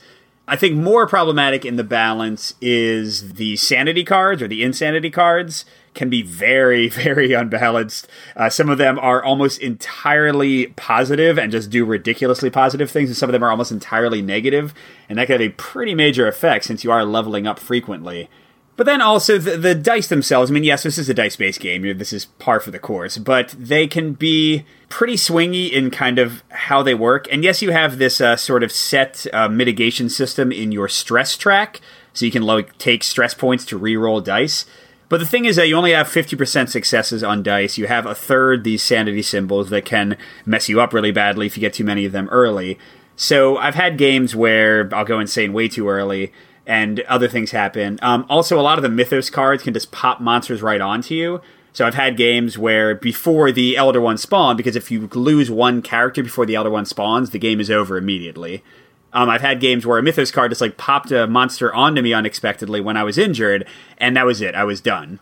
I 0.51 0.57
think 0.57 0.77
more 0.77 1.07
problematic 1.07 1.67
in 1.67 1.77
the 1.77 1.85
balance 1.85 2.55
is 2.63 3.35
the 3.35 3.57
sanity 3.57 4.03
cards 4.03 4.41
or 4.41 4.49
the 4.49 4.63
insanity 4.63 5.11
cards 5.11 5.67
can 5.93 6.09
be 6.09 6.23
very, 6.23 6.89
very 6.89 7.35
unbalanced. 7.35 8.09
Uh, 8.35 8.49
some 8.49 8.71
of 8.71 8.79
them 8.79 8.99
are 8.99 9.23
almost 9.23 9.61
entirely 9.61 10.69
positive 10.69 11.39
and 11.39 11.53
just 11.53 11.69
do 11.69 11.85
ridiculously 11.85 12.49
positive 12.49 12.91
things, 12.91 13.11
and 13.11 13.17
some 13.17 13.29
of 13.29 13.33
them 13.33 13.43
are 13.43 13.51
almost 13.51 13.73
entirely 13.73 14.23
negative, 14.23 14.73
and 15.09 15.19
that 15.19 15.27
can 15.27 15.35
have 15.35 15.51
a 15.51 15.55
pretty 15.55 15.95
major 15.95 16.27
effect 16.27 16.65
since 16.65 16.83
you 16.83 16.91
are 16.91 17.05
leveling 17.05 17.47
up 17.47 17.59
frequently. 17.59 18.31
But 18.77 18.87
then 18.87 19.03
also 19.03 19.39
the, 19.39 19.57
the 19.57 19.75
dice 19.75 20.07
themselves. 20.07 20.51
I 20.51 20.55
mean, 20.55 20.65
yes, 20.65 20.85
this 20.85 20.99
is 20.99 21.09
a 21.09 21.15
dice-based 21.15 21.61
game. 21.61 21.99
This 21.99 22.13
is 22.13 22.27
par 22.27 22.61
for 22.61 22.71
the 22.71 22.79
course, 22.79 23.19
but 23.19 23.55
they 23.59 23.89
can 23.89 24.13
be 24.13 24.65
pretty 24.89 25.15
swingy 25.15 25.71
in 25.71 25.91
kind 25.91 26.19
of 26.19 26.43
how 26.49 26.83
they 26.83 26.95
work. 26.95 27.27
And 27.31 27.45
yes, 27.45 27.63
you 27.63 27.71
have 27.71 27.99
this 27.99 28.21
uh, 28.21 28.37
sort 28.37 28.63
of 28.63 28.73
set 28.73 29.27
uh, 29.33 29.49
mitigation 29.49 30.09
system 30.09 30.51
in 30.51 30.73
your 30.73 30.89
stress 30.89 31.37
track, 31.37 31.81
so 32.13 32.25
you 32.25 32.33
can 32.33 32.43
like 32.43 32.77
take 32.79 33.05
stress 33.05 33.35
points 33.35 33.65
to 33.67 33.77
re-roll 33.77 34.21
dice. 34.21 34.65
But 35.09 35.21
the 35.21 35.27
thing 35.27 35.47
is 35.47 35.57
that 35.57 35.69
you 35.69 35.77
only 35.77 35.93
have 35.93 36.07
50% 36.07 36.69
successes 36.69 37.23
on 37.23 37.43
dice. 37.43 37.79
You 37.79 37.87
have 37.87 38.05
a 38.05 38.15
third 38.15 38.65
these 38.65 38.83
sanity 38.83 39.23
symbols 39.23 39.71
that 39.71 39.85
can 39.85 40.17
mess 40.45 40.69
you 40.69 40.81
up 40.81 40.93
really 40.93 41.13
badly 41.13 41.47
if 41.47 41.57
you 41.57 41.63
get 41.63 41.73
too 41.73 41.85
many 41.85 42.05
of 42.05 42.13
them 42.13 42.29
early. 42.31 42.79
So 43.17 43.57
I've 43.57 43.75
had 43.75 43.97
games 43.97 44.37
where 44.37 44.89
I'll 44.95 45.05
go 45.05 45.19
insane 45.19 45.53
way 45.53 45.69
too 45.69 45.89
early 45.89 46.33
and 46.67 47.01
other 47.01 47.27
things 47.27 47.51
happen. 47.51 47.99
Um, 48.03 48.27
also, 48.29 48.61
a 48.61 48.63
lot 48.63 48.79
of 48.79 48.83
the 48.83 48.91
Mythos 48.91 49.31
cards 49.31 49.63
can 49.63 49.73
just 49.73 49.91
pop 49.91 50.21
monsters 50.21 50.61
right 50.61 50.81
onto 50.81 51.15
you. 51.15 51.41
So 51.79 51.87
I've 51.87 51.95
had 51.95 52.17
games 52.17 52.59
where 52.59 52.97
before 52.97 53.53
the 53.53 53.77
Elder 53.77 54.01
One 54.01 54.19
spawn, 54.19 54.57
because 54.57 54.75
if 54.75 54.91
you 54.91 55.07
lose 55.15 55.49
one 55.49 55.81
character 55.81 56.25
before 56.25 56.45
the 56.45 56.57
Elder 56.57 56.71
One 56.71 56.85
spawns, 56.85 57.31
the 57.31 57.39
game 57.39 57.61
is 57.61 57.71
over 57.71 57.97
immediately. 57.97 58.65
Um, 59.13 59.31
I've 59.31 59.43
had 59.43 59.61
games 59.61 59.87
where 59.87 59.97
a 59.97 60.03
Mythos 60.03 60.33
card 60.33 60.51
just 60.51 60.61
like 60.61 60.77
popped 60.77 61.13
a 61.13 61.29
monster 61.29 61.73
onto 61.73 62.03
me 62.03 62.13
unexpectedly 62.13 62.81
when 62.81 62.97
I 62.97 63.05
was 63.05 63.17
injured, 63.17 63.65
and 63.97 64.17
that 64.17 64.27
was 64.27 64.41
it. 64.41 64.57
I 64.57 64.65
was 64.65 64.81
done. 64.81 65.21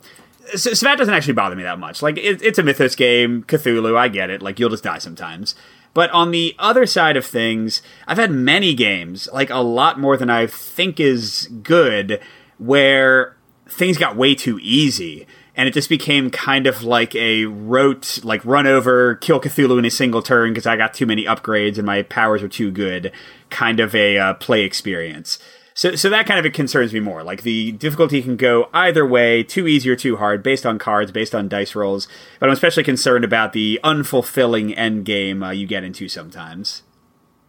So, 0.55 0.73
so 0.73 0.87
that 0.87 0.97
doesn't 0.97 1.13
actually 1.13 1.35
bother 1.35 1.57
me 1.57 1.63
that 1.63 1.79
much. 1.79 2.01
Like 2.01 2.17
it, 2.17 2.41
it's 2.41 2.59
a 2.59 2.63
Mythos 2.63 2.95
game, 2.95 3.43
Cthulhu. 3.43 3.95
I 3.95 4.09
get 4.09 4.31
it. 4.31 4.41
Like 4.41 4.59
you'll 4.59 4.71
just 4.71 4.85
die 4.85 4.97
sometimes. 4.97 5.57
But 5.93 6.09
on 6.13 6.31
the 6.31 6.57
other 6.59 6.87
side 6.87 7.19
of 7.19 7.27
things, 7.27 7.83
I've 8.07 8.17
had 8.17 8.31
many 8.31 8.73
games, 8.73 9.29
like 9.31 9.51
a 9.51 9.59
lot 9.59 10.01
more 10.01 10.17
than 10.17 10.31
I 10.31 10.47
think 10.47 11.01
is 11.01 11.51
good, 11.63 12.19
where 12.57 13.36
things 13.69 13.99
got 13.99 14.17
way 14.17 14.35
too 14.35 14.59
easy. 14.63 15.27
And 15.55 15.69
it 15.69 15.73
just 15.73 15.89
became 15.89 16.31
kind 16.31 16.67
of 16.67 16.83
like 16.83 17.15
a 17.15 17.47
rote, 17.47 18.21
like 18.23 18.45
run 18.45 18.67
over, 18.67 19.15
kill 19.15 19.41
Cthulhu 19.41 19.79
in 19.79 19.87
a 19.87 19.91
single 19.91 20.21
turn 20.21 20.53
because 20.53 20.67
I 20.67 20.77
got 20.77 20.93
too 20.93 21.07
many 21.07 21.25
upgrades 21.25 21.79
and 21.79 21.87
my 21.87 22.03
powers 22.03 22.43
were 22.43 22.49
too 22.49 22.71
good 22.71 23.11
kind 23.49 23.81
of 23.81 23.95
a 23.95 24.19
uh, 24.19 24.35
play 24.35 24.65
experience. 24.65 25.39
So, 25.73 25.95
so 25.95 26.09
that 26.09 26.27
kind 26.27 26.39
of 26.39 26.47
it 26.47 26.55
concerns 26.55 26.95
me 26.95 27.01
more. 27.01 27.23
Like 27.23 27.43
the 27.43 27.73
difficulty 27.73 28.23
can 28.23 28.37
go 28.37 28.71
either 28.73 29.07
way, 29.07 29.43
too 29.43 29.67
easy 29.67 29.91
or 29.91 29.97
too 29.97 30.17
hard, 30.17 30.43
based 30.43 30.65
on 30.65 30.79
cards, 30.79 31.11
based 31.11 31.35
on 31.35 31.49
dice 31.49 31.75
rolls. 31.75 32.09
But 32.41 32.49
I'm 32.49 32.55
especially 32.55 32.83
concerned 32.83 33.25
about 33.25 33.53
the 33.53 33.79
unfulfilling 33.85 34.77
end 34.77 35.05
game 35.05 35.43
uh, 35.43 35.51
you 35.51 35.67
get 35.67 35.85
into 35.85 36.09
sometimes. 36.09 36.83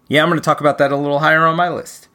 Yeah, 0.10 0.24
I'm 0.24 0.30
going 0.30 0.40
to 0.40 0.44
talk 0.44 0.60
about 0.60 0.78
that 0.78 0.92
a 0.92 0.98
little 0.98 1.20
higher 1.20 1.46
on 1.46 1.56
my 1.56 1.70
list. 1.70 2.07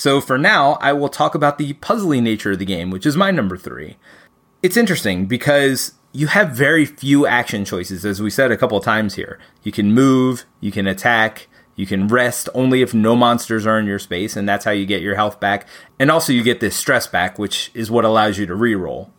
So 0.00 0.22
for 0.22 0.38
now, 0.38 0.78
I 0.80 0.94
will 0.94 1.10
talk 1.10 1.34
about 1.34 1.58
the 1.58 1.74
puzzly 1.74 2.22
nature 2.22 2.52
of 2.52 2.58
the 2.58 2.64
game, 2.64 2.90
which 2.90 3.04
is 3.04 3.18
my 3.18 3.30
number 3.30 3.58
three. 3.58 3.98
It's 4.62 4.78
interesting 4.78 5.26
because 5.26 5.92
you 6.12 6.28
have 6.28 6.52
very 6.52 6.86
few 6.86 7.26
action 7.26 7.66
choices, 7.66 8.06
as 8.06 8.22
we 8.22 8.30
said 8.30 8.50
a 8.50 8.56
couple 8.56 8.80
times 8.80 9.16
here. 9.16 9.38
You 9.62 9.72
can 9.72 9.92
move, 9.92 10.46
you 10.58 10.72
can 10.72 10.86
attack, 10.86 11.48
you 11.76 11.84
can 11.84 12.08
rest 12.08 12.48
only 12.54 12.80
if 12.80 12.94
no 12.94 13.14
monsters 13.14 13.66
are 13.66 13.78
in 13.78 13.84
your 13.84 13.98
space, 13.98 14.36
and 14.36 14.48
that's 14.48 14.64
how 14.64 14.70
you 14.70 14.86
get 14.86 15.02
your 15.02 15.16
health 15.16 15.38
back. 15.38 15.68
And 15.98 16.10
also, 16.10 16.32
you 16.32 16.42
get 16.42 16.60
this 16.60 16.76
stress 16.76 17.06
back, 17.06 17.38
which 17.38 17.70
is 17.74 17.90
what 17.90 18.06
allows 18.06 18.38
you 18.38 18.46
to 18.46 18.54
reroll. 18.54 19.10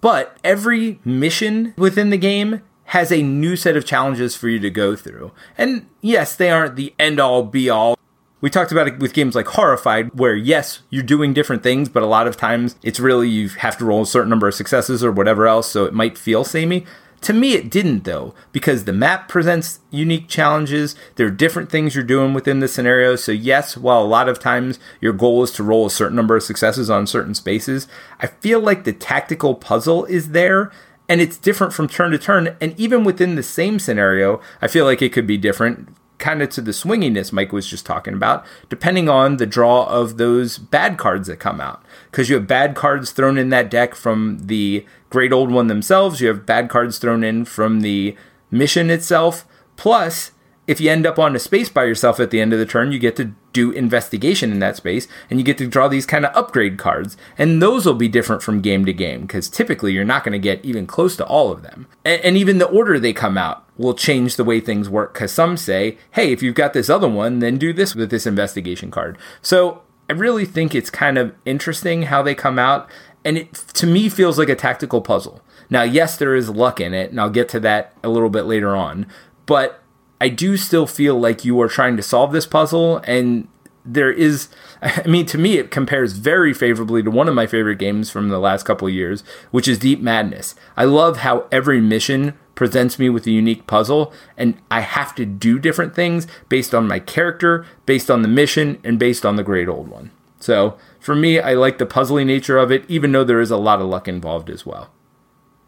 But 0.00 0.38
every 0.44 1.00
mission 1.04 1.74
within 1.76 2.10
the 2.10 2.16
game 2.16 2.62
has 2.84 3.10
a 3.10 3.24
new 3.24 3.56
set 3.56 3.76
of 3.76 3.84
challenges 3.84 4.36
for 4.36 4.48
you 4.48 4.60
to 4.60 4.70
go 4.70 4.94
through. 4.94 5.32
And 5.58 5.88
yes, 6.00 6.36
they 6.36 6.48
aren't 6.48 6.76
the 6.76 6.94
end 6.96 7.18
all 7.18 7.42
be 7.42 7.68
all. 7.68 7.97
We 8.40 8.50
talked 8.50 8.70
about 8.70 8.86
it 8.86 9.00
with 9.00 9.14
games 9.14 9.34
like 9.34 9.48
Horrified, 9.48 10.14
where 10.14 10.36
yes, 10.36 10.80
you're 10.90 11.02
doing 11.02 11.34
different 11.34 11.64
things, 11.64 11.88
but 11.88 12.04
a 12.04 12.06
lot 12.06 12.28
of 12.28 12.36
times 12.36 12.76
it's 12.84 13.00
really 13.00 13.28
you 13.28 13.48
have 13.48 13.76
to 13.78 13.84
roll 13.84 14.02
a 14.02 14.06
certain 14.06 14.30
number 14.30 14.46
of 14.46 14.54
successes 14.54 15.02
or 15.02 15.10
whatever 15.10 15.48
else, 15.48 15.68
so 15.68 15.84
it 15.84 15.92
might 15.92 16.16
feel 16.16 16.44
samey. 16.44 16.86
To 17.22 17.32
me, 17.32 17.54
it 17.54 17.68
didn't, 17.68 18.04
though, 18.04 18.34
because 18.52 18.84
the 18.84 18.92
map 18.92 19.26
presents 19.28 19.80
unique 19.90 20.28
challenges. 20.28 20.94
There 21.16 21.26
are 21.26 21.32
different 21.32 21.68
things 21.68 21.96
you're 21.96 22.04
doing 22.04 22.32
within 22.32 22.60
the 22.60 22.68
scenario. 22.68 23.16
So, 23.16 23.32
yes, 23.32 23.76
while 23.76 24.02
a 24.02 24.06
lot 24.06 24.28
of 24.28 24.38
times 24.38 24.78
your 25.00 25.12
goal 25.12 25.42
is 25.42 25.50
to 25.52 25.64
roll 25.64 25.86
a 25.86 25.90
certain 25.90 26.14
number 26.14 26.36
of 26.36 26.44
successes 26.44 26.88
on 26.88 27.08
certain 27.08 27.34
spaces, 27.34 27.88
I 28.20 28.28
feel 28.28 28.60
like 28.60 28.84
the 28.84 28.92
tactical 28.92 29.56
puzzle 29.56 30.04
is 30.04 30.30
there 30.30 30.70
and 31.08 31.20
it's 31.20 31.38
different 31.38 31.72
from 31.72 31.88
turn 31.88 32.12
to 32.12 32.18
turn. 32.18 32.56
And 32.60 32.78
even 32.78 33.02
within 33.02 33.34
the 33.34 33.42
same 33.42 33.80
scenario, 33.80 34.40
I 34.62 34.68
feel 34.68 34.84
like 34.84 35.02
it 35.02 35.12
could 35.12 35.26
be 35.26 35.38
different 35.38 35.88
kind 36.18 36.42
of 36.42 36.48
to 36.50 36.60
the 36.60 36.72
swinginess 36.72 37.32
Mike 37.32 37.52
was 37.52 37.66
just 37.66 37.86
talking 37.86 38.14
about, 38.14 38.44
depending 38.68 39.08
on 39.08 39.36
the 39.36 39.46
draw 39.46 39.86
of 39.86 40.16
those 40.16 40.58
bad 40.58 40.98
cards 40.98 41.28
that 41.28 41.38
come 41.38 41.60
out. 41.60 41.82
Because 42.10 42.28
you 42.28 42.36
have 42.36 42.46
bad 42.46 42.74
cards 42.74 43.12
thrown 43.12 43.38
in 43.38 43.48
that 43.50 43.70
deck 43.70 43.94
from 43.94 44.38
the 44.46 44.84
Great 45.10 45.32
Old 45.32 45.50
One 45.50 45.68
themselves, 45.68 46.20
you 46.20 46.28
have 46.28 46.46
bad 46.46 46.68
cards 46.68 46.98
thrown 46.98 47.24
in 47.24 47.44
from 47.44 47.80
the 47.80 48.16
mission 48.50 48.90
itself. 48.90 49.46
Plus, 49.76 50.32
if 50.68 50.82
you 50.82 50.90
end 50.90 51.06
up 51.06 51.18
on 51.18 51.34
a 51.34 51.38
space 51.38 51.70
by 51.70 51.84
yourself 51.84 52.20
at 52.20 52.30
the 52.30 52.40
end 52.42 52.52
of 52.52 52.58
the 52.58 52.66
turn, 52.66 52.92
you 52.92 52.98
get 52.98 53.16
to 53.16 53.32
do 53.54 53.70
investigation 53.70 54.52
in 54.52 54.58
that 54.58 54.76
space 54.76 55.08
and 55.30 55.40
you 55.40 55.44
get 55.44 55.56
to 55.56 55.66
draw 55.66 55.88
these 55.88 56.04
kind 56.04 56.26
of 56.26 56.36
upgrade 56.36 56.76
cards. 56.76 57.16
And 57.38 57.62
those 57.62 57.86
will 57.86 57.94
be 57.94 58.06
different 58.06 58.42
from 58.42 58.60
game 58.60 58.84
to 58.84 58.92
game 58.92 59.22
because 59.22 59.48
typically 59.48 59.94
you're 59.94 60.04
not 60.04 60.24
going 60.24 60.34
to 60.34 60.38
get 60.38 60.62
even 60.62 60.86
close 60.86 61.16
to 61.16 61.26
all 61.26 61.50
of 61.50 61.62
them. 61.62 61.86
And, 62.04 62.20
and, 62.20 62.36
even 62.36 62.58
the 62.58 62.68
order 62.68 63.00
they 63.00 63.14
come 63.14 63.38
out 63.38 63.64
will 63.78 63.94
change 63.94 64.36
the 64.36 64.44
way 64.44 64.60
things 64.60 64.90
work 64.90 65.14
because 65.14 65.32
some 65.32 65.56
say, 65.56 65.96
hey, 66.10 66.32
if 66.32 66.42
you've 66.42 66.54
got 66.54 66.74
this 66.74 66.90
other 66.90 67.08
one, 67.08 67.38
then 67.38 67.56
do 67.56 67.72
this 67.72 67.94
with 67.94 68.10
this 68.10 68.26
investigation 68.26 68.90
card. 68.90 69.16
So 69.40 69.80
I 70.10 70.12
really 70.12 70.44
think 70.44 70.74
it's 70.74 70.90
kind 70.90 71.16
of 71.16 71.34
interesting 71.46 72.02
how 72.02 72.22
they 72.22 72.34
come 72.34 72.58
out. 72.58 72.90
And 73.24 73.38
it 73.38 73.54
to 73.54 73.86
me 73.86 74.10
feels 74.10 74.38
like 74.38 74.50
a 74.50 74.54
tactical 74.54 75.00
puzzle. 75.00 75.40
Now, 75.70 75.82
yes, 75.82 76.18
there 76.18 76.34
is 76.34 76.50
luck 76.50 76.78
in 76.78 76.92
it, 76.92 77.10
and 77.10 77.20
I'll 77.20 77.30
get 77.30 77.48
to 77.50 77.60
that 77.60 77.94
a 78.04 78.08
little 78.08 78.30
bit 78.30 78.42
later 78.42 78.76
on. 78.76 79.06
But 79.46 79.82
I 80.20 80.28
do 80.28 80.56
still 80.56 80.86
feel 80.86 81.18
like 81.18 81.44
you 81.44 81.60
are 81.60 81.68
trying 81.68 81.96
to 81.96 82.02
solve 82.02 82.32
this 82.32 82.46
puzzle, 82.46 82.98
and 83.04 83.48
there 83.84 84.10
is. 84.10 84.48
I 84.82 85.06
mean, 85.06 85.26
to 85.26 85.38
me, 85.38 85.58
it 85.58 85.70
compares 85.70 86.12
very 86.12 86.52
favorably 86.54 87.02
to 87.02 87.10
one 87.10 87.28
of 87.28 87.34
my 87.34 87.46
favorite 87.46 87.78
games 87.78 88.10
from 88.10 88.28
the 88.28 88.38
last 88.38 88.64
couple 88.64 88.88
years, 88.88 89.24
which 89.50 89.66
is 89.66 89.78
Deep 89.78 90.00
Madness. 90.00 90.54
I 90.76 90.84
love 90.84 91.18
how 91.18 91.46
every 91.50 91.80
mission 91.80 92.34
presents 92.54 92.98
me 92.98 93.08
with 93.08 93.26
a 93.26 93.30
unique 93.30 93.66
puzzle, 93.66 94.12
and 94.36 94.60
I 94.70 94.80
have 94.80 95.14
to 95.16 95.24
do 95.24 95.58
different 95.58 95.94
things 95.94 96.26
based 96.48 96.74
on 96.74 96.88
my 96.88 96.98
character, 96.98 97.64
based 97.86 98.10
on 98.10 98.22
the 98.22 98.28
mission, 98.28 98.80
and 98.84 98.98
based 98.98 99.24
on 99.24 99.36
the 99.36 99.44
great 99.44 99.68
old 99.68 99.88
one. 99.88 100.10
So, 100.40 100.76
for 101.00 101.14
me, 101.14 101.40
I 101.40 101.54
like 101.54 101.78
the 101.78 101.86
puzzly 101.86 102.24
nature 102.24 102.58
of 102.58 102.70
it, 102.70 102.84
even 102.88 103.12
though 103.12 103.24
there 103.24 103.40
is 103.40 103.50
a 103.50 103.56
lot 103.56 103.80
of 103.80 103.88
luck 103.88 104.08
involved 104.08 104.50
as 104.50 104.66
well. 104.66 104.90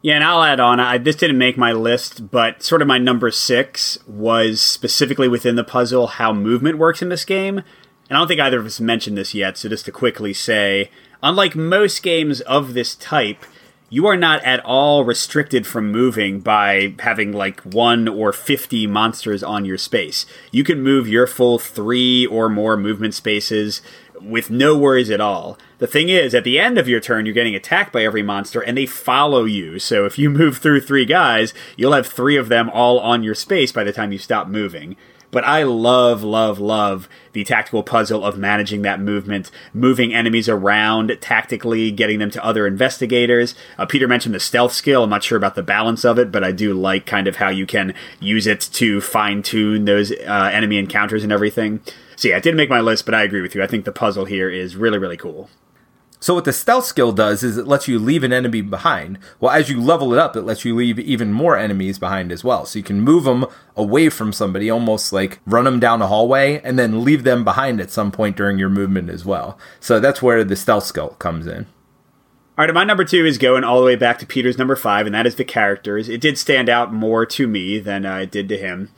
Yeah, 0.02 0.14
and 0.14 0.24
I'll 0.24 0.42
add 0.42 0.60
on. 0.60 0.80
I, 0.80 0.96
this 0.96 1.16
didn't 1.16 1.36
make 1.36 1.58
my 1.58 1.72
list, 1.72 2.30
but 2.30 2.62
sort 2.62 2.80
of 2.80 2.88
my 2.88 2.96
number 2.96 3.30
six 3.30 3.98
was 4.06 4.60
specifically 4.60 5.28
within 5.28 5.56
the 5.56 5.64
puzzle 5.64 6.06
how 6.06 6.32
movement 6.32 6.78
works 6.78 7.02
in 7.02 7.10
this 7.10 7.26
game. 7.26 7.58
And 7.58 8.16
I 8.16 8.20
don't 8.20 8.28
think 8.28 8.40
either 8.40 8.58
of 8.58 8.66
us 8.66 8.80
mentioned 8.80 9.18
this 9.18 9.34
yet, 9.34 9.58
so 9.58 9.68
just 9.68 9.84
to 9.84 9.92
quickly 9.92 10.32
say, 10.32 10.90
unlike 11.22 11.54
most 11.54 12.02
games 12.02 12.40
of 12.42 12.72
this 12.72 12.94
type, 12.94 13.44
you 13.90 14.06
are 14.06 14.16
not 14.16 14.42
at 14.42 14.64
all 14.64 15.04
restricted 15.04 15.66
from 15.66 15.92
moving 15.92 16.40
by 16.40 16.94
having 17.00 17.32
like 17.32 17.60
one 17.60 18.08
or 18.08 18.32
50 18.32 18.86
monsters 18.86 19.42
on 19.42 19.64
your 19.64 19.76
space. 19.76 20.24
You 20.50 20.64
can 20.64 20.82
move 20.82 21.08
your 21.08 21.26
full 21.26 21.58
three 21.58 22.24
or 22.24 22.48
more 22.48 22.76
movement 22.76 23.14
spaces 23.14 23.82
with 24.20 24.48
no 24.48 24.78
worries 24.78 25.10
at 25.10 25.20
all. 25.20 25.58
The 25.80 25.86
thing 25.86 26.10
is, 26.10 26.34
at 26.34 26.44
the 26.44 26.60
end 26.60 26.76
of 26.76 26.88
your 26.88 27.00
turn, 27.00 27.24
you're 27.24 27.34
getting 27.34 27.54
attacked 27.54 27.90
by 27.90 28.04
every 28.04 28.22
monster 28.22 28.60
and 28.60 28.76
they 28.76 28.84
follow 28.84 29.44
you. 29.44 29.78
So 29.78 30.04
if 30.04 30.18
you 30.18 30.28
move 30.30 30.58
through 30.58 30.82
three 30.82 31.06
guys, 31.06 31.54
you'll 31.74 31.94
have 31.94 32.06
three 32.06 32.36
of 32.36 32.50
them 32.50 32.68
all 32.68 33.00
on 33.00 33.22
your 33.22 33.34
space 33.34 33.72
by 33.72 33.82
the 33.82 33.92
time 33.92 34.12
you 34.12 34.18
stop 34.18 34.46
moving. 34.46 34.94
But 35.30 35.44
I 35.44 35.62
love, 35.62 36.22
love, 36.22 36.58
love 36.58 37.08
the 37.32 37.44
tactical 37.44 37.82
puzzle 37.82 38.24
of 38.26 38.36
managing 38.36 38.82
that 38.82 39.00
movement, 39.00 39.50
moving 39.72 40.12
enemies 40.12 40.50
around 40.50 41.16
tactically, 41.22 41.90
getting 41.90 42.18
them 42.18 42.30
to 42.32 42.44
other 42.44 42.66
investigators. 42.66 43.54
Uh, 43.78 43.86
Peter 43.86 44.08
mentioned 44.08 44.34
the 44.34 44.40
stealth 44.40 44.72
skill. 44.72 45.04
I'm 45.04 45.10
not 45.10 45.22
sure 45.22 45.38
about 45.38 45.54
the 45.54 45.62
balance 45.62 46.04
of 46.04 46.18
it, 46.18 46.30
but 46.30 46.44
I 46.44 46.52
do 46.52 46.74
like 46.74 47.06
kind 47.06 47.26
of 47.26 47.36
how 47.36 47.48
you 47.48 47.64
can 47.64 47.94
use 48.18 48.46
it 48.46 48.60
to 48.72 49.00
fine 49.00 49.42
tune 49.42 49.86
those 49.86 50.12
uh, 50.12 50.50
enemy 50.52 50.76
encounters 50.76 51.22
and 51.22 51.32
everything. 51.32 51.80
So 52.16 52.28
yeah, 52.28 52.36
it 52.36 52.42
didn't 52.42 52.58
make 52.58 52.68
my 52.68 52.80
list, 52.80 53.06
but 53.06 53.14
I 53.14 53.22
agree 53.22 53.40
with 53.40 53.54
you. 53.54 53.62
I 53.62 53.66
think 53.66 53.86
the 53.86 53.92
puzzle 53.92 54.26
here 54.26 54.50
is 54.50 54.76
really, 54.76 54.98
really 54.98 55.16
cool. 55.16 55.48
So 56.22 56.34
what 56.34 56.44
the 56.44 56.52
stealth 56.52 56.84
skill 56.84 57.12
does 57.12 57.42
is 57.42 57.56
it 57.56 57.66
lets 57.66 57.88
you 57.88 57.98
leave 57.98 58.22
an 58.22 58.32
enemy 58.32 58.60
behind. 58.60 59.18
Well, 59.40 59.52
as 59.52 59.70
you 59.70 59.80
level 59.80 60.12
it 60.12 60.18
up, 60.18 60.36
it 60.36 60.42
lets 60.42 60.66
you 60.66 60.76
leave 60.76 60.98
even 60.98 61.32
more 61.32 61.56
enemies 61.56 61.98
behind 61.98 62.30
as 62.30 62.44
well. 62.44 62.66
So 62.66 62.78
you 62.78 62.82
can 62.82 63.00
move 63.00 63.24
them 63.24 63.46
away 63.74 64.10
from 64.10 64.34
somebody, 64.34 64.68
almost 64.68 65.14
like 65.14 65.40
run 65.46 65.64
them 65.64 65.80
down 65.80 66.02
a 66.02 66.06
hallway, 66.06 66.60
and 66.62 66.78
then 66.78 67.04
leave 67.04 67.24
them 67.24 67.42
behind 67.42 67.80
at 67.80 67.90
some 67.90 68.12
point 68.12 68.36
during 68.36 68.58
your 68.58 68.68
movement 68.68 69.08
as 69.08 69.24
well. 69.24 69.58
So 69.80 69.98
that's 69.98 70.20
where 70.20 70.44
the 70.44 70.56
stealth 70.56 70.84
skill 70.84 71.16
comes 71.18 71.46
in. 71.46 71.66
All 72.58 72.66
right, 72.66 72.74
my 72.74 72.84
number 72.84 73.06
two 73.06 73.24
is 73.24 73.38
going 73.38 73.64
all 73.64 73.80
the 73.80 73.86
way 73.86 73.96
back 73.96 74.18
to 74.18 74.26
Peter's 74.26 74.58
number 74.58 74.76
five, 74.76 75.06
and 75.06 75.14
that 75.14 75.26
is 75.26 75.36
the 75.36 75.44
characters. 75.44 76.10
It 76.10 76.20
did 76.20 76.36
stand 76.36 76.68
out 76.68 76.92
more 76.92 77.24
to 77.24 77.46
me 77.46 77.78
than 77.78 78.04
uh, 78.04 78.16
it 78.16 78.30
did 78.30 78.50
to 78.50 78.58
him. 78.58 78.90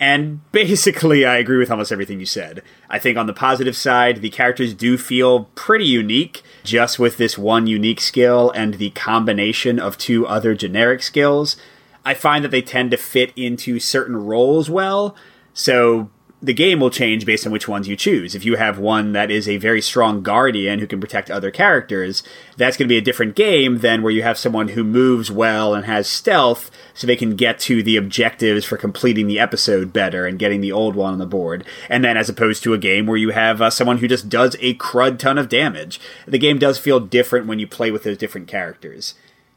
And 0.00 0.40
basically, 0.52 1.24
I 1.24 1.38
agree 1.38 1.58
with 1.58 1.70
almost 1.70 1.90
everything 1.90 2.20
you 2.20 2.26
said. 2.26 2.62
I 2.88 2.98
think 2.98 3.18
on 3.18 3.26
the 3.26 3.32
positive 3.32 3.76
side, 3.76 4.20
the 4.20 4.30
characters 4.30 4.72
do 4.72 4.96
feel 4.96 5.44
pretty 5.56 5.86
unique, 5.86 6.42
just 6.62 6.98
with 6.98 7.16
this 7.16 7.36
one 7.36 7.66
unique 7.66 8.00
skill 8.00 8.50
and 8.52 8.74
the 8.74 8.90
combination 8.90 9.80
of 9.80 9.98
two 9.98 10.26
other 10.26 10.54
generic 10.54 11.02
skills. 11.02 11.56
I 12.04 12.14
find 12.14 12.44
that 12.44 12.50
they 12.50 12.62
tend 12.62 12.92
to 12.92 12.96
fit 12.96 13.32
into 13.34 13.80
certain 13.80 14.16
roles 14.16 14.70
well. 14.70 15.16
So 15.52 16.10
the 16.40 16.54
game 16.54 16.78
will 16.78 16.90
change 16.90 17.26
based 17.26 17.44
on 17.46 17.52
which 17.52 17.66
ones 17.66 17.88
you 17.88 17.96
choose. 17.96 18.34
If 18.34 18.44
you 18.44 18.56
have 18.56 18.78
one 18.78 19.12
that 19.12 19.28
is 19.28 19.48
a 19.48 19.56
very 19.56 19.82
strong 19.82 20.22
guardian 20.22 20.78
who 20.78 20.86
can 20.86 21.00
protect 21.00 21.30
other 21.30 21.50
characters, 21.50 22.22
that's 22.56 22.76
going 22.76 22.86
to 22.86 22.92
be 22.92 22.98
a 22.98 23.02
different 23.02 23.34
game 23.34 23.78
than 23.78 24.02
where 24.02 24.12
you 24.12 24.22
have 24.22 24.38
someone 24.38 24.68
who 24.68 24.84
moves 24.84 25.32
well 25.32 25.74
and 25.74 25.84
has 25.86 26.06
stealth 26.06 26.70
so 26.94 27.06
they 27.06 27.16
can 27.16 27.34
get 27.34 27.58
to 27.60 27.82
the 27.82 27.96
objectives 27.96 28.64
for 28.64 28.76
completing 28.76 29.26
the 29.26 29.40
episode 29.40 29.92
better 29.92 30.26
and 30.26 30.38
getting 30.38 30.60
the 30.60 30.70
old 30.70 30.94
one 30.94 31.12
on 31.12 31.18
the 31.18 31.26
board. 31.26 31.64
And 31.88 32.04
then 32.04 32.16
as 32.16 32.28
opposed 32.28 32.62
to 32.62 32.74
a 32.74 32.78
game 32.78 33.06
where 33.06 33.16
you 33.16 33.30
have 33.30 33.60
uh, 33.60 33.70
someone 33.70 33.98
who 33.98 34.06
just 34.06 34.28
does 34.28 34.54
a 34.60 34.74
crud 34.74 35.18
ton 35.18 35.38
of 35.38 35.48
damage. 35.48 36.00
The 36.26 36.38
game 36.38 36.58
does 36.58 36.78
feel 36.78 37.00
different 37.00 37.46
when 37.46 37.58
you 37.58 37.66
play 37.66 37.90
with 37.90 38.04
those 38.04 38.18
different 38.18 38.46
characters. 38.46 39.14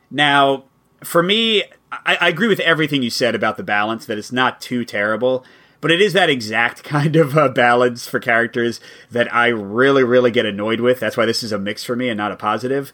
Now, 0.09 0.63
for 1.03 1.21
me, 1.21 1.63
I, 1.91 2.17
I 2.21 2.29
agree 2.29 2.47
with 2.47 2.59
everything 2.61 3.03
you 3.03 3.11
said 3.11 3.35
about 3.35 3.57
the 3.57 3.63
balance, 3.63 4.07
that 4.07 4.17
it's 4.17 4.31
not 4.31 4.61
too 4.61 4.83
terrible 4.83 5.45
but 5.81 5.91
it 5.91 6.01
is 6.01 6.13
that 6.13 6.29
exact 6.29 6.83
kind 6.85 7.15
of 7.15 7.37
uh, 7.37 7.49
balance 7.49 8.07
for 8.07 8.19
characters 8.19 8.79
that 9.09 9.33
I 9.33 9.47
really, 9.47 10.03
really 10.03 10.31
get 10.31 10.45
annoyed 10.45 10.79
with. 10.79 10.99
That's 10.99 11.17
why 11.17 11.25
this 11.25 11.43
is 11.43 11.51
a 11.51 11.59
mix 11.59 11.83
for 11.83 11.95
me 11.95 12.09
and 12.09 12.17
not 12.17 12.31
a 12.31 12.37
positive. 12.37 12.93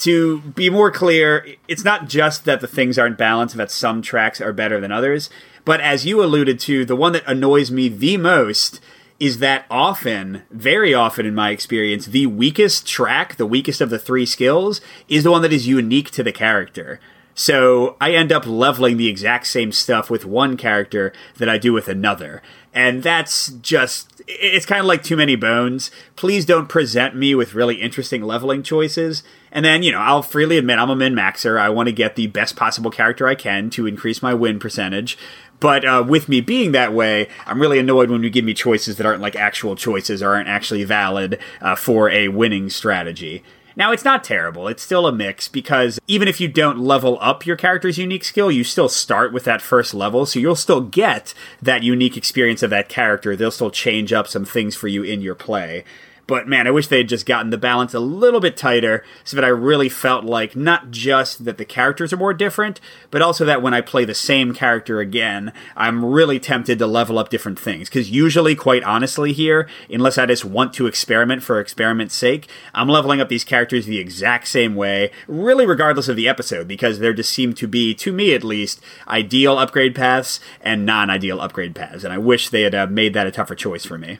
To 0.00 0.40
be 0.40 0.68
more 0.68 0.90
clear, 0.90 1.46
it's 1.68 1.84
not 1.84 2.08
just 2.08 2.44
that 2.44 2.60
the 2.60 2.66
things 2.66 2.98
aren't 2.98 3.16
balanced, 3.16 3.56
that 3.56 3.70
some 3.70 4.02
tracks 4.02 4.40
are 4.40 4.52
better 4.52 4.80
than 4.80 4.90
others, 4.90 5.30
but 5.64 5.80
as 5.80 6.04
you 6.04 6.22
alluded 6.22 6.58
to, 6.60 6.84
the 6.84 6.96
one 6.96 7.12
that 7.12 7.26
annoys 7.26 7.70
me 7.70 7.88
the 7.88 8.16
most 8.16 8.80
is 9.18 9.38
that 9.38 9.64
often, 9.70 10.42
very 10.50 10.92
often 10.92 11.24
in 11.24 11.34
my 11.34 11.50
experience, 11.50 12.06
the 12.06 12.26
weakest 12.26 12.86
track, 12.86 13.36
the 13.36 13.46
weakest 13.46 13.80
of 13.80 13.90
the 13.90 13.98
three 13.98 14.26
skills, 14.26 14.80
is 15.08 15.24
the 15.24 15.30
one 15.30 15.42
that 15.42 15.52
is 15.52 15.66
unique 15.66 16.10
to 16.10 16.22
the 16.22 16.32
character. 16.32 17.00
So 17.38 17.96
I 18.00 18.12
end 18.12 18.32
up 18.32 18.46
leveling 18.46 18.96
the 18.96 19.08
exact 19.08 19.46
same 19.46 19.70
stuff 19.70 20.08
with 20.08 20.24
one 20.24 20.56
character 20.56 21.12
that 21.36 21.50
I 21.50 21.58
do 21.58 21.70
with 21.74 21.86
another. 21.86 22.42
And 22.72 23.02
that's 23.02 23.48
just, 23.48 24.22
it's 24.26 24.64
kind 24.64 24.80
of 24.80 24.86
like 24.86 25.02
too 25.02 25.18
many 25.18 25.36
bones. 25.36 25.90
Please 26.16 26.46
don't 26.46 26.66
present 26.66 27.14
me 27.14 27.34
with 27.34 27.54
really 27.54 27.76
interesting 27.76 28.22
leveling 28.22 28.62
choices. 28.62 29.22
And 29.52 29.66
then, 29.66 29.82
you 29.82 29.92
know, 29.92 30.00
I'll 30.00 30.22
freely 30.22 30.56
admit 30.56 30.78
I'm 30.78 30.88
a 30.88 30.96
min 30.96 31.14
maxer. 31.14 31.60
I 31.60 31.68
want 31.68 31.88
to 31.88 31.92
get 31.92 32.16
the 32.16 32.26
best 32.26 32.56
possible 32.56 32.90
character 32.90 33.28
I 33.28 33.34
can 33.34 33.68
to 33.70 33.86
increase 33.86 34.22
my 34.22 34.32
win 34.32 34.58
percentage. 34.58 35.18
But 35.60 35.84
uh, 35.84 36.04
with 36.08 36.30
me 36.30 36.40
being 36.40 36.72
that 36.72 36.94
way, 36.94 37.28
I'm 37.44 37.60
really 37.60 37.78
annoyed 37.78 38.10
when 38.10 38.22
you 38.22 38.30
give 38.30 38.46
me 38.46 38.54
choices 38.54 38.96
that 38.96 39.06
aren't 39.06 39.22
like 39.22 39.36
actual 39.36 39.76
choices 39.76 40.22
or 40.22 40.34
aren't 40.34 40.48
actually 40.48 40.84
valid 40.84 41.38
uh, 41.60 41.76
for 41.76 42.08
a 42.08 42.28
winning 42.28 42.70
strategy. 42.70 43.42
Now, 43.76 43.92
it's 43.92 44.04
not 44.04 44.24
terrible. 44.24 44.68
It's 44.68 44.82
still 44.82 45.06
a 45.06 45.12
mix 45.12 45.48
because 45.48 46.00
even 46.06 46.28
if 46.28 46.40
you 46.40 46.48
don't 46.48 46.78
level 46.78 47.18
up 47.20 47.44
your 47.44 47.56
character's 47.56 47.98
unique 47.98 48.24
skill, 48.24 48.50
you 48.50 48.64
still 48.64 48.88
start 48.88 49.34
with 49.34 49.44
that 49.44 49.60
first 49.60 49.92
level. 49.92 50.24
So 50.24 50.38
you'll 50.38 50.56
still 50.56 50.80
get 50.80 51.34
that 51.60 51.82
unique 51.82 52.16
experience 52.16 52.62
of 52.62 52.70
that 52.70 52.88
character. 52.88 53.36
They'll 53.36 53.50
still 53.50 53.70
change 53.70 54.14
up 54.14 54.28
some 54.28 54.46
things 54.46 54.74
for 54.74 54.88
you 54.88 55.02
in 55.02 55.20
your 55.20 55.34
play. 55.34 55.84
But 56.26 56.48
man, 56.48 56.66
I 56.66 56.72
wish 56.72 56.88
they 56.88 56.98
had 56.98 57.08
just 57.08 57.24
gotten 57.24 57.50
the 57.50 57.58
balance 57.58 57.94
a 57.94 58.00
little 58.00 58.40
bit 58.40 58.56
tighter 58.56 59.04
so 59.22 59.36
that 59.36 59.44
I 59.44 59.48
really 59.48 59.88
felt 59.88 60.24
like 60.24 60.56
not 60.56 60.90
just 60.90 61.44
that 61.44 61.56
the 61.56 61.64
characters 61.64 62.12
are 62.12 62.16
more 62.16 62.34
different, 62.34 62.80
but 63.10 63.22
also 63.22 63.44
that 63.44 63.62
when 63.62 63.74
I 63.74 63.80
play 63.80 64.04
the 64.04 64.14
same 64.14 64.52
character 64.52 64.98
again, 64.98 65.52
I'm 65.76 66.04
really 66.04 66.40
tempted 66.40 66.78
to 66.80 66.86
level 66.86 67.18
up 67.18 67.28
different 67.28 67.60
things. 67.60 67.88
Because 67.88 68.10
usually, 68.10 68.56
quite 68.56 68.82
honestly, 68.82 69.32
here, 69.32 69.68
unless 69.88 70.18
I 70.18 70.26
just 70.26 70.44
want 70.44 70.72
to 70.74 70.86
experiment 70.86 71.44
for 71.44 71.60
experiment's 71.60 72.14
sake, 72.14 72.48
I'm 72.74 72.88
leveling 72.88 73.20
up 73.20 73.28
these 73.28 73.44
characters 73.44 73.86
the 73.86 73.98
exact 73.98 74.48
same 74.48 74.74
way, 74.74 75.12
really 75.28 75.66
regardless 75.66 76.08
of 76.08 76.16
the 76.16 76.28
episode, 76.28 76.66
because 76.66 76.98
there 76.98 77.12
just 77.12 77.32
seem 77.32 77.52
to 77.54 77.68
be, 77.68 77.94
to 77.94 78.12
me 78.12 78.34
at 78.34 78.42
least, 78.42 78.80
ideal 79.06 79.58
upgrade 79.58 79.94
paths 79.94 80.40
and 80.60 80.84
non 80.84 81.08
ideal 81.08 81.40
upgrade 81.40 81.76
paths. 81.76 82.02
And 82.02 82.12
I 82.12 82.18
wish 82.18 82.48
they 82.48 82.62
had 82.62 82.74
uh, 82.74 82.86
made 82.88 83.14
that 83.14 83.28
a 83.28 83.30
tougher 83.30 83.54
choice 83.54 83.84
for 83.84 83.96
me. 83.96 84.18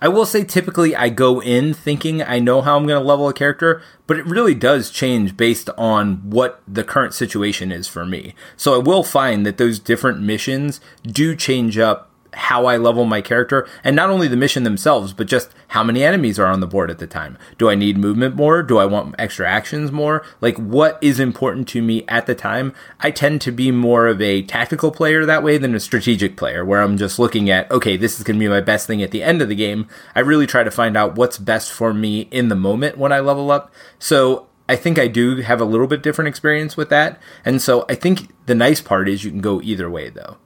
I 0.00 0.08
will 0.08 0.26
say 0.26 0.44
typically 0.44 0.94
I 0.94 1.08
go 1.08 1.40
in 1.40 1.72
thinking 1.72 2.22
I 2.22 2.38
know 2.38 2.60
how 2.60 2.76
I'm 2.76 2.86
going 2.86 3.00
to 3.00 3.06
level 3.06 3.28
a 3.28 3.32
character, 3.32 3.82
but 4.06 4.18
it 4.18 4.26
really 4.26 4.54
does 4.54 4.90
change 4.90 5.36
based 5.36 5.70
on 5.78 6.16
what 6.28 6.60
the 6.68 6.84
current 6.84 7.14
situation 7.14 7.72
is 7.72 7.88
for 7.88 8.04
me. 8.04 8.34
So 8.56 8.74
I 8.74 8.78
will 8.78 9.02
find 9.02 9.46
that 9.46 9.56
those 9.56 9.78
different 9.78 10.20
missions 10.20 10.80
do 11.02 11.34
change 11.34 11.78
up 11.78 12.10
how 12.36 12.66
I 12.66 12.76
level 12.76 13.04
my 13.06 13.20
character, 13.20 13.66
and 13.82 13.96
not 13.96 14.10
only 14.10 14.28
the 14.28 14.36
mission 14.36 14.62
themselves, 14.62 15.12
but 15.12 15.26
just 15.26 15.50
how 15.68 15.82
many 15.82 16.04
enemies 16.04 16.38
are 16.38 16.46
on 16.46 16.60
the 16.60 16.66
board 16.66 16.90
at 16.90 16.98
the 16.98 17.06
time. 17.06 17.38
Do 17.58 17.68
I 17.68 17.74
need 17.74 17.98
movement 17.98 18.36
more? 18.36 18.62
Do 18.62 18.78
I 18.78 18.84
want 18.84 19.14
extra 19.18 19.48
actions 19.48 19.90
more? 19.90 20.24
Like, 20.40 20.56
what 20.58 20.98
is 21.00 21.18
important 21.18 21.66
to 21.68 21.82
me 21.82 22.04
at 22.08 22.26
the 22.26 22.34
time? 22.34 22.74
I 23.00 23.10
tend 23.10 23.40
to 23.42 23.52
be 23.52 23.70
more 23.70 24.06
of 24.06 24.20
a 24.20 24.42
tactical 24.42 24.90
player 24.90 25.24
that 25.24 25.42
way 25.42 25.58
than 25.58 25.74
a 25.74 25.80
strategic 25.80 26.36
player, 26.36 26.64
where 26.64 26.82
I'm 26.82 26.96
just 26.96 27.18
looking 27.18 27.50
at, 27.50 27.70
okay, 27.70 27.96
this 27.96 28.18
is 28.18 28.24
going 28.24 28.38
to 28.38 28.44
be 28.44 28.48
my 28.48 28.60
best 28.60 28.86
thing 28.86 29.02
at 29.02 29.10
the 29.10 29.22
end 29.22 29.42
of 29.42 29.48
the 29.48 29.54
game. 29.54 29.88
I 30.14 30.20
really 30.20 30.46
try 30.46 30.62
to 30.62 30.70
find 30.70 30.96
out 30.96 31.16
what's 31.16 31.38
best 31.38 31.72
for 31.72 31.94
me 31.94 32.28
in 32.30 32.48
the 32.48 32.54
moment 32.54 32.98
when 32.98 33.12
I 33.12 33.20
level 33.20 33.50
up. 33.50 33.72
So 33.98 34.46
I 34.68 34.76
think 34.76 34.98
I 34.98 35.08
do 35.08 35.36
have 35.36 35.60
a 35.60 35.64
little 35.64 35.86
bit 35.86 36.02
different 36.02 36.28
experience 36.28 36.76
with 36.76 36.90
that. 36.90 37.20
And 37.44 37.62
so 37.62 37.86
I 37.88 37.94
think 37.94 38.30
the 38.46 38.54
nice 38.54 38.80
part 38.80 39.08
is 39.08 39.24
you 39.24 39.30
can 39.30 39.40
go 39.40 39.62
either 39.62 39.88
way, 39.88 40.10
though. 40.10 40.36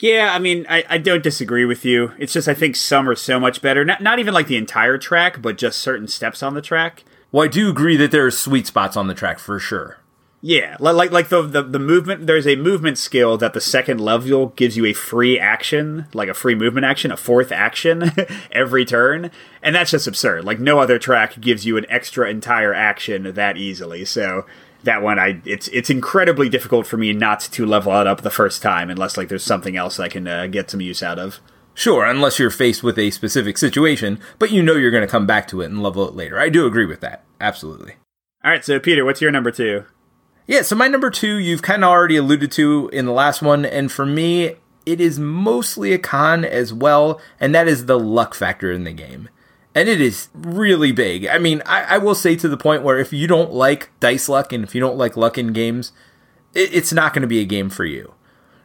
Yeah, 0.00 0.32
I 0.34 0.38
mean, 0.38 0.66
I, 0.68 0.84
I 0.88 0.98
don't 0.98 1.22
disagree 1.22 1.64
with 1.64 1.84
you. 1.84 2.12
It's 2.18 2.32
just 2.32 2.48
I 2.48 2.54
think 2.54 2.76
some 2.76 3.08
are 3.08 3.14
so 3.14 3.38
much 3.38 3.62
better. 3.62 3.84
Not 3.84 4.02
not 4.02 4.18
even 4.18 4.34
like 4.34 4.48
the 4.48 4.56
entire 4.56 4.98
track, 4.98 5.40
but 5.40 5.56
just 5.56 5.78
certain 5.78 6.08
steps 6.08 6.42
on 6.42 6.54
the 6.54 6.62
track. 6.62 7.04
Well, 7.30 7.44
I 7.44 7.48
do 7.48 7.70
agree 7.70 7.96
that 7.96 8.10
there 8.10 8.26
are 8.26 8.30
sweet 8.30 8.66
spots 8.66 8.96
on 8.96 9.06
the 9.06 9.14
track 9.14 9.38
for 9.38 9.58
sure. 9.58 9.98
Yeah, 10.46 10.76
like 10.78 11.10
like 11.10 11.30
the, 11.30 11.40
the 11.40 11.62
the 11.62 11.78
movement. 11.78 12.26
There's 12.26 12.46
a 12.46 12.56
movement 12.56 12.98
skill 12.98 13.38
that 13.38 13.54
the 13.54 13.62
second 13.62 13.98
level 13.98 14.48
gives 14.56 14.76
you 14.76 14.84
a 14.84 14.92
free 14.92 15.38
action, 15.38 16.06
like 16.12 16.28
a 16.28 16.34
free 16.34 16.54
movement 16.54 16.84
action, 16.84 17.10
a 17.10 17.16
fourth 17.16 17.50
action 17.50 18.12
every 18.52 18.84
turn, 18.84 19.30
and 19.62 19.74
that's 19.74 19.92
just 19.92 20.06
absurd. 20.06 20.44
Like 20.44 20.60
no 20.60 20.80
other 20.80 20.98
track 20.98 21.40
gives 21.40 21.64
you 21.64 21.78
an 21.78 21.86
extra 21.88 22.28
entire 22.28 22.74
action 22.74 23.32
that 23.32 23.56
easily. 23.56 24.04
So 24.04 24.44
that 24.84 25.02
one 25.02 25.18
I 25.18 25.40
it's 25.44 25.68
it's 25.68 25.90
incredibly 25.90 26.48
difficult 26.48 26.86
for 26.86 26.96
me 26.96 27.12
not 27.12 27.40
to 27.40 27.66
level 27.66 27.92
it 28.00 28.06
up 28.06 28.22
the 28.22 28.30
first 28.30 28.62
time 28.62 28.90
unless 28.90 29.16
like 29.16 29.28
there's 29.28 29.44
something 29.44 29.76
else 29.76 29.98
I 29.98 30.08
can 30.08 30.26
uh, 30.26 30.46
get 30.46 30.70
some 30.70 30.80
use 30.80 31.02
out 31.02 31.18
of. 31.18 31.40
Sure, 31.76 32.04
unless 32.04 32.38
you're 32.38 32.50
faced 32.50 32.84
with 32.84 32.98
a 32.98 33.10
specific 33.10 33.58
situation, 33.58 34.20
but 34.38 34.52
you 34.52 34.62
know 34.62 34.74
you're 34.74 34.92
going 34.92 35.06
to 35.06 35.10
come 35.10 35.26
back 35.26 35.48
to 35.48 35.60
it 35.60 35.66
and 35.66 35.82
level 35.82 36.08
it 36.08 36.14
later. 36.14 36.38
I 36.38 36.48
do 36.48 36.66
agree 36.66 36.86
with 36.86 37.00
that. 37.00 37.24
Absolutely. 37.40 37.94
All 38.44 38.52
right, 38.52 38.64
so 38.64 38.78
Peter, 38.78 39.04
what's 39.04 39.20
your 39.20 39.32
number 39.32 39.50
2? 39.50 39.84
Yeah, 40.46 40.62
so 40.62 40.76
my 40.76 40.86
number 40.86 41.10
2 41.10 41.38
you've 41.38 41.62
kind 41.62 41.82
of 41.82 41.90
already 41.90 42.16
alluded 42.16 42.52
to 42.52 42.90
in 42.92 43.06
the 43.06 43.12
last 43.12 43.42
one 43.42 43.64
and 43.64 43.90
for 43.90 44.06
me 44.06 44.56
it 44.86 45.00
is 45.00 45.18
mostly 45.18 45.92
a 45.92 45.98
con 45.98 46.44
as 46.44 46.72
well, 46.72 47.20
and 47.40 47.54
that 47.54 47.66
is 47.68 47.86
the 47.86 47.98
luck 47.98 48.34
factor 48.34 48.70
in 48.70 48.84
the 48.84 48.92
game 48.92 49.28
and 49.74 49.88
it 49.88 50.00
is 50.00 50.28
really 50.34 50.92
big. 50.92 51.26
I 51.26 51.38
mean, 51.38 51.62
I, 51.66 51.82
I, 51.82 51.98
will 51.98 52.14
say 52.14 52.36
to 52.36 52.48
the 52.48 52.56
point 52.56 52.82
where 52.82 52.98
if 52.98 53.12
you 53.12 53.26
don't 53.26 53.52
like 53.52 53.90
dice 54.00 54.28
luck 54.28 54.52
and 54.52 54.62
if 54.62 54.74
you 54.74 54.80
don't 54.80 54.96
like 54.96 55.16
luck 55.16 55.36
in 55.36 55.52
games, 55.52 55.92
it, 56.54 56.72
it's 56.72 56.92
not 56.92 57.12
going 57.12 57.22
to 57.22 57.28
be 57.28 57.40
a 57.40 57.44
game 57.44 57.70
for 57.70 57.84
you. 57.84 58.14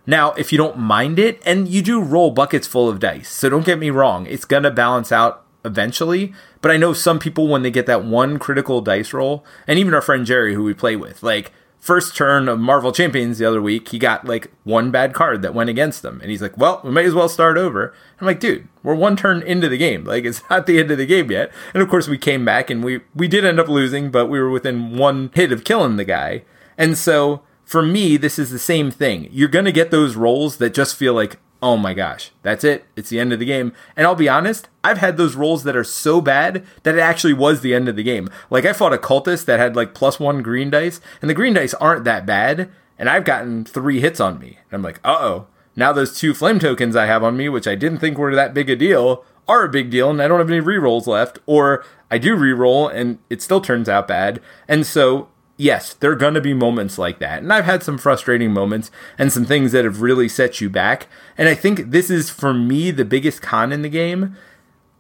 Now, 0.05 0.31
if 0.33 0.51
you 0.51 0.57
don't 0.57 0.77
mind 0.77 1.19
it, 1.19 1.41
and 1.45 1.67
you 1.67 1.81
do 1.81 2.01
roll 2.01 2.31
buckets 2.31 2.67
full 2.67 2.89
of 2.89 2.99
dice, 2.99 3.29
so 3.29 3.49
don't 3.49 3.65
get 3.65 3.77
me 3.77 3.89
wrong, 3.89 4.25
it's 4.25 4.45
going 4.45 4.63
to 4.63 4.71
balance 4.71 5.11
out 5.11 5.45
eventually. 5.63 6.33
But 6.61 6.71
I 6.71 6.77
know 6.77 6.93
some 6.93 7.19
people, 7.19 7.47
when 7.47 7.61
they 7.61 7.71
get 7.71 7.85
that 7.85 8.03
one 8.03 8.39
critical 8.39 8.81
dice 8.81 9.13
roll, 9.13 9.45
and 9.67 9.77
even 9.77 9.93
our 9.93 10.01
friend 10.01 10.25
Jerry, 10.25 10.55
who 10.55 10.63
we 10.63 10.73
play 10.73 10.95
with, 10.95 11.21
like, 11.21 11.51
first 11.79 12.15
turn 12.15 12.49
of 12.49 12.59
Marvel 12.59 12.91
Champions 12.91 13.37
the 13.37 13.45
other 13.45 13.61
week, 13.61 13.89
he 13.89 13.99
got 13.99 14.25
like 14.25 14.51
one 14.63 14.91
bad 14.91 15.13
card 15.13 15.41
that 15.41 15.53
went 15.53 15.69
against 15.69 16.03
him. 16.03 16.19
And 16.21 16.29
he's 16.29 16.41
like, 16.41 16.57
well, 16.57 16.81
we 16.83 16.91
may 16.91 17.05
as 17.05 17.13
well 17.13 17.29
start 17.29 17.57
over. 17.57 17.93
I'm 18.19 18.27
like, 18.27 18.39
dude, 18.39 18.67
we're 18.83 18.95
one 18.95 19.15
turn 19.15 19.41
into 19.41 19.69
the 19.69 19.77
game. 19.77 20.03
Like, 20.03 20.25
it's 20.25 20.43
not 20.49 20.67
the 20.67 20.79
end 20.79 20.91
of 20.91 20.97
the 20.97 21.05
game 21.05 21.31
yet. 21.31 21.51
And 21.73 21.81
of 21.81 21.89
course, 21.89 22.07
we 22.07 22.17
came 22.17 22.43
back 22.43 22.69
and 22.69 22.83
we, 22.83 23.01
we 23.15 23.27
did 23.27 23.45
end 23.45 23.59
up 23.59 23.69
losing, 23.69 24.11
but 24.11 24.27
we 24.27 24.39
were 24.39 24.51
within 24.51 24.97
one 24.97 25.31
hit 25.33 25.51
of 25.51 25.63
killing 25.63 25.95
the 25.95 26.05
guy. 26.05 26.43
And 26.77 26.97
so 26.97 27.43
for 27.63 27.81
me, 27.81 28.17
this 28.17 28.37
is 28.37 28.51
the 28.51 28.59
same 28.59 28.91
thing. 28.91 29.29
You're 29.31 29.47
going 29.47 29.65
to 29.65 29.71
get 29.71 29.91
those 29.91 30.15
rolls 30.15 30.57
that 30.57 30.73
just 30.73 30.95
feel 30.95 31.13
like, 31.13 31.37
oh 31.61 31.77
my 31.77 31.93
gosh, 31.93 32.31
that's 32.41 32.63
it. 32.63 32.85
It's 32.95 33.09
the 33.09 33.19
end 33.19 33.33
of 33.33 33.39
the 33.39 33.45
game. 33.45 33.73
And 33.95 34.07
I'll 34.07 34.15
be 34.15 34.29
honest, 34.29 34.69
I've 34.83 34.99
had 34.99 35.17
those 35.17 35.35
rolls 35.35 35.63
that 35.63 35.75
are 35.75 35.83
so 35.83 36.21
bad 36.21 36.65
that 36.83 36.95
it 36.95 37.01
actually 37.01 37.33
was 37.33 37.61
the 37.61 37.73
end 37.73 37.89
of 37.89 37.95
the 37.95 38.03
game. 38.03 38.29
Like 38.49 38.65
I 38.65 38.73
fought 38.73 38.93
a 38.93 38.97
cultist 38.97 39.45
that 39.45 39.59
had 39.59 39.75
like 39.75 39.93
plus 39.93 40.19
one 40.19 40.41
green 40.41 40.69
dice, 40.69 41.01
and 41.21 41.29
the 41.29 41.35
green 41.35 41.53
dice 41.53 41.73
aren't 41.75 42.05
that 42.05 42.25
bad. 42.25 42.69
And 42.97 43.09
I've 43.09 43.25
gotten 43.25 43.63
three 43.63 44.01
hits 44.01 44.19
on 44.19 44.39
me. 44.39 44.59
And 44.69 44.73
I'm 44.73 44.81
like, 44.81 44.99
uh 45.03 45.17
oh. 45.19 45.47
Now 45.75 45.93
those 45.93 46.17
two 46.17 46.33
flame 46.33 46.59
tokens 46.59 46.95
I 46.95 47.05
have 47.05 47.23
on 47.23 47.37
me, 47.37 47.47
which 47.47 47.67
I 47.67 47.75
didn't 47.75 47.99
think 47.99 48.17
were 48.17 48.35
that 48.35 48.53
big 48.53 48.69
a 48.69 48.75
deal, 48.75 49.23
are 49.47 49.63
a 49.63 49.69
big 49.69 49.89
deal, 49.89 50.09
and 50.09 50.21
I 50.21 50.27
don't 50.27 50.39
have 50.39 50.49
any 50.49 50.61
rerolls 50.61 51.07
left. 51.07 51.39
Or 51.45 51.85
I 52.11 52.17
do 52.17 52.35
reroll 52.35 52.93
and 52.93 53.19
it 53.29 53.41
still 53.41 53.61
turns 53.61 53.87
out 53.87 54.07
bad. 54.07 54.41
And 54.67 54.85
so 54.85 55.29
yes, 55.59 55.93
there 55.93 56.11
are 56.11 56.15
going 56.15 56.33
to 56.33 56.41
be 56.41 56.53
moments 56.53 56.97
like 56.97 57.19
that. 57.19 57.43
And 57.43 57.53
I've 57.53 57.65
had 57.65 57.83
some 57.83 57.97
frustrating 57.99 58.51
moments 58.51 58.89
and 59.17 59.31
some 59.31 59.45
things 59.45 59.73
that 59.73 59.85
have 59.85 60.01
really 60.01 60.29
set 60.29 60.61
you 60.61 60.69
back. 60.69 61.07
And 61.37 61.47
I 61.47 61.53
think 61.53 61.91
this 61.91 62.09
is, 62.09 62.31
for 62.31 62.53
me, 62.53 62.89
the 62.89 63.05
biggest 63.05 63.41
con 63.41 63.71
in 63.71 63.83
the 63.83 63.89
game. 63.89 64.35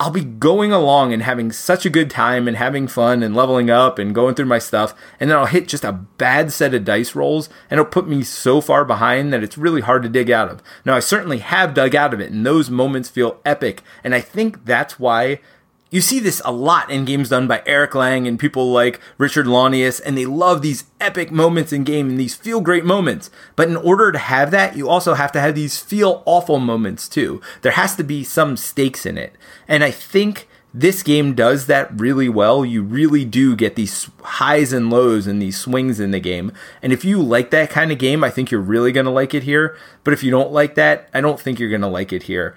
I'll 0.01 0.11
be 0.11 0.23
going 0.23 0.71
along 0.71 1.11
and 1.11 1.23
having 1.23 1.51
such 1.51 1.85
a 1.85 1.89
good 1.89 2.09
time 2.09 2.47
and 2.47 2.55
having 2.55 2.87
fun 2.87 3.21
and 3.21 3.35
leveling 3.35 3.69
up 3.69 3.99
and 3.99 4.15
going 4.15 4.35
through 4.35 4.45
my 4.45 4.59
stuff. 4.59 4.93
And 5.19 5.29
then 5.29 5.37
I'll 5.37 5.45
hit 5.45 5.67
just 5.67 5.83
a 5.83 5.91
bad 5.91 6.53
set 6.53 6.73
of 6.73 6.85
dice 6.85 7.15
rolls 7.15 7.49
and 7.69 7.79
it'll 7.79 7.91
put 7.91 8.07
me 8.07 8.23
so 8.23 8.61
far 8.61 8.85
behind 8.85 9.33
that 9.33 9.43
it's 9.43 9.57
really 9.57 9.81
hard 9.81 10.03
to 10.03 10.09
dig 10.09 10.29
out 10.29 10.49
of. 10.49 10.63
Now, 10.85 10.95
I 10.95 11.01
certainly 11.01 11.39
have 11.39 11.73
dug 11.73 11.95
out 11.95 12.13
of 12.13 12.21
it 12.21 12.31
and 12.31 12.45
those 12.45 12.69
moments 12.69 13.09
feel 13.09 13.41
epic. 13.43 13.81
And 14.01 14.15
I 14.15 14.21
think 14.21 14.63
that's 14.63 14.99
why 14.99 15.41
you 15.89 16.01
see 16.01 16.19
this 16.19 16.41
a 16.45 16.51
lot 16.51 16.91
in 16.91 17.05
games 17.05 17.29
done 17.29 17.47
by 17.47 17.63
Eric 17.65 17.95
Lang 17.95 18.27
and 18.27 18.39
people 18.39 18.71
like 18.71 18.99
Richard 19.17 19.47
Launius, 19.47 19.99
and 20.05 20.17
they 20.17 20.25
love 20.25 20.61
these 20.61 20.85
epic 20.99 21.31
moments 21.31 21.73
in 21.73 21.83
game 21.83 22.09
and 22.09 22.19
these 22.19 22.35
feel 22.35 22.61
great 22.61 22.85
moments. 22.85 23.31
But 23.55 23.69
in 23.69 23.75
order 23.75 24.11
to 24.11 24.19
have 24.19 24.51
that, 24.51 24.77
you 24.77 24.87
also 24.87 25.15
have 25.15 25.31
to 25.31 25.39
have 25.39 25.55
these 25.55 25.79
feel 25.79 26.21
awful 26.25 26.59
moments 26.59 27.07
too. 27.07 27.41
There 27.61 27.71
has 27.71 27.95
to 27.95 28.03
be 28.03 28.23
some 28.23 28.55
stakes 28.55 29.05
in 29.05 29.17
it. 29.17 29.35
And 29.67 29.83
I 29.83 29.91
think 29.91 30.47
this 30.71 31.01
game 31.01 31.33
does 31.33 31.65
that 31.65 31.99
really 31.99 32.29
well. 32.29 32.63
You 32.63 32.83
really 32.83 33.25
do 33.25 33.55
get 33.55 33.75
these 33.75 34.09
highs 34.21 34.71
and 34.71 34.91
lows 34.91 35.25
and 35.25 35.41
these 35.41 35.57
swings 35.57 35.99
in 35.99 36.11
the 36.11 36.19
game. 36.19 36.51
And 36.83 36.93
if 36.93 37.03
you 37.03 37.21
like 37.21 37.49
that 37.49 37.71
kind 37.71 37.91
of 37.91 37.97
game, 37.97 38.23
I 38.23 38.29
think 38.29 38.51
you're 38.51 38.61
really 38.61 38.91
going 38.91 39.07
to 39.07 39.11
like 39.11 39.33
it 39.33 39.43
here. 39.43 39.75
But 40.03 40.13
if 40.13 40.23
you 40.23 40.29
don't 40.29 40.51
like 40.51 40.75
that, 40.75 41.09
I 41.13 41.21
don't 41.21 41.39
think 41.39 41.59
you're 41.59 41.69
going 41.69 41.81
to 41.81 41.87
like 41.87 42.13
it 42.13 42.23
here. 42.23 42.55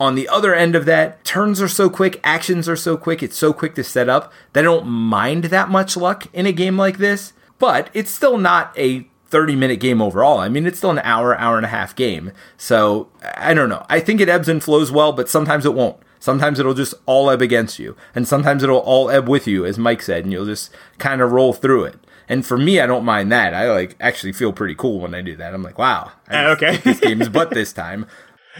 On 0.00 0.14
the 0.14 0.28
other 0.28 0.54
end 0.54 0.76
of 0.76 0.84
that, 0.84 1.24
turns 1.24 1.60
are 1.60 1.68
so 1.68 1.90
quick, 1.90 2.20
actions 2.22 2.68
are 2.68 2.76
so 2.76 2.96
quick, 2.96 3.22
it's 3.22 3.36
so 3.36 3.52
quick 3.52 3.74
to 3.74 3.82
set 3.82 4.08
up 4.08 4.32
that 4.52 4.60
I 4.60 4.62
don't 4.62 4.86
mind 4.86 5.44
that 5.44 5.68
much 5.68 5.96
luck 5.96 6.26
in 6.32 6.46
a 6.46 6.52
game 6.52 6.76
like 6.76 6.98
this, 6.98 7.32
but 7.58 7.90
it's 7.92 8.10
still 8.10 8.38
not 8.38 8.72
a 8.78 9.08
30 9.26 9.56
minute 9.56 9.80
game 9.80 10.00
overall. 10.00 10.38
I 10.38 10.48
mean, 10.48 10.66
it's 10.66 10.78
still 10.78 10.90
an 10.90 11.00
hour, 11.00 11.36
hour 11.36 11.56
and 11.56 11.66
a 11.66 11.70
half 11.70 11.96
game. 11.96 12.32
So 12.56 13.08
I 13.36 13.54
don't 13.54 13.68
know. 13.68 13.84
I 13.88 13.98
think 13.98 14.20
it 14.20 14.28
ebbs 14.28 14.48
and 14.48 14.62
flows 14.62 14.92
well, 14.92 15.12
but 15.12 15.28
sometimes 15.28 15.66
it 15.66 15.74
won't. 15.74 15.96
Sometimes 16.20 16.58
it'll 16.58 16.74
just 16.74 16.94
all 17.06 17.30
ebb 17.30 17.42
against 17.42 17.78
you, 17.78 17.96
and 18.12 18.26
sometimes 18.26 18.64
it'll 18.64 18.78
all 18.78 19.08
ebb 19.08 19.28
with 19.28 19.46
you, 19.46 19.64
as 19.64 19.78
Mike 19.78 20.02
said, 20.02 20.24
and 20.24 20.32
you'll 20.32 20.46
just 20.46 20.70
kind 20.98 21.20
of 21.20 21.30
roll 21.30 21.52
through 21.52 21.84
it. 21.84 21.94
And 22.28 22.44
for 22.44 22.58
me, 22.58 22.80
I 22.80 22.86
don't 22.86 23.04
mind 23.04 23.30
that. 23.30 23.54
I 23.54 23.70
like 23.70 23.96
actually 24.00 24.32
feel 24.32 24.52
pretty 24.52 24.74
cool 24.74 24.98
when 25.00 25.14
I 25.14 25.22
do 25.22 25.36
that. 25.36 25.54
I'm 25.54 25.62
like, 25.62 25.78
wow, 25.78 26.12
I 26.28 26.44
uh, 26.44 26.50
okay, 26.50 26.76
this 26.78 27.00
game's 27.00 27.28
butt 27.30 27.50
this 27.50 27.72
time 27.72 28.06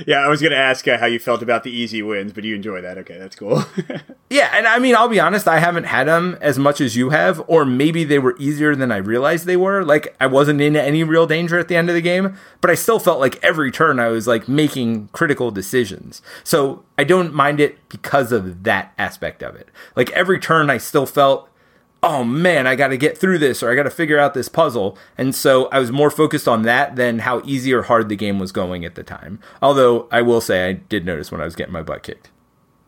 yeah, 0.07 0.19
I 0.19 0.29
was 0.29 0.41
going 0.41 0.53
to 0.53 0.59
ask 0.59 0.87
uh, 0.87 0.99
how 0.99 1.07
you 1.07 1.19
felt 1.19 1.43
about 1.43 1.65
the 1.65 1.71
easy 1.71 2.03
wins, 2.03 2.33
but 2.33 2.45
you 2.45 2.55
enjoy 2.55 2.81
that. 2.81 2.99
Okay, 2.99 3.19
that's 3.19 3.37
cool. 3.37 3.65
yeah, 4.31 4.51
and 4.55 4.67
I 4.67 4.79
mean, 4.79 4.95
I'll 4.95 5.09
be 5.09 5.21
honest, 5.21 5.49
I 5.49 5.59
haven't 5.59 5.85
had 5.85 6.09
them 6.09 6.39
as 6.41 6.59
much 6.59 6.81
as 6.81 6.97
you 6.97 7.11
have, 7.11 7.43
or 7.47 7.65
maybe 7.65 8.05
they 8.05 8.19
were 8.19 8.37
easier 8.39 8.75
than 8.75 8.93
I 8.93 8.99
realized 8.99 9.47
they 9.47 9.57
were. 9.57 9.85
Like, 9.85 10.15
I 10.21 10.27
wasn't 10.27 10.61
in 10.61 10.77
any 10.77 11.05
real 11.05 11.27
danger 11.27 11.59
at 11.59 11.69
the 11.69 11.77
end 11.77 11.89
of 11.89 11.95
the 11.95 12.01
game, 12.01 12.37
but 12.61 12.71
I 12.71 12.75
still 12.75 12.99
felt 12.99 13.21
like 13.21 13.43
every 13.43 13.71
turn 13.71 13.99
I 13.99 14.09
was 14.09 14.27
like 14.27 14.49
making 14.49 15.09
critical 15.09 15.51
decisions. 15.51 16.23
So 16.45 16.85
I 16.97 17.05
don't 17.05 17.35
mind 17.35 17.61
it 17.61 17.89
because 17.89 18.33
of 18.33 18.65
that 18.65 18.93
aspect 18.99 19.43
of 19.43 19.57
it. 19.57 19.69
Like, 19.97 20.11
every 20.11 20.39
turn 20.39 20.71
I 20.71 20.79
still 20.79 21.07
felt 21.07 21.49
oh 22.03 22.25
man, 22.25 22.67
I 22.67 22.77
got 22.77 22.89
to 22.89 22.97
get 22.97 23.19
through 23.19 23.39
this 23.39 23.63
or 23.63 23.71
I 23.71 23.75
got 23.75 23.83
to 23.85 23.91
figure 23.91 24.19
out 24.19 24.35
this 24.35 24.49
puzzle. 24.49 24.97
And 25.17 25.35
so 25.35 25.67
I 25.67 25.79
was 25.79 25.91
more 25.91 26.11
focused 26.11 26.47
on 26.49 26.63
that 26.63 26.97
than 26.97 27.21
how 27.21 27.43
easy 27.45 27.73
or 27.73 27.83
hard 27.83 28.09
the 28.09 28.17
game 28.17 28.39
was 28.39 28.53
going 28.53 28.85
at 28.85 28.95
the 28.95 29.03
time. 29.03 29.41
Although 29.61 30.09
I 30.11 30.23
will 30.23 30.41
say 30.41 30.69
I 30.69 30.73
did 30.75 31.05
notice 31.05 31.33
when 31.33 31.41
I 31.41 31.45
was 31.45 31.57
getting 31.57 31.73
my 31.73 31.83
butt 31.83 32.03
kicked. 32.03 32.31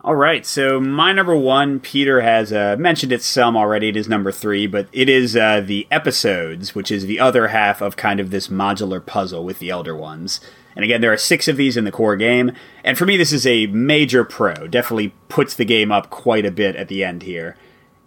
All 0.03 0.15
right, 0.15 0.47
so 0.47 0.79
my 0.79 1.13
number 1.13 1.35
one, 1.35 1.79
Peter 1.79 2.21
has 2.21 2.51
uh, 2.51 2.75
mentioned 2.79 3.11
it 3.11 3.21
some 3.21 3.55
already. 3.55 3.89
It 3.89 3.95
is 3.95 4.09
number 4.09 4.31
three, 4.31 4.65
but 4.65 4.87
it 4.91 5.07
is 5.07 5.35
uh, 5.35 5.61
the 5.61 5.87
episodes, 5.91 6.73
which 6.73 6.89
is 6.89 7.05
the 7.05 7.19
other 7.19 7.49
half 7.49 7.81
of 7.81 7.97
kind 7.97 8.19
of 8.19 8.31
this 8.31 8.47
modular 8.47 9.05
puzzle 9.05 9.45
with 9.45 9.59
the 9.59 9.69
Elder 9.69 9.95
Ones. 9.95 10.41
And 10.75 10.83
again, 10.83 11.01
there 11.01 11.13
are 11.13 11.17
six 11.17 11.47
of 11.47 11.55
these 11.55 11.77
in 11.77 11.83
the 11.83 11.91
core 11.91 12.15
game, 12.15 12.53
and 12.83 12.97
for 12.97 13.05
me, 13.05 13.15
this 13.15 13.31
is 13.31 13.45
a 13.45 13.67
major 13.67 14.23
pro. 14.23 14.65
Definitely 14.65 15.13
puts 15.29 15.53
the 15.53 15.65
game 15.65 15.91
up 15.91 16.09
quite 16.09 16.47
a 16.47 16.51
bit 16.51 16.75
at 16.75 16.87
the 16.87 17.03
end 17.03 17.21
here. 17.21 17.55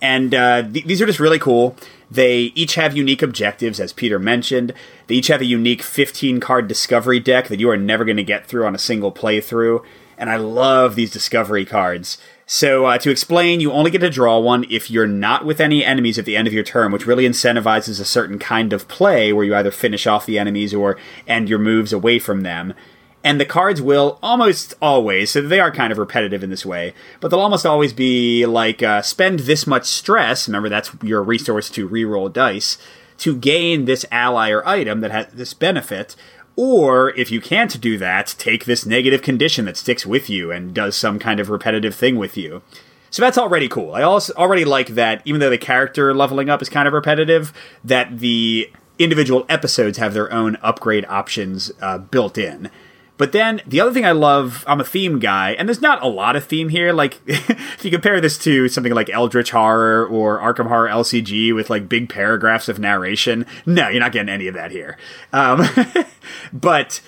And 0.04 0.34
uh, 0.34 0.62
th- 0.62 0.84
these 0.84 1.00
are 1.00 1.06
just 1.06 1.18
really 1.18 1.38
cool. 1.38 1.76
They 2.10 2.52
each 2.54 2.74
have 2.74 2.94
unique 2.94 3.22
objectives, 3.22 3.80
as 3.80 3.94
Peter 3.94 4.18
mentioned. 4.18 4.74
They 5.06 5.14
each 5.14 5.28
have 5.28 5.40
a 5.40 5.46
unique 5.46 5.82
15 5.82 6.40
card 6.40 6.68
discovery 6.68 7.20
deck 7.20 7.48
that 7.48 7.58
you 7.58 7.70
are 7.70 7.78
never 7.78 8.04
going 8.04 8.18
to 8.18 8.22
get 8.22 8.44
through 8.46 8.66
on 8.66 8.74
a 8.74 8.78
single 8.78 9.10
playthrough 9.10 9.82
and 10.18 10.30
I 10.30 10.36
love 10.36 10.94
these 10.94 11.10
discovery 11.10 11.64
cards. 11.64 12.18
So, 12.46 12.84
uh, 12.84 12.98
to 12.98 13.10
explain, 13.10 13.60
you 13.60 13.72
only 13.72 13.90
get 13.90 14.00
to 14.00 14.10
draw 14.10 14.38
one 14.38 14.66
if 14.70 14.90
you're 14.90 15.06
not 15.06 15.46
with 15.46 15.60
any 15.60 15.84
enemies 15.84 16.18
at 16.18 16.26
the 16.26 16.36
end 16.36 16.46
of 16.46 16.52
your 16.52 16.62
turn, 16.62 16.92
which 16.92 17.06
really 17.06 17.26
incentivizes 17.26 18.00
a 18.00 18.04
certain 18.04 18.38
kind 18.38 18.72
of 18.72 18.86
play 18.86 19.32
where 19.32 19.44
you 19.44 19.54
either 19.54 19.70
finish 19.70 20.06
off 20.06 20.26
the 20.26 20.38
enemies 20.38 20.74
or 20.74 20.98
end 21.26 21.48
your 21.48 21.58
moves 21.58 21.92
away 21.92 22.18
from 22.18 22.42
them. 22.42 22.74
And 23.24 23.40
the 23.40 23.46
cards 23.46 23.80
will 23.80 24.18
almost 24.22 24.74
always, 24.80 25.30
so 25.30 25.40
they 25.40 25.58
are 25.58 25.72
kind 25.72 25.90
of 25.90 25.98
repetitive 25.98 26.44
in 26.44 26.50
this 26.50 26.66
way, 26.66 26.92
but 27.20 27.28
they'll 27.30 27.40
almost 27.40 27.64
always 27.64 27.94
be 27.94 28.44
like 28.44 28.82
uh, 28.82 29.00
spend 29.00 29.40
this 29.40 29.66
much 29.66 29.86
stress. 29.86 30.46
Remember, 30.46 30.68
that's 30.68 30.90
your 31.02 31.22
resource 31.22 31.70
to 31.70 31.88
reroll 31.88 32.32
dice 32.32 32.78
to 33.16 33.36
gain 33.36 33.84
this 33.86 34.04
ally 34.10 34.50
or 34.50 34.66
item 34.66 35.00
that 35.00 35.10
has 35.10 35.26
this 35.28 35.54
benefit 35.54 36.16
or 36.56 37.10
if 37.16 37.30
you 37.30 37.40
can't 37.40 37.80
do 37.80 37.98
that, 37.98 38.34
take 38.38 38.64
this 38.64 38.86
negative 38.86 39.22
condition 39.22 39.64
that 39.64 39.76
sticks 39.76 40.06
with 40.06 40.30
you 40.30 40.52
and 40.52 40.72
does 40.72 40.96
some 40.96 41.18
kind 41.18 41.40
of 41.40 41.50
repetitive 41.50 41.94
thing 41.94 42.16
with 42.16 42.36
you. 42.36 42.62
So 43.10 43.22
that's 43.22 43.38
already 43.38 43.68
cool. 43.68 43.94
I 43.94 44.02
also 44.02 44.32
already 44.34 44.64
like 44.64 44.88
that, 44.88 45.22
even 45.24 45.40
though 45.40 45.50
the 45.50 45.58
character 45.58 46.14
leveling 46.14 46.48
up 46.48 46.62
is 46.62 46.68
kind 46.68 46.86
of 46.86 46.94
repetitive, 46.94 47.52
that 47.82 48.18
the 48.18 48.70
individual 48.98 49.44
episodes 49.48 49.98
have 49.98 50.14
their 50.14 50.32
own 50.32 50.56
upgrade 50.62 51.04
options 51.08 51.72
uh, 51.80 51.98
built 51.98 52.38
in. 52.38 52.70
But 53.16 53.32
then 53.32 53.62
the 53.66 53.80
other 53.80 53.92
thing 53.92 54.04
I 54.04 54.12
love, 54.12 54.64
I'm 54.66 54.80
a 54.80 54.84
theme 54.84 55.20
guy, 55.20 55.52
and 55.52 55.68
there's 55.68 55.80
not 55.80 56.02
a 56.02 56.08
lot 56.08 56.34
of 56.34 56.44
theme 56.44 56.68
here. 56.68 56.92
Like, 56.92 57.20
if 57.26 57.84
you 57.84 57.90
compare 57.90 58.20
this 58.20 58.36
to 58.38 58.68
something 58.68 58.92
like 58.92 59.08
Eldritch 59.08 59.52
Horror 59.52 60.06
or 60.06 60.38
Arkham 60.40 60.66
Horror 60.66 60.88
LCG 60.88 61.54
with 61.54 61.70
like 61.70 61.88
big 61.88 62.08
paragraphs 62.08 62.68
of 62.68 62.78
narration, 62.78 63.46
no, 63.66 63.88
you're 63.88 64.00
not 64.00 64.12
getting 64.12 64.28
any 64.28 64.48
of 64.48 64.54
that 64.54 64.72
here. 64.72 64.98
Um, 65.32 65.64
but 66.52 67.00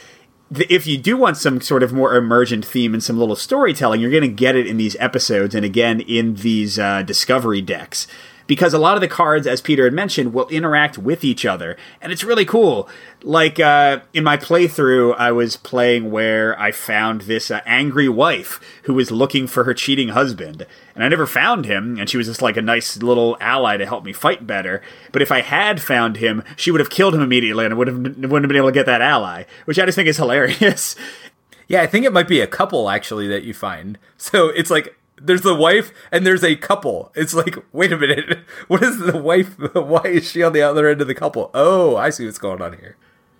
if 0.51 0.87
you 0.87 0.97
do 0.97 1.17
want 1.17 1.37
some 1.37 1.61
sort 1.61 1.83
of 1.83 1.93
more 1.93 2.15
emergent 2.15 2.65
theme 2.65 2.95
and 2.95 3.03
some 3.03 3.19
little 3.19 3.35
storytelling, 3.35 4.01
you're 4.01 4.11
going 4.11 4.23
to 4.23 4.29
get 4.29 4.55
it 4.55 4.69
in 4.69 4.77
these 4.77 4.95
episodes 5.01 5.57
and 5.57 5.65
again 5.65 6.01
in 6.01 6.37
these 6.37 6.79
uh, 6.79 7.03
discovery 7.03 7.61
decks 7.61 8.07
because 8.47 8.75
a 8.75 8.79
lot 8.79 8.97
of 8.97 9.01
the 9.01 9.09
cards, 9.09 9.47
as 9.47 9.61
Peter 9.61 9.85
had 9.85 9.93
mentioned, 9.93 10.33
will 10.33 10.49
interact 10.49 10.99
with 10.99 11.25
each 11.25 11.45
other, 11.45 11.77
and 12.01 12.13
it's 12.13 12.25
really 12.25 12.45
cool. 12.45 12.89
Like 13.23 13.59
uh, 13.59 14.01
in 14.13 14.25
my 14.25 14.37
playthrough, 14.37 15.17
I 15.19 15.33
was 15.33 15.57
playing 15.57 16.11
where 16.11 16.59
I 16.61 16.73
found 16.73 17.23
this 17.23 17.51
uh, 17.51 17.61
angry 17.67 18.09
wife 18.09 18.61
who 18.85 18.95
was 18.95 19.11
looking 19.11 19.47
for 19.47 19.65
her 19.65 19.75
cheating 19.75 20.09
husband, 20.09 20.67
and 20.95 21.03
I 21.03 21.09
never 21.09 21.27
found 21.27 21.67
him, 21.67 21.99
and 21.99 22.09
she 22.09 22.17
was 22.17 22.27
just 22.27 22.43
like 22.43 22.57
a 22.57 22.63
nice 22.63 22.97
little 22.99 23.37
ally 23.41 23.77
to 23.77 23.87
help 23.87 24.05
me 24.05 24.13
fight 24.13 24.47
better. 24.47 24.83
But 25.13 25.23
if 25.23 25.33
I 25.33 25.41
had 25.41 25.83
found 25.83 26.19
him, 26.19 26.43
she 26.57 26.71
would 26.71 26.81
have 26.81 26.91
killed 26.91 27.15
him 27.15 27.23
immediately, 27.23 27.65
and 27.65 27.75
I 27.75 27.77
would 27.77 27.89
have 27.89 27.99
wouldn't 27.99 28.23
have 28.23 28.31
been 28.31 28.57
able 28.57 28.69
to 28.69 28.73
get 28.73 28.87
that 28.87 29.01
ally, 29.01 29.45
which 29.65 29.79
I 29.79 29.87
just 29.87 29.97
think 29.97 30.09
is 30.09 30.17
hilarious. 30.17 30.97
Yeah, 31.69 31.83
I 31.83 31.87
think 31.87 32.07
it 32.07 32.13
might 32.13 32.29
be 32.29 32.41
a 32.41 32.47
couple 32.47 32.89
actually 32.89 33.27
that 33.29 33.45
you 33.45 33.55
find. 33.55 33.99
So 34.19 34.49
it's 34.49 34.71
like 34.71 34.96
there's 35.21 35.43
the 35.43 35.55
wife 35.55 35.93
and 36.11 36.27
there's 36.27 36.45
a 36.45 36.57
couple. 36.57 37.13
It's 37.15 37.35
like, 37.35 37.57
wait 37.73 37.93
a 37.93 37.97
minute, 37.97 38.39
what 38.69 38.83
is 38.83 38.99
the 38.99 39.19
wife? 39.19 39.59
Why 39.75 40.03
is 40.05 40.31
she 40.31 40.43
on 40.43 40.53
the 40.53 40.63
other 40.63 40.89
end 40.89 41.01
of 41.01 41.09
the 41.09 41.15
couple? 41.15 41.51
Oh, 41.55 41.97
I 41.97 42.11
see 42.11 42.25
what's 42.25 42.39
going 42.39 42.63
on 42.63 42.75
here. 42.79 42.97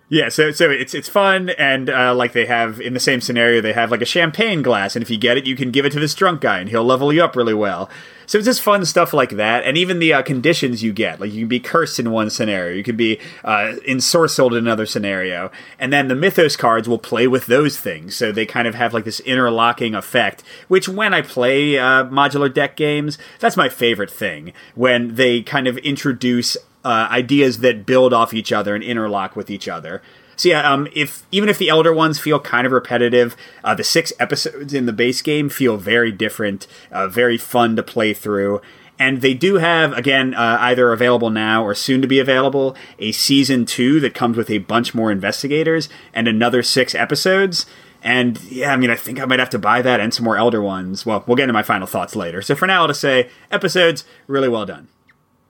Yeah, 0.09 0.29
so 0.29 0.51
so 0.51 0.71
it's 0.71 0.93
it's 0.93 1.09
fun, 1.09 1.49
and 1.49 1.89
uh, 1.89 2.15
like 2.15 2.31
they 2.31 2.45
have 2.45 2.79
in 2.79 2.93
the 2.93 2.99
same 2.99 3.19
scenario, 3.19 3.59
they 3.59 3.73
have 3.73 3.91
like 3.91 4.01
a 4.01 4.05
champagne 4.05 4.61
glass, 4.61 4.95
and 4.95 5.03
if 5.03 5.09
you 5.09 5.17
get 5.17 5.35
it, 5.35 5.45
you 5.45 5.57
can 5.57 5.69
give 5.69 5.85
it 5.85 5.91
to 5.91 5.99
this 5.99 6.15
drunk 6.15 6.39
guy, 6.39 6.59
and 6.59 6.69
he'll 6.69 6.85
level 6.85 7.11
you 7.11 7.21
up 7.21 7.35
really 7.35 7.53
well. 7.53 7.89
So 8.25 8.37
it's 8.37 8.45
just 8.45 8.61
fun 8.61 8.85
stuff 8.85 9.13
like 9.13 9.31
that, 9.31 9.65
and 9.65 9.77
even 9.77 9.99
the 9.99 10.13
uh, 10.13 10.21
conditions 10.21 10.81
you 10.81 10.93
get, 10.93 11.19
like 11.19 11.33
you 11.33 11.41
can 11.41 11.49
be 11.49 11.59
cursed 11.59 11.99
in 11.99 12.09
one 12.11 12.29
scenario, 12.29 12.73
you 12.73 12.83
can 12.83 12.95
be 12.95 13.19
uh, 13.43 13.75
ensorcelled 13.85 14.51
in 14.51 14.59
another 14.59 14.85
scenario, 14.85 15.51
and 15.77 15.91
then 15.91 16.07
the 16.07 16.15
Mythos 16.15 16.55
cards 16.55 16.87
will 16.87 16.99
play 16.99 17.27
with 17.27 17.47
those 17.47 17.77
things, 17.77 18.15
so 18.15 18.31
they 18.31 18.45
kind 18.45 18.65
of 18.65 18.75
have 18.75 18.93
like 18.93 19.03
this 19.03 19.19
interlocking 19.21 19.93
effect. 19.93 20.41
Which 20.69 20.87
when 20.87 21.13
I 21.13 21.21
play 21.21 21.77
uh, 21.77 22.05
modular 22.05 22.53
deck 22.53 22.77
games, 22.77 23.17
that's 23.39 23.57
my 23.57 23.67
favorite 23.67 24.11
thing 24.11 24.53
when 24.73 25.15
they 25.15 25.41
kind 25.41 25.67
of 25.67 25.77
introduce 25.79 26.55
uh, 26.87 27.07
ideas 27.11 27.59
that 27.59 27.85
build 27.85 28.13
off 28.13 28.33
each 28.33 28.53
other 28.53 28.73
and 28.73 28.83
interlock 28.83 29.35
with 29.35 29.49
each 29.49 29.67
other. 29.67 30.01
So 30.37 30.49
yeah, 30.49 30.71
um, 30.71 30.87
if 30.93 31.25
even 31.31 31.49
if 31.49 31.57
the 31.57 31.67
elder 31.67 31.91
ones 31.91 32.19
feel 32.19 32.39
kind 32.39 32.65
of 32.65 32.71
repetitive, 32.71 33.35
uh, 33.63 33.75
the 33.75 33.83
six 33.83 34.13
episodes 34.19 34.73
in 34.73 34.85
the 34.85 34.93
base 34.93 35.21
game 35.21 35.49
feel 35.49 35.77
very 35.77 36.11
different, 36.11 36.67
uh, 36.91 37.07
very 37.07 37.37
fun 37.37 37.75
to 37.75 37.83
play 37.83 38.13
through. 38.13 38.61
And 38.99 39.21
they 39.21 39.33
do 39.33 39.55
have, 39.55 39.93
again, 39.93 40.33
uh, 40.33 40.57
either 40.61 40.91
available 40.91 41.29
now 41.29 41.63
or 41.63 41.75
soon 41.75 42.01
to 42.01 42.07
be 42.07 42.19
available, 42.19 42.75
a 42.97 43.11
season 43.11 43.65
two 43.65 43.99
that 43.99 44.13
comes 44.15 44.37
with 44.37 44.49
a 44.49 44.59
bunch 44.59 44.95
more 44.95 45.11
investigators 45.11 45.89
and 46.13 46.27
another 46.27 46.63
six 46.63 46.95
episodes. 46.95 47.65
And 48.01 48.41
yeah, 48.43 48.71
I 48.71 48.77
mean, 48.77 48.89
I 48.89 48.95
think 48.95 49.19
I 49.19 49.25
might 49.25 49.39
have 49.39 49.49
to 49.51 49.59
buy 49.59 49.81
that 49.81 49.99
and 49.99 50.13
some 50.13 50.23
more 50.23 50.37
Elder 50.37 50.61
ones. 50.61 51.05
Well, 51.05 51.23
we'll 51.27 51.35
get 51.35 51.43
into 51.43 51.53
my 51.53 51.63
final 51.63 51.87
thoughts 51.87 52.15
later. 52.15 52.41
So 52.41 52.55
for 52.55 52.67
now, 52.67 52.81
I'll 52.81 52.87
just 52.87 53.01
say 53.01 53.29
episodes, 53.51 54.03
really 54.27 54.49
well 54.49 54.65
done. 54.65 54.87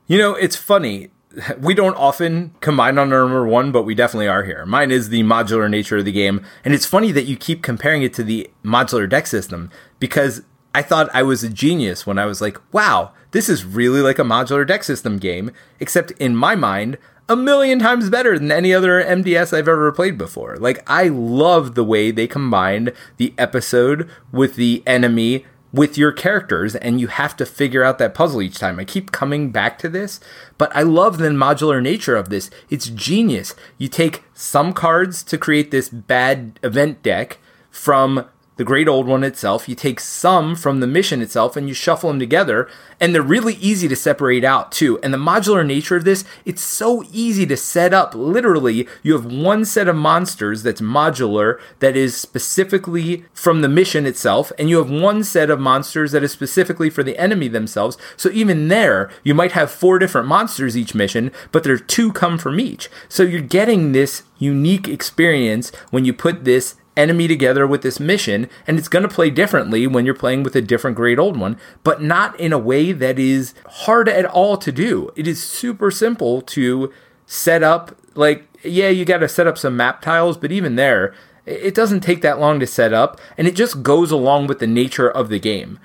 You 0.08 0.18
know, 0.18 0.36
it's 0.36 0.56
funny 0.56 1.10
we 1.60 1.74
don't 1.74 1.96
often 1.96 2.54
combine 2.62 2.98
on 2.98 3.10
number 3.10 3.46
one, 3.46 3.72
but 3.72 3.84
we 3.84 3.96
definitely 3.96 4.28
are 4.28 4.44
here. 4.44 4.66
Mine 4.66 4.92
is 4.92 5.10
the 5.10 5.24
modular 5.24 5.70
nature 5.70 5.98
of 5.98 6.06
the 6.06 6.12
game, 6.12 6.44
and 6.64 6.74
it's 6.74 6.86
funny 6.86 7.12
that 7.12 7.26
you 7.26 7.36
keep 7.36 7.62
comparing 7.62 8.04
it 8.04 8.14
to 8.16 8.24
the 8.24 8.50
modular 8.64 9.10
deck 9.10 9.28
system 9.28 9.70
because 10.00 10.42
I 10.74 10.82
thought 10.82 11.10
I 11.14 11.24
was 11.24 11.44
a 11.44 11.50
genius 11.50 12.06
when 12.06 12.20
I 12.20 12.26
was 12.26 12.42
like, 12.42 12.58
wow, 12.74 13.12
this 13.32 13.50
is 13.50 13.66
really 13.66 14.02
like 14.02 14.20
a 14.20 14.24
modular 14.24 14.66
deck 14.66 14.84
system 14.84 15.18
game, 15.18 15.52
except 15.80 16.12
in 16.12 16.36
my 16.36 16.56
mind, 16.56 16.98
a 17.30 17.36
million 17.36 17.80
times 17.80 18.10
better 18.10 18.40
than 18.40 18.52
any 18.52 18.74
other 18.74 19.04
MDS 19.04 19.56
I've 19.56 19.68
ever 19.68 19.92
played 19.92 20.18
before. 20.18 20.56
Like, 20.58 20.90
I 20.90 21.10
love 21.10 21.76
the 21.76 21.84
way 21.84 22.12
they 22.12 22.28
combined 22.28 22.94
the 23.18 23.34
episode 23.38 24.10
with 24.32 24.56
the 24.56 24.82
enemy 24.88 25.46
with 25.74 25.98
your 25.98 26.12
characters 26.12 26.76
and 26.76 27.00
you 27.00 27.08
have 27.08 27.36
to 27.38 27.46
figure 27.46 27.84
out 27.84 27.98
that 28.00 28.14
puzzle 28.14 28.42
each 28.42 28.58
time. 28.58 28.80
I 28.80 28.86
keep 28.86 29.12
coming 29.12 29.52
back 29.52 29.78
to 29.80 29.90
this, 29.90 30.20
but 30.58 30.74
I 30.76 30.84
love 30.84 31.18
the 31.18 31.30
modular 31.30 31.82
nature 31.82 32.16
of 32.16 32.30
this. 32.30 32.50
It's 32.70 32.90
genius. 32.90 33.54
You 33.78 33.88
take 33.88 34.24
some 34.34 34.74
cards 34.74 35.24
to 35.24 35.38
create 35.38 35.72
this 35.72 35.90
bad 35.90 36.60
event 36.64 37.04
deck 37.04 37.40
from 37.70 38.26
the 38.58 38.64
Great 38.64 38.88
Old 38.88 39.08
One 39.08 39.24
itself, 39.24 39.70
you 39.70 39.76
take 39.76 40.00
some 40.00 40.56
from 40.56 40.80
the 40.80 40.88
mission 40.88 41.22
itself 41.22 41.56
and 41.56 41.68
you 41.68 41.74
shuffle 41.74 42.10
them 42.10 42.20
together, 42.20 42.68
and 43.00 43.14
they're 43.14 43.22
really 43.22 43.56
easy 43.56 43.88
to 43.88 43.96
separate 43.96 44.44
out 44.44 44.72
too. 44.72 45.00
And 45.00 45.14
the 45.14 45.18
modular 45.18 45.66
nature 45.66 45.96
of 45.96 46.04
this, 46.04 46.26
it's 46.44 46.62
so 46.62 47.04
easy 47.12 47.46
to 47.46 47.56
set 47.56 47.94
up. 47.94 48.16
Literally, 48.16 48.88
you 49.04 49.14
have 49.14 49.26
one 49.26 49.64
set 49.64 49.88
of 49.88 49.96
monsters 49.96 50.64
that's 50.64 50.82
modular 50.82 51.60
that 51.80 51.96
is 51.96 52.18
specifically 52.18 53.26
from 53.34 53.62
the 53.62 53.70
mission 53.70 54.06
itself, 54.06 54.52
and 54.58 54.70
you 54.70 54.78
have 54.78 54.90
one 54.90 55.24
set 55.24 55.50
of 55.50 55.60
monsters 55.60 56.12
that 56.12 56.24
is 56.24 56.32
specifically 56.32 56.90
for 56.90 57.04
the 57.04 57.18
enemy 57.18 57.48
themselves. 57.48 57.98
So 58.16 58.30
even 58.32 58.68
there, 58.68 59.10
you 59.24 59.36
might 59.36 59.52
have 59.52 59.70
four 59.72 60.00
different 60.00 60.28
monsters 60.28 60.76
each 60.76 60.96
mission, 60.96 61.32
but 61.52 61.64
there 61.64 61.74
are 61.74 61.80
two 61.80 62.12
come 62.12 62.38
from 62.38 62.60
each. 62.60 62.90
So 63.08 63.24
you're 63.24 63.42
getting 63.42 63.92
this 63.92 64.24
unique 64.40 64.88
experience 64.88 65.72
when 65.92 66.06
you 66.06 66.14
put 66.14 66.44
this 66.44 66.76
enemy 66.98 67.28
together 67.28 67.66
with 67.66 67.84
this 67.84 68.00
mission, 68.00 68.50
and 68.66 68.78
it's 68.78 68.88
going 68.90 69.04
to 69.04 69.14
play 69.14 69.30
differently 69.30 69.88
when 69.88 70.06
you're 70.06 70.14
playing 70.14 70.44
with 70.44 70.56
a 70.56 70.62
different 70.62 70.98
Great 70.98 71.20
Old 71.20 71.38
One, 71.38 71.58
but 71.84 72.02
not 72.02 72.38
in 72.40 72.52
a 72.52 72.58
way 72.58 72.92
that 72.92 73.18
is 73.20 73.54
hard 73.68 74.10
at 74.10 74.26
all 74.26 74.58
to 74.58 74.72
do. 74.72 75.12
It 75.16 75.28
is 75.28 75.42
super 75.42 75.92
simple 75.92 76.42
to 76.42 76.92
set 77.26 77.64
up. 77.64 77.96
Like, 78.16 78.48
yeah, 78.64 78.90
you 78.90 79.06
got 79.06 79.20
to 79.20 79.30
set 79.30 79.48
up 79.48 79.58
some 79.58 79.78
map 79.78 80.02
tiles, 80.02 80.38
but 80.38 80.52
even 80.52 80.76
there, 80.76 81.14
it 81.46 81.76
doesn't 81.76 82.02
take 82.02 82.22
that 82.24 82.40
long 82.40 82.60
to 82.60 82.68
set 82.68 82.92
up, 82.92 83.22
and 83.38 83.48
it 83.48 83.56
just 83.56 83.84
goes 83.84 84.12
along 84.12 84.48
with 84.48 84.60
the 84.60 84.68
nature 84.68 85.10
of 85.10 85.30
the 85.30 85.40
game. 85.40 85.80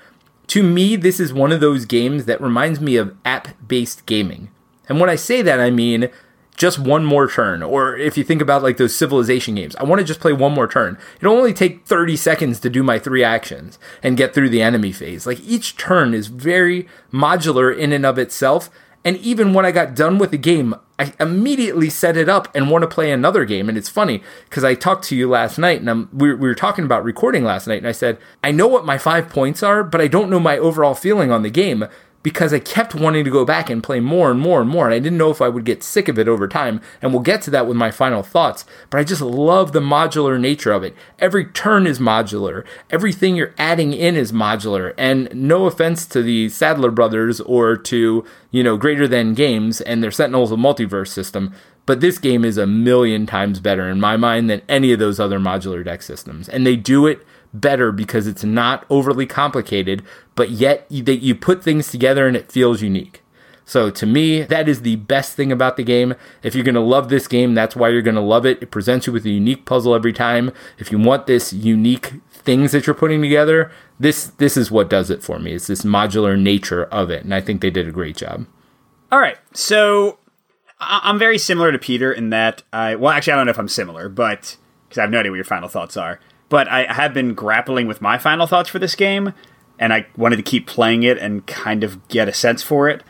To 0.47 0.61
me, 0.61 0.95
this 0.95 1.19
is 1.19 1.33
one 1.33 1.51
of 1.51 1.61
those 1.61 1.85
games 1.85 2.25
that 2.25 2.41
reminds 2.41 2.81
me 2.81 2.97
of 2.97 3.15
app 3.23 3.49
based 3.65 4.05
gaming. 4.05 4.49
And 4.89 4.99
when 4.99 5.09
I 5.09 5.15
say 5.15 5.41
that, 5.41 5.59
I 5.59 5.69
mean 5.69 6.09
just 6.55 6.79
one 6.79 7.03
more 7.03 7.29
turn. 7.29 7.63
Or 7.63 7.95
if 7.95 8.17
you 8.17 8.23
think 8.23 8.41
about 8.41 8.63
like 8.63 8.77
those 8.77 8.95
civilization 8.95 9.55
games, 9.55 9.75
I 9.77 9.83
want 9.83 9.99
to 9.99 10.05
just 10.05 10.19
play 10.19 10.33
one 10.33 10.53
more 10.53 10.67
turn. 10.67 10.97
It'll 11.19 11.35
only 11.35 11.53
take 11.53 11.85
30 11.85 12.15
seconds 12.15 12.59
to 12.61 12.69
do 12.69 12.83
my 12.83 12.99
three 12.99 13.23
actions 13.23 13.79
and 14.01 14.17
get 14.17 14.33
through 14.33 14.49
the 14.49 14.61
enemy 14.61 14.91
phase. 14.91 15.25
Like 15.25 15.39
each 15.41 15.77
turn 15.77 16.13
is 16.13 16.27
very 16.27 16.87
modular 17.11 17.75
in 17.75 17.91
and 17.91 18.05
of 18.05 18.17
itself. 18.17 18.69
And 19.05 19.17
even 19.17 19.53
when 19.53 19.65
I 19.65 19.71
got 19.71 19.95
done 19.95 20.17
with 20.17 20.31
the 20.31 20.37
game, 20.37 20.75
I 20.97 21.13
immediately 21.19 21.89
set 21.89 22.15
it 22.15 22.29
up 22.29 22.47
and 22.55 22.69
want 22.69 22.83
to 22.83 22.87
play 22.87 23.11
another 23.11 23.43
game. 23.43 23.67
And 23.67 23.77
it's 23.77 23.89
funny 23.89 24.23
because 24.45 24.63
I 24.63 24.75
talked 24.75 25.03
to 25.05 25.15
you 25.15 25.29
last 25.29 25.57
night 25.57 25.81
and 25.81 25.89
I'm, 25.89 26.09
we, 26.13 26.33
we 26.33 26.47
were 26.47 26.55
talking 26.55 26.85
about 26.85 27.03
recording 27.03 27.43
last 27.43 27.67
night. 27.67 27.79
And 27.79 27.87
I 27.87 27.91
said, 27.91 28.17
I 28.43 28.51
know 28.51 28.67
what 28.67 28.85
my 28.85 28.97
five 28.97 29.29
points 29.29 29.61
are, 29.61 29.83
but 29.83 29.99
I 29.99 30.07
don't 30.07 30.29
know 30.29 30.39
my 30.39 30.57
overall 30.57 30.93
feeling 30.93 31.31
on 31.31 31.41
the 31.43 31.49
game 31.49 31.85
because 32.23 32.53
I 32.53 32.59
kept 32.59 32.95
wanting 32.95 33.25
to 33.25 33.29
go 33.29 33.45
back 33.45 33.69
and 33.69 33.83
play 33.83 33.99
more 33.99 34.31
and 34.31 34.39
more 34.39 34.61
and 34.61 34.69
more. 34.69 34.85
And 34.85 34.93
I 34.93 34.99
didn't 34.99 35.17
know 35.17 35.29
if 35.29 35.41
I 35.41 35.49
would 35.49 35.65
get 35.65 35.83
sick 35.83 36.07
of 36.07 36.17
it 36.17 36.27
over 36.27 36.47
time. 36.47 36.81
And 37.01 37.11
we'll 37.11 37.21
get 37.21 37.41
to 37.43 37.51
that 37.51 37.67
with 37.67 37.75
my 37.75 37.91
final 37.91 38.23
thoughts. 38.23 38.65
But 38.89 38.99
I 38.99 39.03
just 39.03 39.21
love 39.21 39.73
the 39.73 39.81
modular 39.81 40.39
nature 40.39 40.71
of 40.71 40.83
it. 40.83 40.95
Every 41.19 41.45
turn 41.45 41.85
is 41.85 41.99
modular, 41.99 42.65
everything 42.89 43.35
you're 43.35 43.53
adding 43.57 43.93
in 43.93 44.15
is 44.15 44.31
modular. 44.31 44.93
And 44.97 45.29
no 45.35 45.65
offense 45.65 46.05
to 46.07 46.23
the 46.23 46.49
Sadler 46.49 46.91
brothers 46.91 47.41
or 47.41 47.75
to, 47.77 48.25
you 48.51 48.63
know, 48.63 48.77
Greater 48.77 49.07
Than 49.07 49.33
Games 49.33 49.81
and 49.81 50.01
their 50.01 50.11
Sentinels 50.11 50.51
of 50.51 50.59
Multiverse 50.59 51.09
system. 51.09 51.53
But 51.85 51.99
this 51.99 52.17
game 52.17 52.45
is 52.45 52.57
a 52.57 52.65
million 52.65 53.25
times 53.25 53.59
better 53.59 53.89
in 53.89 53.99
my 53.99 54.15
mind 54.15 54.49
than 54.49 54.61
any 54.69 54.93
of 54.93 54.99
those 54.99 55.19
other 55.19 55.39
modular 55.39 55.83
deck 55.83 56.01
systems. 56.01 56.47
And 56.47 56.65
they 56.65 56.77
do 56.77 57.05
it 57.05 57.25
better 57.53 57.91
because 57.91 58.27
it's 58.27 58.43
not 58.43 58.85
overly 58.89 59.25
complicated, 59.25 60.03
but 60.35 60.49
yet 60.49 60.85
you, 60.89 61.03
you 61.03 61.35
put 61.35 61.63
things 61.63 61.89
together 61.89 62.27
and 62.27 62.35
it 62.35 62.51
feels 62.51 62.81
unique. 62.81 63.21
So 63.65 63.89
to 63.91 64.05
me, 64.05 64.41
that 64.43 64.67
is 64.67 64.81
the 64.81 64.97
best 64.97 65.35
thing 65.35 65.51
about 65.51 65.77
the 65.77 65.83
game. 65.83 66.15
If 66.41 66.53
you're 66.53 66.65
going 66.65 66.75
to 66.75 66.81
love 66.81 67.09
this 67.09 67.27
game, 67.27 67.53
that's 67.53 67.75
why 67.75 67.89
you're 67.89 68.01
going 68.01 68.15
to 68.15 68.21
love 68.21 68.45
it. 68.45 68.61
It 68.61 68.71
presents 68.71 69.07
you 69.07 69.13
with 69.13 69.25
a 69.25 69.29
unique 69.29 69.65
puzzle 69.65 69.95
every 69.95 70.11
time. 70.11 70.51
If 70.77 70.91
you 70.91 70.99
want 70.99 71.27
this 71.27 71.53
unique 71.53 72.13
things 72.31 72.73
that 72.73 72.85
you're 72.85 72.93
putting 72.93 73.21
together, 73.21 73.71
this 73.99 74.27
this 74.37 74.57
is 74.57 74.69
what 74.69 74.89
does 74.89 75.09
it 75.09 75.23
for 75.23 75.39
me. 75.39 75.53
It's 75.53 75.67
this 75.67 75.83
modular 75.83 76.39
nature 76.39 76.85
of 76.85 77.09
it, 77.09 77.23
and 77.23 77.33
I 77.33 77.39
think 77.39 77.61
they 77.61 77.71
did 77.71 77.87
a 77.87 77.91
great 77.91 78.17
job. 78.17 78.45
All 79.11 79.19
right. 79.19 79.37
So 79.53 80.19
I'm 80.79 81.17
very 81.17 81.37
similar 81.37 81.71
to 81.71 81.79
Peter 81.79 82.11
in 82.11 82.31
that 82.31 82.63
I 82.73 82.95
well, 82.95 83.11
actually 83.11 83.33
I 83.33 83.35
don't 83.37 83.45
know 83.45 83.51
if 83.51 83.59
I'm 83.59 83.69
similar, 83.69 84.09
but 84.09 84.57
because 84.89 84.97
I 84.97 85.01
have 85.01 85.09
no 85.09 85.19
idea 85.19 85.31
what 85.31 85.37
your 85.37 85.45
final 85.45 85.69
thoughts 85.69 85.95
are 85.95 86.19
but 86.53 86.67
I 86.67 86.83
have 86.93 87.15
been 87.15 87.33
grappling 87.33 87.87
with 87.87 87.99
my 87.99 88.19
final 88.19 88.45
thoughts 88.45 88.69
for 88.69 88.77
this 88.77 88.93
game, 88.93 89.33
and 89.79 89.91
I 89.91 90.05
wanted 90.15 90.35
to 90.35 90.43
keep 90.43 90.67
playing 90.67 91.01
it 91.01 91.17
and 91.17 91.43
kind 91.47 91.83
of 91.83 92.07
get 92.09 92.27
a 92.27 92.33
sense 92.33 92.61
for 92.61 92.87
it. 92.87 93.01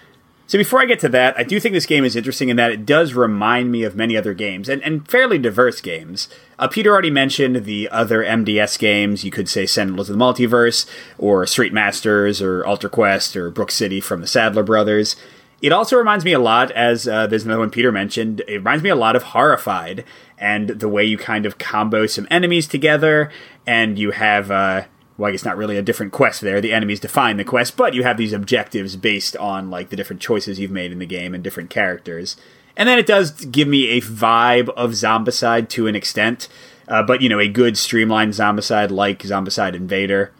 So 0.47 0.57
before 0.57 0.79
I 0.79 0.85
get 0.85 1.01
to 1.01 1.09
that, 1.09 1.37
I 1.37 1.43
do 1.43 1.59
think 1.59 1.73
this 1.73 1.85
game 1.85 2.05
is 2.05 2.15
interesting 2.15 2.47
in 2.47 2.55
that 2.55 2.71
it 2.71 2.85
does 2.85 3.13
remind 3.15 3.69
me 3.69 3.83
of 3.83 3.97
many 3.97 4.15
other 4.15 4.33
games, 4.33 4.69
and, 4.69 4.81
and 4.81 5.05
fairly 5.09 5.37
diverse 5.37 5.81
games. 5.81 6.29
Uh, 6.57 6.69
Peter 6.69 6.89
already 6.89 7.11
mentioned 7.11 7.65
the 7.65 7.89
other 7.89 8.23
MDS 8.23 8.79
games. 8.79 9.25
You 9.25 9.31
could 9.31 9.49
say 9.49 9.65
Sentinels 9.65 10.09
of 10.09 10.17
the 10.17 10.23
Multiverse, 10.23 10.89
or 11.17 11.45
Street 11.45 11.73
Masters, 11.73 12.41
or 12.41 12.65
Altar 12.65 12.87
Quest, 12.87 13.35
or 13.35 13.51
Brook 13.51 13.71
City 13.71 13.99
from 13.99 14.21
the 14.21 14.27
Sadler 14.27 14.63
Brothers. 14.63 15.17
It 15.61 15.73
also 15.73 15.97
reminds 15.97 16.23
me 16.23 16.31
a 16.31 16.39
lot, 16.39 16.71
as 16.71 17.09
uh, 17.09 17.27
there's 17.27 17.43
another 17.43 17.59
one 17.59 17.71
Peter 17.71 17.91
mentioned, 17.91 18.41
it 18.47 18.55
reminds 18.55 18.83
me 18.83 18.89
a 18.89 18.95
lot 18.95 19.17
of 19.17 19.23
Horrified 19.23 20.05
and 20.43 20.67
the 20.67 20.89
way 20.89 21.05
you 21.05 21.17
kind 21.17 21.45
of 21.45 21.57
combo 21.57 22.05
some 22.05 22.27
enemies 22.29 22.67
together, 22.67 23.31
and 23.65 23.97
you 23.97 24.11
have, 24.11 24.51
uh, 24.51 24.83
well, 25.17 25.29
I 25.29 25.31
guess 25.31 25.45
not 25.45 25.55
really 25.55 25.77
a 25.77 25.81
different 25.81 26.11
quest 26.11 26.41
there. 26.41 26.59
The 26.59 26.73
enemies 26.73 26.99
define 26.99 27.37
the 27.37 27.45
quest, 27.45 27.77
but 27.77 27.93
you 27.93 28.03
have 28.03 28.17
these 28.17 28.33
objectives 28.33 28.97
based 28.97 29.37
on 29.37 29.69
like 29.69 29.87
the 29.87 29.95
different 29.95 30.21
choices 30.21 30.59
you've 30.59 30.69
made 30.69 30.91
in 30.91 30.99
the 30.99 31.05
game 31.05 31.33
and 31.33 31.41
different 31.41 31.69
characters. 31.69 32.35
And 32.75 32.89
then 32.89 32.99
it 32.99 33.05
does 33.05 33.45
give 33.45 33.69
me 33.69 33.91
a 33.91 34.01
vibe 34.01 34.67
of 34.75 34.91
Zombicide 34.91 35.69
to 35.69 35.87
an 35.87 35.95
extent, 35.95 36.49
uh, 36.89 37.03
but 37.03 37.21
you 37.21 37.29
know, 37.29 37.39
a 37.39 37.47
good 37.47 37.77
streamlined 37.77 38.33
Zombicide 38.33 38.91
like 38.91 39.23
Zombicide 39.23 39.75
Invader. 39.75 40.33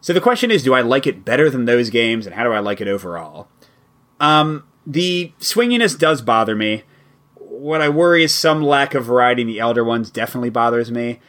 So 0.00 0.12
the 0.12 0.20
question 0.20 0.52
is, 0.52 0.62
do 0.62 0.74
I 0.74 0.80
like 0.80 1.08
it 1.08 1.24
better 1.24 1.50
than 1.50 1.64
those 1.64 1.90
games, 1.90 2.24
and 2.24 2.36
how 2.36 2.44
do 2.44 2.52
I 2.52 2.60
like 2.60 2.80
it 2.80 2.86
overall? 2.86 3.48
Um, 4.20 4.62
the 4.86 5.32
swinginess 5.40 5.98
does 5.98 6.22
bother 6.22 6.54
me. 6.54 6.84
What 7.60 7.82
I 7.82 7.90
worry 7.90 8.24
is 8.24 8.34
some 8.34 8.62
lack 8.62 8.94
of 8.94 9.04
variety 9.04 9.42
in 9.42 9.48
the 9.48 9.60
Elder 9.60 9.84
ones 9.84 10.10
definitely 10.10 10.48
bothers 10.48 10.90
me. 10.90 11.20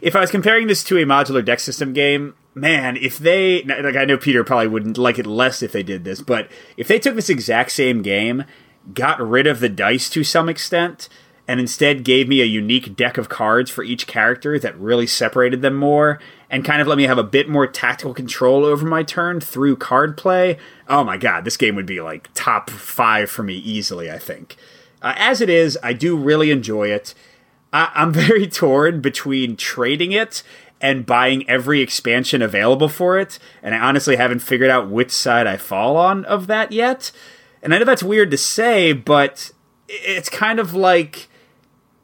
If 0.00 0.16
I 0.16 0.20
was 0.20 0.30
comparing 0.30 0.66
this 0.66 0.82
to 0.84 0.96
a 0.96 1.04
modular 1.04 1.44
deck 1.44 1.60
system 1.60 1.92
game, 1.92 2.34
man, 2.54 2.96
if 2.96 3.18
they 3.18 3.62
like 3.64 3.94
I 3.94 4.06
know 4.06 4.16
Peter 4.16 4.44
probably 4.44 4.68
wouldn't 4.68 4.96
like 4.96 5.18
it 5.18 5.26
less 5.26 5.62
if 5.62 5.72
they 5.72 5.82
did 5.82 6.04
this, 6.04 6.22
but 6.22 6.50
if 6.78 6.88
they 6.88 6.98
took 6.98 7.16
this 7.16 7.28
exact 7.28 7.72
same 7.72 8.00
game, 8.00 8.44
got 8.94 9.20
rid 9.20 9.46
of 9.46 9.60
the 9.60 9.68
dice 9.68 10.08
to 10.10 10.24
some 10.24 10.48
extent, 10.48 11.10
and 11.46 11.60
instead 11.60 12.02
gave 12.02 12.28
me 12.28 12.40
a 12.40 12.46
unique 12.46 12.96
deck 12.96 13.18
of 13.18 13.28
cards 13.28 13.70
for 13.70 13.84
each 13.84 14.06
character 14.06 14.58
that 14.58 14.80
really 14.80 15.06
separated 15.06 15.60
them 15.60 15.76
more 15.76 16.18
and 16.48 16.64
kind 16.64 16.80
of 16.80 16.88
let 16.88 16.96
me 16.96 17.04
have 17.04 17.18
a 17.18 17.22
bit 17.22 17.46
more 17.46 17.66
tactical 17.66 18.14
control 18.14 18.64
over 18.64 18.86
my 18.86 19.02
turn 19.02 19.38
through 19.38 19.76
card 19.76 20.16
play, 20.16 20.56
oh 20.88 21.04
my 21.04 21.18
god, 21.18 21.44
this 21.44 21.58
game 21.58 21.74
would 21.76 21.84
be 21.84 22.00
like 22.00 22.30
top 22.32 22.70
five 22.70 23.30
for 23.30 23.42
me 23.42 23.56
easily, 23.56 24.10
I 24.10 24.18
think. 24.18 24.56
Uh, 25.02 25.14
as 25.16 25.40
it 25.40 25.50
is, 25.50 25.78
I 25.82 25.92
do 25.92 26.16
really 26.16 26.50
enjoy 26.50 26.88
it. 26.88 27.14
I- 27.72 27.90
I'm 27.94 28.12
very 28.12 28.46
torn 28.46 29.00
between 29.00 29.56
trading 29.56 30.12
it 30.12 30.42
and 30.80 31.06
buying 31.06 31.48
every 31.48 31.80
expansion 31.80 32.42
available 32.42 32.88
for 32.88 33.18
it, 33.18 33.38
and 33.62 33.74
I 33.74 33.78
honestly 33.78 34.16
haven't 34.16 34.40
figured 34.40 34.70
out 34.70 34.90
which 34.90 35.12
side 35.12 35.46
I 35.46 35.56
fall 35.56 35.96
on 35.96 36.24
of 36.24 36.46
that 36.48 36.72
yet. 36.72 37.12
And 37.62 37.72
I 37.72 37.78
know 37.78 37.84
that's 37.84 38.02
weird 38.02 38.32
to 38.32 38.36
say, 38.36 38.92
but 38.92 39.52
it's 39.88 40.28
kind 40.28 40.58
of 40.58 40.74
like 40.74 41.28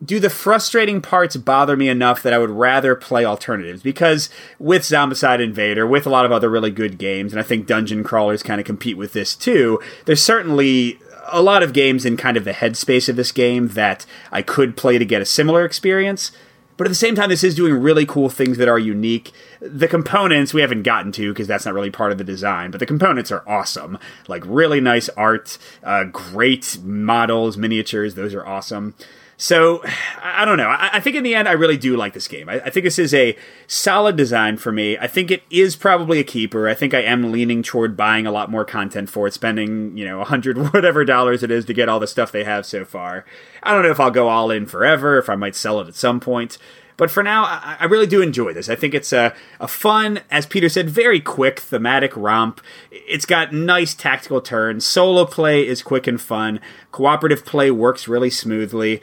do 0.04 0.20
the 0.20 0.30
frustrating 0.30 1.02
parts 1.02 1.36
bother 1.36 1.76
me 1.76 1.88
enough 1.88 2.22
that 2.22 2.32
I 2.32 2.38
would 2.38 2.50
rather 2.50 2.94
play 2.94 3.24
alternatives? 3.24 3.82
Because 3.82 4.30
with 4.58 4.82
Zombicide 4.82 5.42
Invader, 5.42 5.86
with 5.86 6.06
a 6.06 6.10
lot 6.10 6.24
of 6.24 6.30
other 6.30 6.48
really 6.48 6.70
good 6.70 6.98
games, 6.98 7.32
and 7.32 7.40
I 7.40 7.42
think 7.42 7.66
dungeon 7.66 8.04
crawlers 8.04 8.42
kind 8.42 8.60
of 8.60 8.66
compete 8.66 8.96
with 8.96 9.12
this 9.12 9.34
too, 9.34 9.80
there's 10.04 10.22
certainly 10.22 11.00
a 11.30 11.42
lot 11.42 11.62
of 11.62 11.72
games 11.72 12.04
in 12.04 12.16
kind 12.16 12.36
of 12.36 12.44
the 12.44 12.52
headspace 12.52 13.08
of 13.08 13.16
this 13.16 13.32
game 13.32 13.68
that 13.68 14.06
I 14.32 14.42
could 14.42 14.76
play 14.76 14.98
to 14.98 15.04
get 15.04 15.22
a 15.22 15.26
similar 15.26 15.64
experience. 15.64 16.32
But 16.76 16.86
at 16.86 16.90
the 16.90 16.94
same 16.94 17.16
time, 17.16 17.28
this 17.28 17.42
is 17.42 17.56
doing 17.56 17.74
really 17.74 18.06
cool 18.06 18.28
things 18.28 18.56
that 18.56 18.68
are 18.68 18.78
unique. 18.78 19.32
The 19.60 19.88
components 19.88 20.54
we 20.54 20.60
haven't 20.60 20.84
gotten 20.84 21.10
to 21.12 21.32
because 21.32 21.48
that's 21.48 21.64
not 21.64 21.74
really 21.74 21.90
part 21.90 22.12
of 22.12 22.18
the 22.18 22.24
design, 22.24 22.70
but 22.70 22.78
the 22.78 22.86
components 22.86 23.32
are 23.32 23.42
awesome. 23.48 23.98
Like 24.28 24.44
really 24.46 24.80
nice 24.80 25.08
art, 25.10 25.58
uh, 25.82 26.04
great 26.04 26.78
models, 26.84 27.56
miniatures, 27.56 28.14
those 28.14 28.32
are 28.32 28.46
awesome. 28.46 28.94
So 29.40 29.84
I 30.20 30.44
don't 30.44 30.56
know. 30.56 30.66
I, 30.66 30.90
I, 30.94 31.00
think 31.00 31.14
in 31.14 31.22
the 31.22 31.36
end, 31.36 31.48
I 31.48 31.52
really 31.52 31.76
do 31.76 31.96
like 31.96 32.12
this 32.12 32.26
game. 32.26 32.48
I, 32.48 32.54
I, 32.54 32.70
think 32.70 32.82
this 32.82 32.98
is 32.98 33.14
a 33.14 33.36
solid 33.68 34.16
design 34.16 34.56
for 34.56 34.72
me. 34.72 34.98
I 34.98 35.06
think 35.06 35.30
it 35.30 35.44
is 35.48 35.76
probably 35.76 36.18
a 36.18 36.24
keeper. 36.24 36.68
I 36.68 36.74
think 36.74 36.92
I 36.92 37.02
am 37.02 37.30
leaning 37.30 37.62
toward 37.62 37.96
buying 37.96 38.26
a 38.26 38.32
lot 38.32 38.50
more 38.50 38.64
content 38.64 39.08
for 39.08 39.28
it, 39.28 39.34
spending 39.34 39.96
you 39.96 40.04
know 40.04 40.20
a 40.20 40.24
hundred 40.24 40.58
whatever 40.74 41.04
dollars 41.04 41.44
it 41.44 41.52
is 41.52 41.64
to 41.66 41.72
get 41.72 41.88
all 41.88 42.00
the 42.00 42.08
stuff 42.08 42.32
they 42.32 42.42
have 42.42 42.66
so 42.66 42.84
far. 42.84 43.24
I 43.62 43.72
don't 43.72 43.84
know 43.84 43.92
if 43.92 44.00
I'll 44.00 44.10
go 44.10 44.28
all 44.28 44.50
in 44.50 44.66
forever. 44.66 45.18
If 45.18 45.28
I 45.28 45.36
might 45.36 45.54
sell 45.54 45.80
it 45.80 45.86
at 45.86 45.94
some 45.94 46.18
point. 46.18 46.58
But 46.96 47.12
for 47.12 47.22
now, 47.22 47.44
I, 47.44 47.76
I 47.78 47.84
really 47.84 48.08
do 48.08 48.20
enjoy 48.20 48.52
this. 48.52 48.68
I 48.68 48.74
think 48.74 48.92
it's 48.92 49.12
a, 49.12 49.32
a 49.60 49.68
fun, 49.68 50.18
as 50.32 50.46
Peter 50.46 50.68
said, 50.68 50.90
very 50.90 51.20
quick 51.20 51.60
thematic 51.60 52.16
romp. 52.16 52.60
It's 52.90 53.24
got 53.24 53.54
nice 53.54 53.94
tactical 53.94 54.40
turns. 54.40 54.84
Solo 54.84 55.24
play 55.24 55.64
is 55.64 55.80
quick 55.80 56.08
and 56.08 56.20
fun. 56.20 56.58
Cooperative 56.90 57.46
play 57.46 57.70
works 57.70 58.08
really 58.08 58.30
smoothly 58.30 59.00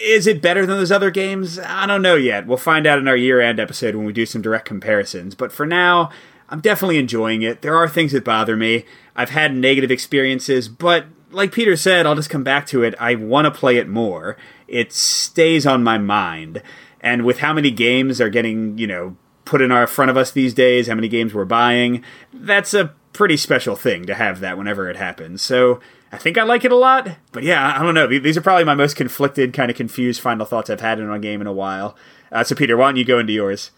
is 0.00 0.26
it 0.26 0.42
better 0.42 0.66
than 0.66 0.78
those 0.78 0.92
other 0.92 1.10
games? 1.10 1.58
I 1.58 1.86
don't 1.86 2.02
know 2.02 2.16
yet. 2.16 2.46
We'll 2.46 2.56
find 2.56 2.86
out 2.86 2.98
in 2.98 3.08
our 3.08 3.16
year 3.16 3.40
end 3.40 3.60
episode 3.60 3.94
when 3.94 4.04
we 4.06 4.12
do 4.12 4.26
some 4.26 4.42
direct 4.42 4.66
comparisons. 4.66 5.34
But 5.34 5.52
for 5.52 5.66
now, 5.66 6.10
I'm 6.48 6.60
definitely 6.60 6.98
enjoying 6.98 7.42
it. 7.42 7.62
There 7.62 7.76
are 7.76 7.88
things 7.88 8.12
that 8.12 8.24
bother 8.24 8.56
me. 8.56 8.84
I've 9.14 9.30
had 9.30 9.54
negative 9.54 9.90
experiences, 9.90 10.68
but 10.68 11.06
like 11.30 11.52
Peter 11.52 11.76
said, 11.76 12.06
I'll 12.06 12.14
just 12.14 12.30
come 12.30 12.44
back 12.44 12.66
to 12.68 12.82
it. 12.82 12.94
I 13.00 13.14
want 13.14 13.46
to 13.46 13.50
play 13.50 13.76
it 13.76 13.88
more. 13.88 14.36
It 14.68 14.92
stays 14.92 15.66
on 15.66 15.82
my 15.82 15.98
mind. 15.98 16.62
And 17.00 17.24
with 17.24 17.38
how 17.38 17.52
many 17.52 17.70
games 17.70 18.20
are 18.20 18.28
getting, 18.28 18.78
you 18.78 18.86
know, 18.86 19.16
put 19.44 19.60
in 19.60 19.72
our 19.72 19.86
front 19.86 20.10
of 20.10 20.16
us 20.16 20.30
these 20.30 20.54
days, 20.54 20.86
how 20.86 20.94
many 20.94 21.08
games 21.08 21.34
we're 21.34 21.44
buying, 21.44 22.04
that's 22.32 22.74
a 22.74 22.94
pretty 23.12 23.36
special 23.36 23.76
thing 23.76 24.04
to 24.06 24.14
have 24.14 24.40
that 24.40 24.56
whenever 24.56 24.88
it 24.88 24.96
happens. 24.96 25.42
So 25.42 25.80
I 26.12 26.18
think 26.18 26.36
I 26.36 26.42
like 26.42 26.64
it 26.64 26.70
a 26.70 26.76
lot, 26.76 27.08
but 27.32 27.42
yeah, 27.42 27.74
I 27.74 27.82
don't 27.82 27.94
know. 27.94 28.06
These 28.06 28.36
are 28.36 28.42
probably 28.42 28.64
my 28.64 28.74
most 28.74 28.96
conflicted, 28.96 29.54
kind 29.54 29.70
of 29.70 29.76
confused 29.78 30.20
final 30.20 30.44
thoughts 30.44 30.68
I've 30.68 30.82
had 30.82 31.00
in 31.00 31.10
a 31.10 31.18
game 31.18 31.40
in 31.40 31.46
a 31.46 31.52
while. 31.52 31.96
Uh, 32.30 32.44
so, 32.44 32.54
Peter, 32.54 32.76
why 32.76 32.88
don't 32.88 32.96
you 32.96 33.04
go 33.04 33.18
into 33.18 33.32
yours? 33.32 33.70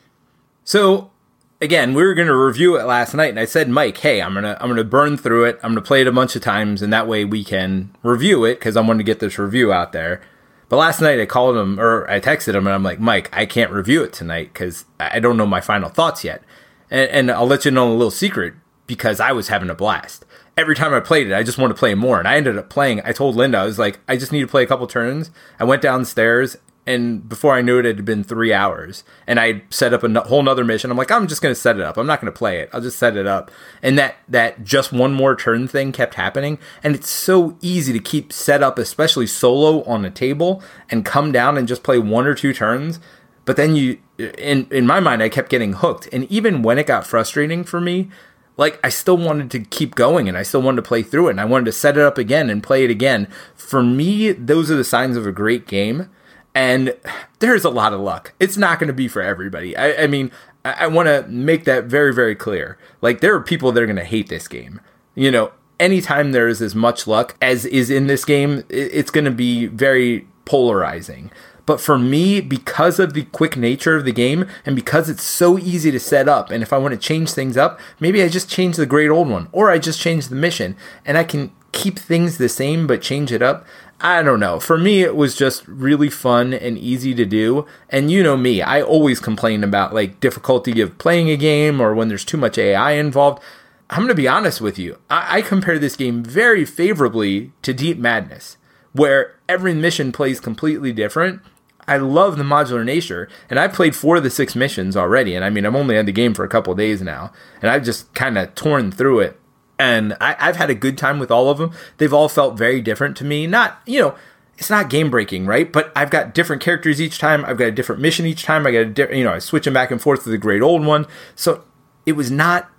So, 0.64 1.12
again, 1.60 1.94
we 1.94 2.02
were 2.02 2.12
going 2.12 2.26
to 2.26 2.36
review 2.36 2.76
it 2.76 2.86
last 2.86 3.14
night, 3.14 3.30
and 3.30 3.38
I 3.38 3.44
said, 3.44 3.68
Mike, 3.68 3.98
hey, 3.98 4.20
I'm 4.20 4.34
gonna 4.34 4.56
I'm 4.60 4.68
gonna 4.68 4.82
burn 4.82 5.16
through 5.16 5.44
it. 5.44 5.60
I'm 5.62 5.70
gonna 5.70 5.80
play 5.80 6.00
it 6.00 6.08
a 6.08 6.12
bunch 6.12 6.34
of 6.34 6.42
times, 6.42 6.82
and 6.82 6.92
that 6.92 7.06
way 7.06 7.24
we 7.24 7.44
can 7.44 7.94
review 8.02 8.44
it 8.44 8.56
because 8.56 8.76
I 8.76 8.80
wanted 8.80 8.98
to 8.98 9.04
get 9.04 9.20
this 9.20 9.38
review 9.38 9.72
out 9.72 9.92
there. 9.92 10.20
But 10.68 10.78
last 10.78 11.00
night 11.00 11.20
I 11.20 11.26
called 11.26 11.56
him 11.56 11.78
or 11.78 12.10
I 12.10 12.18
texted 12.18 12.56
him, 12.56 12.66
and 12.66 12.74
I'm 12.74 12.82
like, 12.82 12.98
Mike, 12.98 13.30
I 13.32 13.46
can't 13.46 13.70
review 13.70 14.02
it 14.02 14.12
tonight 14.12 14.52
because 14.52 14.86
I 14.98 15.20
don't 15.20 15.36
know 15.36 15.46
my 15.46 15.60
final 15.60 15.88
thoughts 15.88 16.24
yet. 16.24 16.42
And, 16.90 17.10
and 17.10 17.30
I'll 17.30 17.46
let 17.46 17.64
you 17.64 17.70
know 17.70 17.88
a 17.88 17.94
little 17.94 18.10
secret 18.10 18.54
because 18.88 19.20
I 19.20 19.30
was 19.30 19.48
having 19.48 19.70
a 19.70 19.74
blast 19.74 20.24
every 20.56 20.74
time 20.74 20.94
I 20.94 21.00
played 21.00 21.26
it, 21.26 21.34
I 21.34 21.42
just 21.42 21.58
wanted 21.58 21.74
to 21.74 21.78
play 21.78 21.94
more. 21.94 22.18
And 22.18 22.28
I 22.28 22.36
ended 22.36 22.58
up 22.58 22.68
playing. 22.70 23.00
I 23.04 23.12
told 23.12 23.36
Linda, 23.36 23.58
I 23.58 23.64
was 23.64 23.78
like, 23.78 24.00
I 24.08 24.16
just 24.16 24.32
need 24.32 24.40
to 24.40 24.46
play 24.46 24.62
a 24.62 24.66
couple 24.66 24.86
turns. 24.86 25.30
I 25.58 25.64
went 25.64 25.82
downstairs 25.82 26.56
and 26.86 27.26
before 27.26 27.54
I 27.54 27.62
knew 27.62 27.78
it, 27.78 27.86
it 27.86 27.96
had 27.96 28.04
been 28.04 28.24
three 28.24 28.52
hours. 28.52 29.04
And 29.26 29.40
I 29.40 29.62
set 29.70 29.94
up 29.94 30.04
a 30.04 30.20
whole 30.20 30.42
nother 30.42 30.64
mission. 30.64 30.90
I'm 30.90 30.98
like, 30.98 31.10
I'm 31.10 31.26
just 31.26 31.40
going 31.40 31.54
to 31.54 31.60
set 31.60 31.76
it 31.76 31.82
up. 31.82 31.96
I'm 31.96 32.06
not 32.06 32.20
going 32.20 32.32
to 32.32 32.38
play 32.38 32.58
it. 32.58 32.68
I'll 32.72 32.82
just 32.82 32.98
set 32.98 33.16
it 33.16 33.26
up. 33.26 33.50
And 33.82 33.98
that 33.98 34.16
that 34.28 34.64
just 34.64 34.92
one 34.92 35.14
more 35.14 35.34
turn 35.34 35.66
thing 35.66 35.92
kept 35.92 36.14
happening. 36.14 36.58
And 36.82 36.94
it's 36.94 37.08
so 37.08 37.56
easy 37.62 37.92
to 37.94 37.98
keep 37.98 38.32
set 38.32 38.62
up, 38.62 38.78
especially 38.78 39.26
solo 39.26 39.82
on 39.84 40.04
a 40.04 40.10
table, 40.10 40.62
and 40.90 41.06
come 41.06 41.32
down 41.32 41.56
and 41.56 41.66
just 41.66 41.82
play 41.82 41.98
one 41.98 42.26
or 42.26 42.34
two 42.34 42.52
turns. 42.52 43.00
But 43.46 43.56
then 43.56 43.76
you, 43.76 43.98
in 44.18 44.66
in 44.70 44.86
my 44.86 45.00
mind, 45.00 45.22
I 45.22 45.30
kept 45.30 45.50
getting 45.50 45.74
hooked. 45.74 46.08
And 46.12 46.30
even 46.30 46.62
when 46.62 46.78
it 46.78 46.86
got 46.86 47.06
frustrating 47.06 47.64
for 47.64 47.80
me, 47.80 48.10
like 48.56 48.78
I 48.84 48.88
still 48.88 49.16
wanted 49.16 49.50
to 49.52 49.60
keep 49.60 49.94
going 49.94 50.28
and 50.28 50.38
I 50.38 50.42
still 50.42 50.62
wanted 50.62 50.76
to 50.76 50.88
play 50.88 51.02
through 51.02 51.28
it 51.28 51.32
and 51.32 51.40
I 51.40 51.44
wanted 51.44 51.66
to 51.66 51.72
set 51.72 51.96
it 51.96 52.04
up 52.04 52.18
again 52.18 52.50
and 52.50 52.62
play 52.62 52.84
it 52.84 52.90
again. 52.90 53.28
For 53.54 53.82
me, 53.82 54.32
those 54.32 54.70
are 54.70 54.76
the 54.76 54.84
signs 54.84 55.16
of 55.16 55.26
a 55.26 55.32
great 55.32 55.66
game. 55.66 56.08
And 56.54 56.96
there's 57.40 57.64
a 57.64 57.70
lot 57.70 57.92
of 57.92 58.00
luck. 58.00 58.32
It's 58.38 58.56
not 58.56 58.78
going 58.78 58.86
to 58.86 58.94
be 58.94 59.08
for 59.08 59.20
everybody. 59.20 59.76
I, 59.76 60.04
I 60.04 60.06
mean, 60.06 60.30
I, 60.64 60.84
I 60.84 60.86
want 60.86 61.08
to 61.08 61.26
make 61.28 61.64
that 61.64 61.86
very, 61.86 62.14
very 62.14 62.36
clear. 62.36 62.78
Like, 63.00 63.20
there 63.20 63.34
are 63.34 63.40
people 63.40 63.72
that 63.72 63.82
are 63.82 63.86
going 63.86 63.96
to 63.96 64.04
hate 64.04 64.28
this 64.28 64.46
game. 64.46 64.80
You 65.16 65.32
know, 65.32 65.50
anytime 65.80 66.30
there 66.30 66.46
is 66.46 66.62
as 66.62 66.74
much 66.74 67.08
luck 67.08 67.36
as 67.42 67.64
is 67.64 67.90
in 67.90 68.06
this 68.06 68.24
game, 68.24 68.62
it's 68.68 69.10
going 69.10 69.24
to 69.24 69.32
be 69.32 69.66
very 69.66 70.28
polarizing. 70.44 71.32
But 71.66 71.80
for 71.80 71.98
me, 71.98 72.40
because 72.40 72.98
of 72.98 73.14
the 73.14 73.24
quick 73.24 73.56
nature 73.56 73.96
of 73.96 74.04
the 74.04 74.12
game 74.12 74.46
and 74.66 74.76
because 74.76 75.08
it's 75.08 75.22
so 75.22 75.58
easy 75.58 75.90
to 75.90 76.00
set 76.00 76.28
up, 76.28 76.50
and 76.50 76.62
if 76.62 76.72
I 76.72 76.78
want 76.78 76.92
to 76.92 76.98
change 77.00 77.30
things 77.30 77.56
up, 77.56 77.80
maybe 77.98 78.22
I 78.22 78.28
just 78.28 78.50
change 78.50 78.76
the 78.76 78.86
great 78.86 79.08
old 79.08 79.28
one 79.28 79.48
or 79.52 79.70
I 79.70 79.78
just 79.78 80.00
change 80.00 80.28
the 80.28 80.36
mission 80.36 80.76
and 81.04 81.16
I 81.16 81.24
can 81.24 81.52
keep 81.72 81.98
things 81.98 82.38
the 82.38 82.48
same 82.48 82.86
but 82.86 83.02
change 83.02 83.32
it 83.32 83.42
up. 83.42 83.66
I 84.00 84.22
don't 84.22 84.40
know. 84.40 84.60
For 84.60 84.76
me, 84.76 85.02
it 85.02 85.16
was 85.16 85.34
just 85.34 85.66
really 85.66 86.10
fun 86.10 86.52
and 86.52 86.76
easy 86.76 87.14
to 87.14 87.24
do. 87.24 87.66
And 87.88 88.10
you 88.10 88.22
know 88.22 88.36
me, 88.36 88.60
I 88.60 88.82
always 88.82 89.18
complain 89.18 89.64
about 89.64 89.94
like 89.94 90.20
difficulty 90.20 90.80
of 90.80 90.98
playing 90.98 91.30
a 91.30 91.36
game 91.36 91.80
or 91.80 91.94
when 91.94 92.08
there's 92.08 92.24
too 92.24 92.36
much 92.36 92.58
AI 92.58 92.92
involved. 92.92 93.42
I'm 93.88 94.00
going 94.00 94.08
to 94.08 94.14
be 94.14 94.28
honest 94.28 94.60
with 94.60 94.78
you. 94.78 94.98
I-, 95.08 95.38
I 95.38 95.42
compare 95.42 95.78
this 95.78 95.96
game 95.96 96.22
very 96.22 96.64
favorably 96.64 97.52
to 97.62 97.72
Deep 97.72 97.96
Madness, 97.96 98.56
where 98.92 99.36
every 99.48 99.74
mission 99.74 100.12
plays 100.12 100.40
completely 100.40 100.92
different 100.92 101.40
I 101.86 101.98
love 101.98 102.36
the 102.36 102.44
modular 102.44 102.84
nature, 102.84 103.28
and 103.50 103.58
I've 103.58 103.72
played 103.72 103.94
four 103.94 104.16
of 104.16 104.22
the 104.22 104.30
six 104.30 104.54
missions 104.54 104.96
already. 104.96 105.34
And 105.34 105.44
I 105.44 105.50
mean, 105.50 105.64
I'm 105.64 105.76
only 105.76 105.98
on 105.98 106.06
the 106.06 106.12
game 106.12 106.34
for 106.34 106.44
a 106.44 106.48
couple 106.48 106.74
days 106.74 107.02
now, 107.02 107.32
and 107.60 107.70
I've 107.70 107.84
just 107.84 108.12
kind 108.14 108.38
of 108.38 108.54
torn 108.54 108.90
through 108.90 109.20
it. 109.20 109.40
And 109.78 110.16
I, 110.20 110.34
have 110.38 110.56
had 110.56 110.70
a 110.70 110.74
good 110.74 110.96
time 110.96 111.18
with 111.18 111.30
all 111.30 111.50
of 111.50 111.58
them. 111.58 111.72
They've 111.98 112.12
all 112.12 112.28
felt 112.28 112.56
very 112.56 112.80
different 112.80 113.16
to 113.18 113.24
me. 113.24 113.46
Not, 113.46 113.80
you 113.86 114.00
know, 114.00 114.14
it's 114.56 114.70
not 114.70 114.88
game 114.88 115.10
breaking, 115.10 115.46
right? 115.46 115.70
But 115.70 115.90
I've 115.96 116.10
got 116.10 116.32
different 116.32 116.62
characters 116.62 117.00
each 117.00 117.18
time. 117.18 117.44
I've 117.44 117.58
got 117.58 117.66
a 117.66 117.72
different 117.72 118.00
mission 118.00 118.24
each 118.24 118.44
time. 118.44 118.66
I 118.66 118.70
got 118.70 118.78
a, 118.78 118.86
di- 118.86 119.16
you 119.18 119.24
know, 119.24 119.32
I 119.32 119.40
switch 119.40 119.64
them 119.64 119.74
back 119.74 119.90
and 119.90 120.00
forth 120.00 120.22
to 120.24 120.30
the 120.30 120.38
great 120.38 120.62
old 120.62 120.84
one. 120.86 121.06
So 121.34 121.64
it 122.06 122.12
was 122.12 122.30
not 122.30 122.70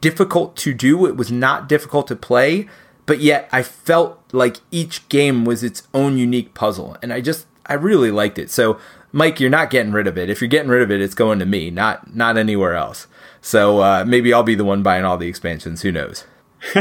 difficult 0.00 0.56
to 0.56 0.74
do. 0.74 1.06
It 1.06 1.16
was 1.16 1.30
not 1.30 1.68
difficult 1.68 2.06
to 2.08 2.16
play, 2.16 2.68
but 3.06 3.20
yet 3.20 3.48
I 3.52 3.62
felt 3.62 4.22
like 4.32 4.58
each 4.70 5.08
game 5.08 5.44
was 5.44 5.62
its 5.62 5.86
own 5.94 6.16
unique 6.16 6.54
puzzle, 6.54 6.96
and 7.02 7.12
I 7.12 7.20
just 7.20 7.46
I 7.70 7.74
really 7.74 8.10
liked 8.10 8.38
it. 8.38 8.50
So, 8.50 8.78
Mike, 9.12 9.38
you're 9.38 9.48
not 9.48 9.70
getting 9.70 9.92
rid 9.92 10.08
of 10.08 10.18
it. 10.18 10.28
If 10.28 10.40
you're 10.40 10.48
getting 10.48 10.70
rid 10.70 10.82
of 10.82 10.90
it, 10.90 11.00
it's 11.00 11.14
going 11.14 11.38
to 11.38 11.46
me, 11.46 11.70
not 11.70 12.14
not 12.14 12.36
anywhere 12.36 12.74
else. 12.74 13.06
So 13.40 13.80
uh, 13.80 14.04
maybe 14.06 14.34
I'll 14.34 14.42
be 14.42 14.56
the 14.56 14.64
one 14.64 14.82
buying 14.82 15.04
all 15.04 15.16
the 15.16 15.28
expansions. 15.28 15.82
Who 15.82 15.92
knows? 15.92 16.24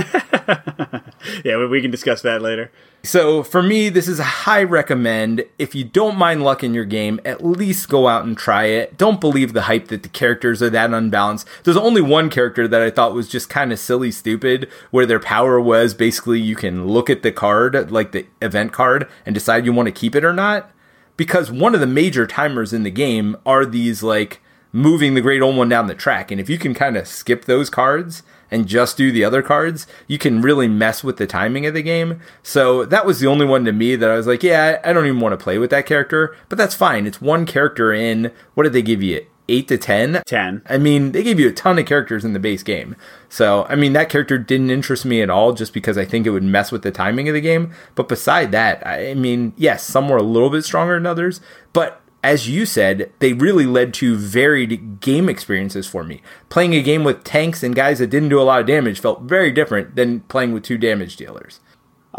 yeah, 1.46 1.66
we 1.70 1.82
can 1.82 1.92
discuss 1.92 2.22
that 2.24 2.42
later. 2.42 2.72
So 3.04 3.44
for 3.44 3.64
me, 3.64 3.88
this 3.88 4.10
is 4.10 4.20
a 4.20 4.24
high 4.24 4.64
recommend. 4.64 5.46
If 5.58 5.74
you 5.74 5.86
don't 5.86 6.18
mind 6.18 6.44
luck 6.44 6.64
in 6.64 6.74
your 6.74 6.84
game, 6.84 7.22
at 7.24 7.46
least 7.46 7.88
go 7.88 8.10
out 8.10 8.26
and 8.26 8.38
try 8.38 8.66
it. 8.66 8.98
Don't 8.98 9.22
believe 9.22 9.54
the 9.54 9.64
hype 9.64 9.88
that 9.88 10.04
the 10.04 10.10
characters 10.10 10.62
are 10.62 10.70
that 10.72 10.94
unbalanced. 10.94 11.48
There's 11.64 11.78
only 11.78 12.02
one 12.02 12.30
character 12.30 12.68
that 12.68 12.82
I 12.82 12.90
thought 12.90 13.14
was 13.14 13.30
just 13.30 13.50
kind 13.50 13.72
of 13.72 13.80
silly 13.80 14.12
stupid, 14.12 14.70
where 14.92 15.06
their 15.06 15.20
power 15.20 15.62
was 15.62 15.94
basically 15.94 16.42
you 16.42 16.58
can 16.58 16.88
look 16.88 17.10
at 17.10 17.24
the 17.24 17.32
card, 17.32 17.90
like 17.90 18.12
the 18.12 18.26
event 18.42 18.74
card, 18.74 19.08
and 19.26 19.34
decide 19.34 19.66
you 19.66 19.72
want 19.72 19.88
to 19.88 19.94
keep 19.94 20.14
it 20.16 20.26
or 20.26 20.34
not 20.34 20.72
because 21.20 21.52
one 21.52 21.76
of 21.76 21.82
the 21.82 21.86
major 21.86 22.26
timers 22.26 22.72
in 22.72 22.84
the 22.84 22.90
game 22.90 23.36
are 23.46 23.66
these 23.66 24.02
like 24.02 24.40
moving 24.72 25.16
the 25.16 25.22
great 25.22 25.42
old 25.42 25.58
one 25.58 25.68
down 25.68 25.88
the 25.88 25.94
track. 25.94 26.32
And 26.32 26.40
if 26.40 26.50
you 26.50 26.58
can 26.58 26.74
kind 26.74 26.96
of 26.96 27.10
skip 27.10 27.44
those 27.44 27.70
cards 27.70 28.24
and 28.50 28.70
just 28.70 28.96
do 28.96 29.12
the 29.12 29.26
other 29.26 29.42
cards, 29.42 29.86
you 30.08 30.18
can 30.18 30.42
really 30.42 30.70
mess 30.70 31.04
with 31.04 31.18
the 31.18 31.28
timing 31.28 31.66
of 31.66 31.74
the 31.74 31.82
game. 31.82 32.22
So 32.42 32.86
that 32.86 33.06
was 33.06 33.20
the 33.20 33.28
only 33.28 33.46
one 33.46 33.66
to 33.66 33.74
me 33.74 33.98
that 33.98 34.10
I 34.10 34.16
was 34.16 34.28
like, 34.28 34.44
yeah, 34.44 34.80
I 34.82 34.94
don't 34.94 35.08
even 35.08 35.20
want 35.20 35.38
to 35.38 35.44
play 35.44 35.58
with 35.58 35.72
that 35.72 35.86
character, 35.86 36.38
but 36.48 36.58
that's 36.58 36.74
fine. 36.74 37.06
It's 37.06 37.20
one 37.20 37.46
character 37.46 37.92
in, 37.92 38.32
what 38.54 38.64
did 38.64 38.72
they 38.72 38.82
give 38.82 39.04
you? 39.04 39.26
Eight 39.50 39.68
to 39.70 39.78
ten. 39.78 40.22
Ten. 40.26 40.62
I 40.68 40.78
mean, 40.78 41.12
they 41.12 41.24
gave 41.24 41.40
you 41.40 41.50
a 41.50 41.54
ton 41.54 41.80
of 41.80 41.86
characters 41.86 42.24
in 42.24 42.34
the 42.34 42.40
base 42.40 42.64
game. 42.64 42.96
So, 43.28 43.66
I 43.66 43.76
mean, 43.76 43.94
that 43.94 44.10
character 44.10 44.38
didn't 44.38 44.72
interest 44.72 45.06
me 45.06 45.22
at 45.22 45.30
all 45.30 45.54
just 45.54 45.74
because 45.74 45.98
I 45.98 46.06
think 46.06 46.26
it 46.26 46.32
would 46.32 46.44
mess 46.44 46.72
with 46.72 46.84
the 46.84 46.92
timing 46.92 47.28
of 47.28 47.34
the 47.34 47.42
game. 47.42 47.72
But 47.96 48.08
beside 48.08 48.52
that, 48.52 48.86
I 48.86 49.14
mean, 49.14 49.54
yes, 49.58 49.84
some 49.84 50.10
were 50.10 50.18
a 50.18 50.24
little 50.24 50.50
bit 50.50 50.64
stronger 50.64 50.96
than 50.96 51.06
others, 51.06 51.42
but 51.74 52.02
as 52.22 52.50
you 52.50 52.66
said, 52.66 53.12
they 53.20 53.34
really 53.34 53.66
led 53.66 53.94
to 53.96 54.16
varied 54.16 55.00
game 55.00 55.30
experiences 55.30 55.88
for 55.88 56.04
me. 56.04 56.22
Playing 56.50 56.76
a 56.76 56.82
game 56.82 57.04
with 57.04 57.24
tanks 57.24 57.64
and 57.64 57.74
guys 57.74 58.00
that 58.00 58.10
didn't 58.10 58.30
do 58.30 58.42
a 58.42 58.44
lot 58.44 58.60
of 58.60 58.68
damage 58.68 59.00
felt 59.00 59.22
very 59.22 59.52
different 59.52 59.96
than 59.96 60.22
playing 60.22 60.52
with 60.52 60.64
two 60.64 60.78
damage 60.78 61.16
dealers. 61.16 61.62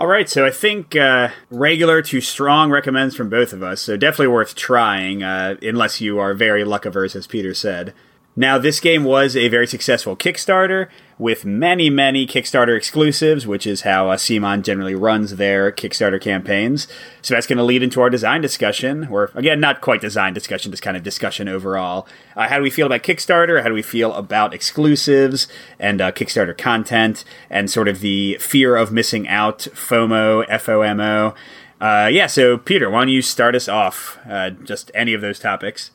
All 0.00 0.06
right, 0.06 0.30
so 0.30 0.46
I 0.46 0.50
think 0.50 0.96
uh, 0.96 1.28
regular 1.50 2.00
to 2.00 2.22
strong 2.22 2.70
recommends 2.70 3.14
from 3.14 3.28
both 3.28 3.52
of 3.52 3.62
us, 3.62 3.82
so 3.82 3.98
definitely 3.98 4.28
worth 4.28 4.54
trying, 4.54 5.22
uh, 5.22 5.56
unless 5.60 6.00
you 6.00 6.18
are 6.18 6.32
very 6.32 6.64
luck 6.64 6.86
averse, 6.86 7.14
as 7.14 7.26
Peter 7.26 7.52
said. 7.52 7.92
Now, 8.36 8.58
this 8.58 8.78
game 8.78 9.02
was 9.02 9.36
a 9.36 9.48
very 9.48 9.66
successful 9.66 10.16
Kickstarter 10.16 10.88
with 11.18 11.44
many, 11.44 11.90
many 11.90 12.26
Kickstarter 12.26 12.76
exclusives, 12.76 13.46
which 13.46 13.66
is 13.66 13.82
how 13.82 14.08
uh, 14.08 14.16
CMON 14.16 14.62
generally 14.62 14.94
runs 14.94 15.36
their 15.36 15.72
Kickstarter 15.72 16.20
campaigns. 16.20 16.86
So 17.22 17.34
that's 17.34 17.46
going 17.48 17.58
to 17.58 17.64
lead 17.64 17.82
into 17.82 18.00
our 18.00 18.08
design 18.08 18.40
discussion, 18.40 19.08
or 19.10 19.30
again, 19.34 19.60
not 19.60 19.80
quite 19.80 20.00
design 20.00 20.32
discussion, 20.32 20.70
just 20.70 20.82
kind 20.82 20.96
of 20.96 21.02
discussion 21.02 21.48
overall. 21.48 22.06
Uh, 22.36 22.48
how 22.48 22.56
do 22.56 22.62
we 22.62 22.70
feel 22.70 22.86
about 22.86 23.02
Kickstarter? 23.02 23.62
How 23.62 23.68
do 23.68 23.74
we 23.74 23.82
feel 23.82 24.14
about 24.14 24.54
exclusives 24.54 25.48
and 25.78 26.00
uh, 26.00 26.12
Kickstarter 26.12 26.56
content 26.56 27.24
and 27.50 27.68
sort 27.68 27.88
of 27.88 28.00
the 28.00 28.38
fear 28.40 28.76
of 28.76 28.92
missing 28.92 29.26
out, 29.26 29.66
FOMO, 29.74 30.48
FOMO? 30.48 31.34
Uh, 31.80 32.08
yeah, 32.12 32.26
so 32.26 32.56
Peter, 32.56 32.88
why 32.88 33.00
don't 33.00 33.08
you 33.08 33.22
start 33.22 33.54
us 33.56 33.68
off? 33.68 34.18
Uh, 34.28 34.50
just 34.50 34.90
any 34.94 35.14
of 35.14 35.20
those 35.20 35.38
topics. 35.38 35.90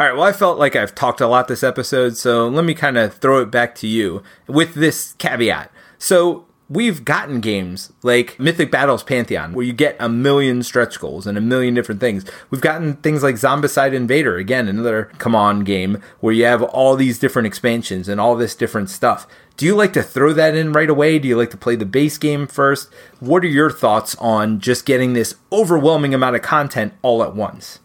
All 0.00 0.06
right, 0.06 0.16
well, 0.16 0.24
I 0.24 0.32
felt 0.32 0.58
like 0.58 0.76
I've 0.76 0.94
talked 0.94 1.20
a 1.20 1.26
lot 1.26 1.46
this 1.46 1.62
episode, 1.62 2.16
so 2.16 2.48
let 2.48 2.64
me 2.64 2.72
kind 2.72 2.96
of 2.96 3.12
throw 3.12 3.42
it 3.42 3.50
back 3.50 3.74
to 3.74 3.86
you 3.86 4.22
with 4.46 4.72
this 4.72 5.12
caveat. 5.18 5.70
So, 5.98 6.46
we've 6.70 7.04
gotten 7.04 7.42
games 7.42 7.92
like 8.02 8.40
Mythic 8.40 8.70
Battles 8.70 9.02
Pantheon, 9.02 9.52
where 9.52 9.66
you 9.66 9.74
get 9.74 9.96
a 10.00 10.08
million 10.08 10.62
stretch 10.62 10.98
goals 10.98 11.26
and 11.26 11.36
a 11.36 11.42
million 11.42 11.74
different 11.74 12.00
things. 12.00 12.24
We've 12.48 12.62
gotten 12.62 12.94
things 12.94 13.22
like 13.22 13.34
Zombicide 13.34 13.92
Invader, 13.92 14.38
again, 14.38 14.68
another 14.68 15.10
CMON 15.18 15.66
game 15.66 16.02
where 16.20 16.32
you 16.32 16.46
have 16.46 16.62
all 16.62 16.96
these 16.96 17.18
different 17.18 17.44
expansions 17.44 18.08
and 18.08 18.18
all 18.18 18.36
this 18.36 18.54
different 18.54 18.88
stuff. 18.88 19.26
Do 19.58 19.66
you 19.66 19.76
like 19.76 19.92
to 19.92 20.02
throw 20.02 20.32
that 20.32 20.54
in 20.54 20.72
right 20.72 20.88
away? 20.88 21.18
Do 21.18 21.28
you 21.28 21.36
like 21.36 21.50
to 21.50 21.58
play 21.58 21.76
the 21.76 21.84
base 21.84 22.16
game 22.16 22.46
first? 22.46 22.90
What 23.18 23.44
are 23.44 23.48
your 23.48 23.70
thoughts 23.70 24.16
on 24.16 24.60
just 24.60 24.86
getting 24.86 25.12
this 25.12 25.34
overwhelming 25.52 26.14
amount 26.14 26.36
of 26.36 26.42
content 26.42 26.94
all 27.02 27.22
at 27.22 27.36
once? 27.36 27.80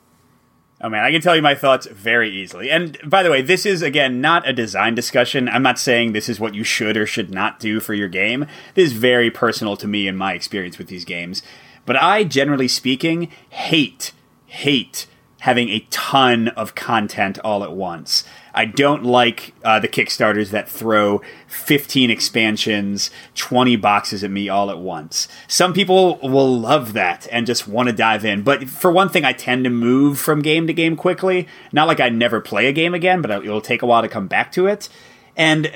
Oh 0.86 0.90
man, 0.90 1.04
I 1.04 1.10
can 1.10 1.20
tell 1.20 1.36
you 1.36 1.42
my 1.42 1.56
thoughts 1.56 1.88
very 1.88 2.30
easily. 2.30 2.70
And 2.70 3.00
by 3.04 3.24
the 3.24 3.32
way, 3.32 3.42
this 3.42 3.66
is 3.66 3.82
again 3.82 4.22
not 4.22 4.48
a 4.48 4.54
design 4.54 4.94
discussion. 4.94 5.50
I'm 5.50 5.64
not 5.64 5.80
saying 5.80 6.12
this 6.12 6.30
is 6.30 6.40
what 6.40 6.54
you 6.54 6.64
should 6.64 6.96
or 6.96 7.08
should 7.08 7.32
not 7.32 7.60
do 7.60 7.80
for 7.80 7.96
your 7.96 8.08
game. 8.08 8.46
This 8.76 8.92
is 8.92 8.94
very 8.96 9.32
personal 9.32 9.78
to 9.78 9.88
me 9.88 10.08
and 10.08 10.16
my 10.16 10.34
experience 10.34 10.78
with 10.78 10.86
these 10.86 11.04
games. 11.04 11.42
But 11.88 11.96
I, 11.96 12.24
generally 12.24 12.68
speaking, 12.68 13.32
hate, 13.50 14.12
hate 14.46 15.08
having 15.40 15.70
a 15.70 15.88
ton 15.90 16.50
of 16.50 16.76
content 16.76 17.40
all 17.40 17.64
at 17.64 17.74
once. 17.74 18.24
I 18.56 18.64
don't 18.64 19.04
like 19.04 19.54
uh, 19.66 19.80
the 19.82 19.90
Kickstarters 19.90 20.52
that 20.52 20.70
throw 20.70 21.22
15 21.48 22.10
expansions, 22.10 23.12
20 23.36 23.76
boxes 23.76 24.24
at 24.24 24.32
me 24.32 24.48
all 24.48 24.72
at 24.72 24.80
once. 24.80 25.28
Some 25.48 25.74
people 25.74 26.18
will 26.24 26.58
love 26.58 26.94
that 26.94 27.28
and 27.34 27.46
just 27.46 27.68
want 27.68 27.90
to 27.90 27.94
dive 27.94 28.24
in. 28.24 28.44
But 28.44 28.70
for 28.70 28.90
one 28.90 29.10
thing, 29.10 29.26
I 29.26 29.34
tend 29.34 29.66
to 29.66 29.70
move 29.70 30.18
from 30.18 30.42
game 30.42 30.68
to 30.68 30.74
game 30.74 30.96
quickly. 30.96 31.48
Not 31.74 31.88
like 31.88 32.00
I 32.00 32.08
never 32.08 32.40
play 32.40 32.68
a 32.68 32.74
game 32.74 32.94
again, 32.94 33.22
but 33.22 33.30
it 33.30 33.44
will 33.44 33.60
take 33.60 33.82
a 33.82 33.86
while 33.86 34.02
to 34.02 34.08
come 34.08 34.28
back 34.28 34.54
to 34.54 34.68
it. 34.68 34.88
And 35.36 35.70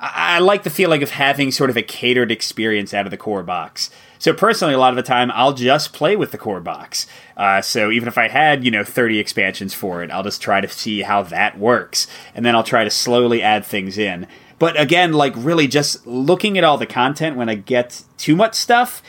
I 0.00 0.40
like 0.40 0.64
the 0.64 0.70
feeling 0.70 1.04
of 1.04 1.10
having 1.10 1.52
sort 1.52 1.70
of 1.70 1.76
a 1.76 1.82
catered 1.82 2.32
experience 2.32 2.92
out 2.92 3.06
of 3.06 3.12
the 3.12 3.16
core 3.16 3.44
box. 3.44 3.88
So 4.22 4.32
personally, 4.32 4.72
a 4.72 4.78
lot 4.78 4.92
of 4.92 4.96
the 4.96 5.02
time, 5.02 5.32
I'll 5.32 5.52
just 5.52 5.92
play 5.92 6.14
with 6.14 6.30
the 6.30 6.38
core 6.38 6.60
box. 6.60 7.08
Uh, 7.36 7.60
so 7.60 7.90
even 7.90 8.06
if 8.06 8.16
I 8.16 8.28
had, 8.28 8.64
you 8.64 8.70
know, 8.70 8.84
30 8.84 9.18
expansions 9.18 9.74
for 9.74 10.00
it, 10.04 10.12
I'll 10.12 10.22
just 10.22 10.40
try 10.40 10.60
to 10.60 10.68
see 10.68 11.02
how 11.02 11.24
that 11.24 11.58
works. 11.58 12.06
And 12.32 12.46
then 12.46 12.54
I'll 12.54 12.62
try 12.62 12.84
to 12.84 12.90
slowly 12.90 13.42
add 13.42 13.66
things 13.66 13.98
in. 13.98 14.28
But 14.60 14.80
again, 14.80 15.12
like 15.12 15.32
really 15.36 15.66
just 15.66 16.06
looking 16.06 16.56
at 16.56 16.62
all 16.62 16.78
the 16.78 16.86
content 16.86 17.36
when 17.36 17.48
I 17.48 17.56
get 17.56 18.04
too 18.16 18.36
much 18.36 18.54
stuff 18.54 19.02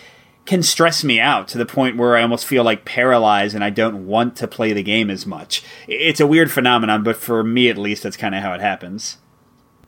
can 0.47 0.63
stress 0.63 1.03
me 1.03 1.19
out 1.19 1.47
to 1.49 1.59
the 1.59 1.65
point 1.67 1.95
where 1.95 2.17
I 2.17 2.23
almost 2.23 2.47
feel 2.47 2.63
like 2.63 2.83
paralyzed 2.83 3.53
and 3.53 3.63
I 3.63 3.69
don't 3.69 4.07
want 4.07 4.35
to 4.37 4.47
play 4.47 4.73
the 4.73 4.81
game 4.81 5.11
as 5.11 5.27
much. 5.27 5.63
It's 5.87 6.21
a 6.21 6.25
weird 6.25 6.51
phenomenon, 6.51 7.03
but 7.03 7.17
for 7.17 7.43
me 7.43 7.69
at 7.69 7.77
least, 7.77 8.01
that's 8.01 8.17
kind 8.17 8.33
of 8.33 8.41
how 8.41 8.53
it 8.53 8.61
happens. 8.61 9.17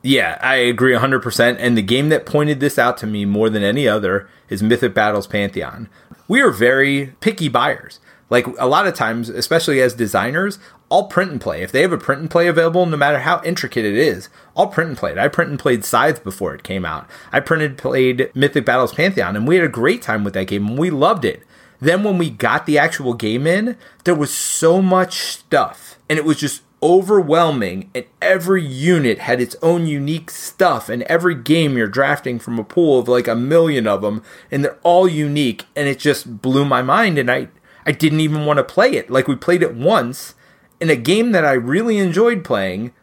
Yeah, 0.06 0.38
I 0.40 0.58
agree 0.58 0.94
100%. 0.94 1.58
And 1.60 1.76
the 1.76 1.82
game 1.82 2.10
that 2.10 2.28
pointed 2.28 2.60
this 2.60 2.78
out 2.78 2.96
to 3.00 3.08
me 3.08 3.26
more 3.26 3.50
than 3.50 3.64
any 3.64 3.88
other 3.88 4.30
is 4.50 4.62
Mythic 4.62 4.94
Battles 4.94 5.26
Pantheon. 5.26 5.90
We 6.28 6.42
are 6.42 6.52
very 6.52 7.16
picky 7.22 7.50
buyers. 7.50 8.00
Like 8.30 8.46
a 8.60 8.68
lot 8.68 8.86
of 8.86 8.94
times, 8.94 9.30
especially 9.30 9.82
as 9.82 9.96
designers, 9.96 10.60
I'll 10.92 11.08
print 11.08 11.32
and 11.32 11.42
play. 11.42 11.64
If 11.64 11.72
they 11.72 11.82
have 11.82 11.92
a 11.92 11.98
print 11.98 12.22
and 12.22 12.30
play 12.30 12.46
available, 12.46 12.86
no 12.86 12.98
matter 12.98 13.20
how 13.20 13.42
intricate 13.44 13.84
it 13.84 13.96
is, 13.96 14.30
I'll 14.56 14.68
print 14.68 14.90
and 14.90 14.98
play 14.98 15.12
it. 15.12 15.18
I 15.18 15.28
print 15.28 15.50
and 15.50 15.60
played 15.60 15.84
Scythe 15.84 16.24
before 16.24 16.54
it 16.54 16.62
came 16.62 16.86
out. 16.86 17.10
I 17.32 17.40
printed 17.40 17.76
played 17.76 18.30
Mythic 18.36 18.64
Battles 18.64 18.94
Pantheon, 18.94 19.36
and 19.36 19.48
we 19.48 19.56
had 19.56 19.66
a 19.66 19.70
great 19.70 20.04
time 20.04 20.24
with 20.24 20.36
that 20.36 20.48
game, 20.48 20.68
and 20.68 20.78
we 20.78 20.92
loved 20.92 21.26
it. 21.26 21.42
Then 21.80 22.04
when 22.04 22.20
we 22.20 22.30
got 22.30 22.68
the 22.68 22.78
actual 22.78 23.16
game 23.16 23.48
in, 23.48 23.76
there 24.04 24.16
was 24.16 24.32
so 24.32 24.84
much 24.84 25.20
stuff, 25.20 26.00
and 26.08 26.20
it 26.20 26.26
was 26.26 26.38
just 26.38 26.62
overwhelming 26.86 27.90
and 27.96 28.06
every 28.22 28.64
unit 28.64 29.18
had 29.18 29.42
its 29.42 29.56
own 29.64 29.88
unique 29.88 30.30
stuff 30.30 30.88
and 30.88 31.02
every 31.04 31.34
game 31.34 31.76
you're 31.76 31.88
drafting 31.88 32.38
from 32.38 32.60
a 32.60 32.64
pool 32.64 33.00
of 33.00 33.08
like 33.08 33.28
a 33.28 33.36
million 33.36 33.88
of 33.88 34.04
them 34.04 34.22
and 34.52 34.64
they're 34.64 34.78
all 34.84 35.08
unique 35.08 35.66
and 35.76 35.88
it 35.88 35.98
just 35.98 36.44
blew 36.44 36.64
my 36.64 36.84
mind 36.84 37.18
and 37.18 37.32
I 37.32 37.48
I 37.88 37.92
didn't 37.92 38.20
even 38.20 38.46
want 38.46 38.58
to 38.58 38.64
play 38.64 38.92
it. 38.92 39.10
Like 39.10 39.28
we 39.28 39.36
played 39.36 39.64
it 39.64 39.74
once 39.74 40.36
in 40.80 40.92
a 40.92 40.96
game 40.96 41.32
that 41.32 41.44
I 41.44 41.54
really 41.54 41.98
enjoyed 41.98 42.44
playing 42.44 42.94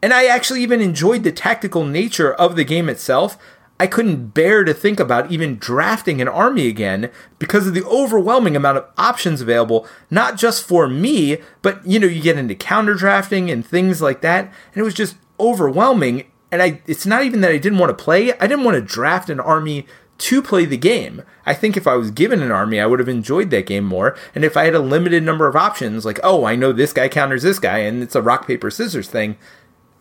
and 0.00 0.14
I 0.14 0.24
actually 0.24 0.62
even 0.62 0.80
enjoyed 0.80 1.22
the 1.22 1.32
tactical 1.32 1.84
nature 1.84 2.32
of 2.32 2.56
the 2.56 2.64
game 2.64 2.88
itself 2.88 3.36
I 3.80 3.86
couldn't 3.86 4.28
bear 4.34 4.64
to 4.64 4.74
think 4.74 4.98
about 4.98 5.30
even 5.30 5.56
drafting 5.56 6.20
an 6.20 6.28
army 6.28 6.66
again 6.66 7.10
because 7.38 7.66
of 7.66 7.74
the 7.74 7.84
overwhelming 7.84 8.56
amount 8.56 8.78
of 8.78 8.86
options 8.96 9.40
available, 9.40 9.86
not 10.10 10.36
just 10.36 10.66
for 10.66 10.88
me, 10.88 11.38
but 11.62 11.86
you 11.86 12.00
know, 12.00 12.08
you 12.08 12.20
get 12.20 12.38
into 12.38 12.56
counter 12.56 12.94
drafting 12.94 13.50
and 13.50 13.64
things 13.64 14.02
like 14.02 14.20
that. 14.22 14.46
And 14.46 14.80
it 14.80 14.82
was 14.82 14.94
just 14.94 15.16
overwhelming. 15.38 16.24
And 16.50 16.60
I 16.60 16.82
it's 16.86 17.06
not 17.06 17.24
even 17.24 17.40
that 17.42 17.52
I 17.52 17.58
didn't 17.58 17.78
want 17.78 17.96
to 17.96 18.04
play, 18.04 18.32
I 18.34 18.46
didn't 18.46 18.64
want 18.64 18.74
to 18.74 18.80
draft 18.82 19.30
an 19.30 19.38
army 19.38 19.86
to 20.18 20.42
play 20.42 20.64
the 20.64 20.76
game. 20.76 21.22
I 21.46 21.54
think 21.54 21.76
if 21.76 21.86
I 21.86 21.94
was 21.94 22.10
given 22.10 22.42
an 22.42 22.50
army, 22.50 22.80
I 22.80 22.86
would 22.86 22.98
have 22.98 23.08
enjoyed 23.08 23.50
that 23.50 23.66
game 23.66 23.84
more. 23.84 24.16
And 24.34 24.44
if 24.44 24.56
I 24.56 24.64
had 24.64 24.74
a 24.74 24.80
limited 24.80 25.22
number 25.22 25.46
of 25.46 25.54
options, 25.54 26.04
like, 26.04 26.18
oh, 26.24 26.44
I 26.44 26.56
know 26.56 26.72
this 26.72 26.92
guy 26.92 27.08
counters 27.08 27.44
this 27.44 27.60
guy, 27.60 27.78
and 27.78 28.02
it's 28.02 28.16
a 28.16 28.22
rock, 28.22 28.46
paper, 28.46 28.68
scissors 28.68 29.08
thing, 29.08 29.36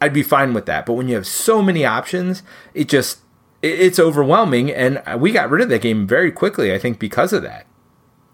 I'd 0.02 0.14
be 0.14 0.24
fine 0.24 0.56
with 0.56 0.66
that. 0.66 0.88
But 0.88 0.94
when 0.94 1.08
you 1.08 1.14
have 1.16 1.28
so 1.28 1.62
many 1.62 1.86
options, 1.86 2.42
it 2.74 2.90
just 2.90 3.20
it's 3.62 4.00
overwhelming, 4.00 4.72
and 4.72 5.02
we 5.20 5.32
got 5.32 5.50
rid 5.50 5.62
of 5.62 5.70
that 5.70 5.82
game 5.82 6.08
very 6.08 6.32
quickly. 6.32 6.74
I 6.74 6.80
think 6.80 7.00
because 7.00 7.34
of 7.34 7.42
that. 7.44 7.66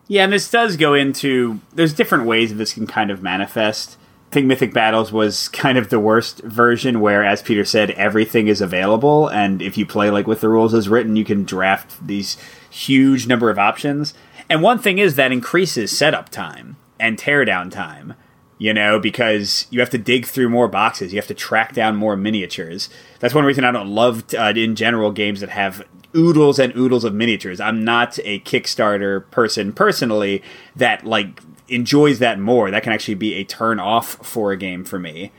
Yeah, 0.08 0.26
and 0.26 0.34
this 0.34 0.50
does 0.50 0.76
go 0.76 0.94
into 0.94 1.60
there's 1.74 1.94
different 1.94 2.26
ways 2.26 2.50
that 2.50 2.56
this 2.56 2.74
can 2.74 2.88
kind 2.88 3.10
of 3.10 3.24
manifest. 3.24 3.98
I 4.32 4.34
think 4.34 4.48
Mythic 4.48 4.74
Battles 4.74 5.12
was 5.12 5.48
kind 5.50 5.78
of 5.78 5.90
the 5.90 6.00
worst 6.00 6.40
version, 6.40 7.00
where, 7.00 7.24
as 7.24 7.42
Peter 7.42 7.66
said, 7.66 7.92
everything 7.92 8.48
is 8.48 8.62
available, 8.62 9.28
and 9.28 9.62
if 9.62 9.78
you 9.78 9.86
play 9.86 10.10
like 10.10 10.28
with 10.28 10.42
the 10.42 10.50
rules 10.50 10.74
as 10.74 10.90
written, 10.90 11.16
you 11.16 11.26
can 11.26 11.46
draft 11.46 12.06
these 12.06 12.38
huge 12.70 13.28
number 13.28 13.50
of 13.50 13.60
options. 13.60 14.14
And 14.50 14.62
one 14.62 14.80
thing 14.80 15.00
is 15.00 15.16
that 15.16 15.32
increases 15.32 15.98
setup 15.98 16.30
time 16.30 16.76
and 17.00 17.18
teardown 17.18 17.72
time 17.72 18.16
you 18.64 18.74
know, 18.74 18.98
because 18.98 19.68
you 19.72 19.82
have 19.82 19.90
to 19.90 19.98
dig 19.98 20.26
through 20.26 20.48
more 20.48 20.70
boxes, 20.70 21.12
you 21.12 21.20
have 21.20 21.28
to 21.28 21.34
track 21.34 21.74
down 21.74 21.98
more 21.98 22.16
miniatures. 22.16 22.90
That's 23.20 23.34
one 23.34 23.44
reason 23.44 23.66
I 23.66 23.72
don't 23.72 23.90
love 23.90 24.34
uh, 24.34 24.54
in 24.56 24.78
general 24.78 25.12
games 25.12 25.42
that 25.42 25.50
have 25.50 25.86
oodles 26.16 26.60
and 26.60 26.74
oodles 26.74 27.04
of 27.04 27.14
miniatures. 27.14 27.60
I'm 27.60 27.84
not 27.84 28.20
a 28.24 28.40
Kickstarter 28.40 29.30
person 29.32 29.74
personally 29.74 30.42
that 30.78 31.06
like 31.06 31.42
enjoys 31.68 32.20
that 32.20 32.40
more. 32.40 32.72
That 32.72 32.84
can 32.84 32.94
actually 32.94 33.16
be 33.16 33.34
a 33.34 33.44
turn 33.44 33.82
off 33.82 34.12
for 34.26 34.54
a 34.54 34.58
game 34.58 34.86
for 34.86 34.98
me. 34.98 35.34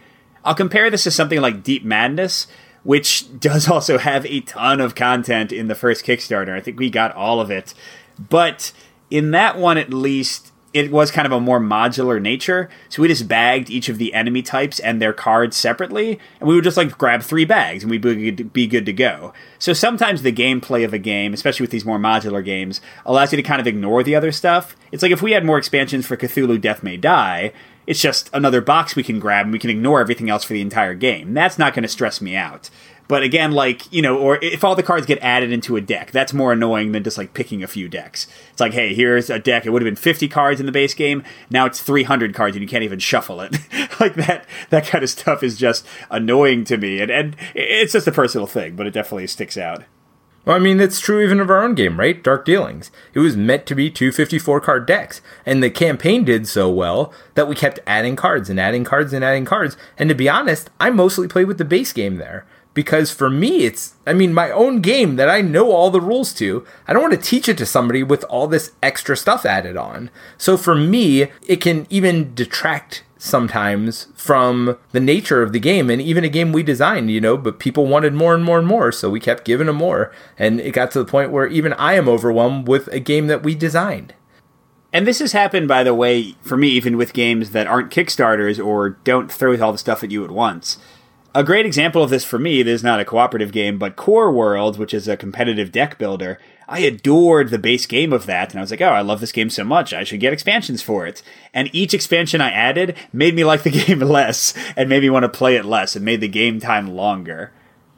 I'll 0.44 0.54
compare 0.54 0.90
this 0.90 1.04
to 1.04 1.10
something 1.10 1.40
like 1.40 1.62
Deep 1.62 1.82
Madness, 1.82 2.46
which 2.82 3.24
does 3.40 3.70
also 3.70 3.96
have 3.96 4.26
a 4.26 4.40
ton 4.40 4.82
of 4.82 4.94
content 4.94 5.50
in 5.50 5.68
the 5.68 5.74
first 5.74 6.04
Kickstarter. 6.04 6.54
I 6.54 6.60
think 6.60 6.78
we 6.78 6.90
got 6.90 7.14
all 7.14 7.40
of 7.40 7.50
it. 7.50 7.72
But 8.18 8.72
in 9.10 9.30
that 9.30 9.56
one, 9.56 9.78
at 9.78 9.94
least, 9.94 10.52
it 10.74 10.90
was 10.90 11.12
kind 11.12 11.24
of 11.24 11.30
a 11.30 11.40
more 11.40 11.60
modular 11.60 12.20
nature. 12.20 12.68
So 12.88 13.00
we 13.00 13.08
just 13.08 13.28
bagged 13.28 13.70
each 13.70 13.88
of 13.88 13.98
the 13.98 14.12
enemy 14.12 14.42
types 14.42 14.80
and 14.80 15.00
their 15.00 15.12
cards 15.12 15.56
separately, 15.56 16.18
and 16.40 16.48
we 16.48 16.56
would 16.56 16.64
just 16.64 16.76
like 16.76 16.98
grab 16.98 17.22
three 17.22 17.44
bags 17.44 17.84
and 17.84 17.90
we'd 17.90 18.52
be 18.52 18.66
good 18.66 18.84
to 18.84 18.92
go. 18.92 19.32
So 19.60 19.72
sometimes 19.72 20.22
the 20.22 20.32
gameplay 20.32 20.84
of 20.84 20.92
a 20.92 20.98
game, 20.98 21.32
especially 21.32 21.62
with 21.62 21.70
these 21.70 21.84
more 21.84 21.98
modular 21.98 22.44
games, 22.44 22.80
allows 23.06 23.32
you 23.32 23.36
to 23.36 23.42
kind 23.42 23.60
of 23.60 23.68
ignore 23.68 24.02
the 24.02 24.16
other 24.16 24.32
stuff. 24.32 24.76
It's 24.90 25.02
like 25.02 25.12
if 25.12 25.22
we 25.22 25.32
had 25.32 25.44
more 25.44 25.58
expansions 25.58 26.06
for 26.06 26.16
Cthulhu 26.16 26.60
Death 26.60 26.82
May 26.82 26.96
Die, 26.96 27.52
it's 27.86 28.00
just 28.00 28.30
another 28.32 28.60
box 28.60 28.96
we 28.96 29.02
can 29.02 29.20
grab 29.20 29.46
and 29.46 29.52
we 29.52 29.58
can 29.58 29.70
ignore 29.70 30.00
everything 30.00 30.30
else 30.30 30.44
for 30.44 30.52
the 30.52 30.60
entire 30.60 30.94
game. 30.94 31.34
That's 31.34 31.58
not 31.58 31.74
going 31.74 31.82
to 31.82 31.88
stress 31.88 32.20
me 32.20 32.36
out. 32.36 32.70
But 33.06 33.22
again, 33.22 33.52
like, 33.52 33.92
you 33.92 34.00
know, 34.00 34.16
or 34.16 34.38
if 34.42 34.64
all 34.64 34.74
the 34.74 34.82
cards 34.82 35.06
get 35.06 35.18
added 35.18 35.52
into 35.52 35.76
a 35.76 35.80
deck, 35.80 36.10
that's 36.10 36.32
more 36.32 36.52
annoying 36.52 36.92
than 36.92 37.04
just 37.04 37.18
like 37.18 37.34
picking 37.34 37.62
a 37.62 37.66
few 37.66 37.88
decks. 37.88 38.26
It's 38.50 38.60
like, 38.60 38.72
hey, 38.72 38.94
here's 38.94 39.28
a 39.28 39.38
deck. 39.38 39.66
It 39.66 39.70
would 39.70 39.82
have 39.82 39.86
been 39.86 39.96
50 39.96 40.26
cards 40.28 40.58
in 40.58 40.66
the 40.66 40.72
base 40.72 40.94
game. 40.94 41.22
Now 41.50 41.66
it's 41.66 41.82
300 41.82 42.34
cards 42.34 42.56
and 42.56 42.62
you 42.62 42.68
can't 42.68 42.84
even 42.84 42.98
shuffle 42.98 43.42
it. 43.42 43.58
like 44.00 44.14
that, 44.14 44.46
that 44.70 44.86
kind 44.86 45.04
of 45.04 45.10
stuff 45.10 45.42
is 45.42 45.58
just 45.58 45.86
annoying 46.10 46.64
to 46.64 46.78
me. 46.78 47.00
And, 47.00 47.10
and 47.10 47.36
it's 47.54 47.92
just 47.92 48.08
a 48.08 48.12
personal 48.12 48.46
thing, 48.46 48.74
but 48.74 48.86
it 48.86 48.92
definitely 48.92 49.26
sticks 49.26 49.58
out. 49.58 49.84
Well, 50.44 50.56
I 50.56 50.58
mean, 50.58 50.76
that's 50.76 51.00
true 51.00 51.22
even 51.22 51.40
of 51.40 51.48
our 51.48 51.62
own 51.62 51.74
game, 51.74 51.98
right? 51.98 52.22
Dark 52.22 52.44
Dealings. 52.44 52.90
It 53.14 53.20
was 53.20 53.36
meant 53.36 53.64
to 53.66 53.74
be 53.74 53.90
two 53.90 54.12
54 54.12 54.60
card 54.60 54.86
decks, 54.86 55.22
and 55.46 55.62
the 55.62 55.70
campaign 55.70 56.24
did 56.24 56.46
so 56.46 56.70
well 56.70 57.12
that 57.34 57.48
we 57.48 57.54
kept 57.54 57.80
adding 57.86 58.14
cards 58.14 58.50
and 58.50 58.60
adding 58.60 58.84
cards 58.84 59.12
and 59.14 59.24
adding 59.24 59.46
cards. 59.46 59.76
And 59.96 60.08
to 60.10 60.14
be 60.14 60.28
honest, 60.28 60.68
I 60.78 60.90
mostly 60.90 61.28
played 61.28 61.46
with 61.46 61.56
the 61.58 61.64
base 61.64 61.92
game 61.92 62.16
there 62.16 62.44
because 62.74 63.12
for 63.12 63.30
me 63.30 63.64
it's 63.64 63.94
i 64.04 64.12
mean 64.12 64.34
my 64.34 64.50
own 64.50 64.80
game 64.80 65.14
that 65.14 65.28
i 65.28 65.40
know 65.40 65.70
all 65.70 65.90
the 65.90 66.00
rules 66.00 66.34
to 66.34 66.66
i 66.88 66.92
don't 66.92 67.02
want 67.02 67.14
to 67.14 67.30
teach 67.30 67.48
it 67.48 67.56
to 67.56 67.64
somebody 67.64 68.02
with 68.02 68.24
all 68.24 68.48
this 68.48 68.72
extra 68.82 69.16
stuff 69.16 69.46
added 69.46 69.76
on 69.76 70.10
so 70.36 70.56
for 70.56 70.74
me 70.74 71.28
it 71.46 71.60
can 71.60 71.86
even 71.88 72.34
detract 72.34 73.04
sometimes 73.24 74.08
from 74.14 74.76
the 74.92 75.00
nature 75.00 75.42
of 75.42 75.52
the 75.52 75.58
game 75.58 75.88
and 75.88 76.02
even 76.02 76.24
a 76.24 76.28
game 76.28 76.52
we 76.52 76.62
designed 76.62 77.10
you 77.10 77.20
know 77.20 77.38
but 77.38 77.58
people 77.58 77.86
wanted 77.86 78.12
more 78.12 78.34
and 78.34 78.44
more 78.44 78.58
and 78.58 78.66
more 78.66 78.92
so 78.92 79.08
we 79.08 79.18
kept 79.18 79.46
giving 79.46 79.66
them 79.66 79.76
more 79.76 80.12
and 80.38 80.60
it 80.60 80.72
got 80.72 80.90
to 80.90 80.98
the 80.98 81.10
point 81.10 81.30
where 81.30 81.46
even 81.46 81.72
i 81.74 81.94
am 81.94 82.06
overwhelmed 82.06 82.68
with 82.68 82.86
a 82.88 83.00
game 83.00 83.26
that 83.26 83.42
we 83.42 83.54
designed 83.54 84.12
and 84.92 85.08
this 85.08 85.18
has 85.18 85.32
happened, 85.32 85.66
by 85.66 85.82
the 85.82 85.92
way, 85.92 86.36
for 86.42 86.56
me, 86.56 86.68
even 86.68 86.96
with 86.96 87.14
games 87.14 87.50
that 87.50 87.66
aren't 87.66 87.90
Kickstarters 87.90 88.64
or 88.64 88.90
don't 88.90 89.30
throw 89.30 89.60
all 89.60 89.72
the 89.72 89.78
stuff 89.78 90.04
at 90.04 90.12
you 90.12 90.24
at 90.24 90.30
once. 90.30 90.78
A 91.34 91.42
great 91.42 91.66
example 91.66 92.00
of 92.00 92.10
this 92.10 92.24
for 92.24 92.38
me, 92.38 92.60
is 92.60 92.84
not 92.84 93.00
a 93.00 93.04
cooperative 93.04 93.50
game, 93.50 93.76
but 93.76 93.96
Core 93.96 94.30
World, 94.30 94.78
which 94.78 94.94
is 94.94 95.08
a 95.08 95.16
competitive 95.16 95.72
deck 95.72 95.98
builder, 95.98 96.38
I 96.68 96.80
adored 96.80 97.50
the 97.50 97.58
base 97.58 97.86
game 97.86 98.12
of 98.12 98.26
that, 98.26 98.50
and 98.50 98.58
I 98.58 98.62
was 98.62 98.70
like, 98.70 98.80
oh, 98.80 98.88
I 98.88 99.02
love 99.02 99.20
this 99.20 99.32
game 99.32 99.50
so 99.50 99.64
much, 99.64 99.92
I 99.92 100.04
should 100.04 100.20
get 100.20 100.32
expansions 100.32 100.82
for 100.82 101.06
it. 101.06 101.22
And 101.52 101.68
each 101.74 101.94
expansion 101.94 102.40
I 102.40 102.50
added 102.50 102.96
made 103.12 103.34
me 103.34 103.44
like 103.44 103.62
the 103.62 103.70
game 103.86 104.00
less, 104.00 104.54
and 104.76 104.88
made 104.88 105.02
me 105.02 105.10
want 105.10 105.24
to 105.24 105.28
play 105.28 105.56
it 105.56 105.64
less, 105.64 105.94
and 105.96 106.04
made 106.04 106.20
the 106.20 106.28
game 106.28 106.60
time 106.60 106.88
longer. 106.88 107.52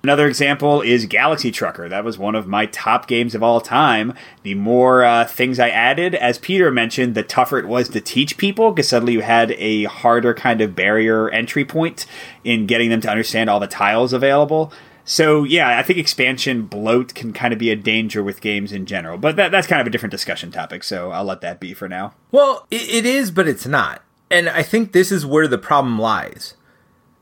Another 0.07 0.29
example 0.29 0.83
is 0.83 1.07
Galaxy 1.07 1.51
Trucker. 1.51 1.89
That 1.89 2.05
was 2.05 2.17
one 2.17 2.37
of 2.37 2.47
my 2.47 2.67
top 2.67 3.09
games 3.09 3.35
of 3.35 3.43
all 3.43 3.61
time. 3.61 4.15
The 4.45 4.55
more 4.55 5.03
uh, 5.03 5.25
things 5.25 5.59
I 5.59 5.69
added, 5.69 6.15
as 6.15 6.39
Peter 6.39 6.71
mentioned, 6.71 7.17
the 7.17 7.25
tougher 7.25 7.59
it 7.59 7.67
was 7.67 7.89
to 7.89 8.01
teach 8.01 8.37
people 8.37 8.71
because 8.71 8.89
suddenly 8.89 9.15
you 9.15 9.23
had 9.23 9.51
a 9.59 9.85
harder 9.85 10.33
kind 10.33 10.61
of 10.61 10.77
barrier 10.77 11.29
entry 11.31 11.65
point 11.65 12.07
in 12.45 12.67
getting 12.67 12.89
them 12.89 13.01
to 13.01 13.11
understand 13.11 13.51
all 13.51 13.59
the 13.59 13.67
tiles 13.67 14.13
available. 14.13 14.73
So 15.07 15.45
yeah, 15.45 15.79
I 15.79 15.83
think 15.83 15.99
expansion 15.99 16.67
bloat 16.67 17.15
can 17.15 17.33
kind 17.33 17.53
of 17.53 17.59
be 17.59 17.71
a 17.71 17.77
danger 17.77 18.23
with 18.23 18.41
games 18.41 18.73
in 18.73 18.85
general, 18.87 19.17
but 19.17 19.37
that, 19.37 19.53
that's 19.53 19.69
kind 19.69 19.81
of 19.81 19.87
a 19.87 19.91
different 19.91 20.11
discussion 20.11 20.51
topic. 20.51 20.83
So 20.83 21.13
I'll 21.13 21.25
let 21.25 21.41
that 21.41 21.61
be 21.61 21.73
for 21.73 21.89
now. 21.89 22.13
Well, 22.33 22.67
it, 22.71 22.89
it 22.89 23.07
is, 23.07 23.31
but 23.31 23.47
it's 23.47 23.67
not, 23.67 24.03
and 24.31 24.49
I 24.49 24.63
think 24.63 24.93
this 24.93 25.13
is 25.13 25.25
where 25.25 25.47
the 25.47 25.59
problem 25.59 25.99
lies. 25.99 26.55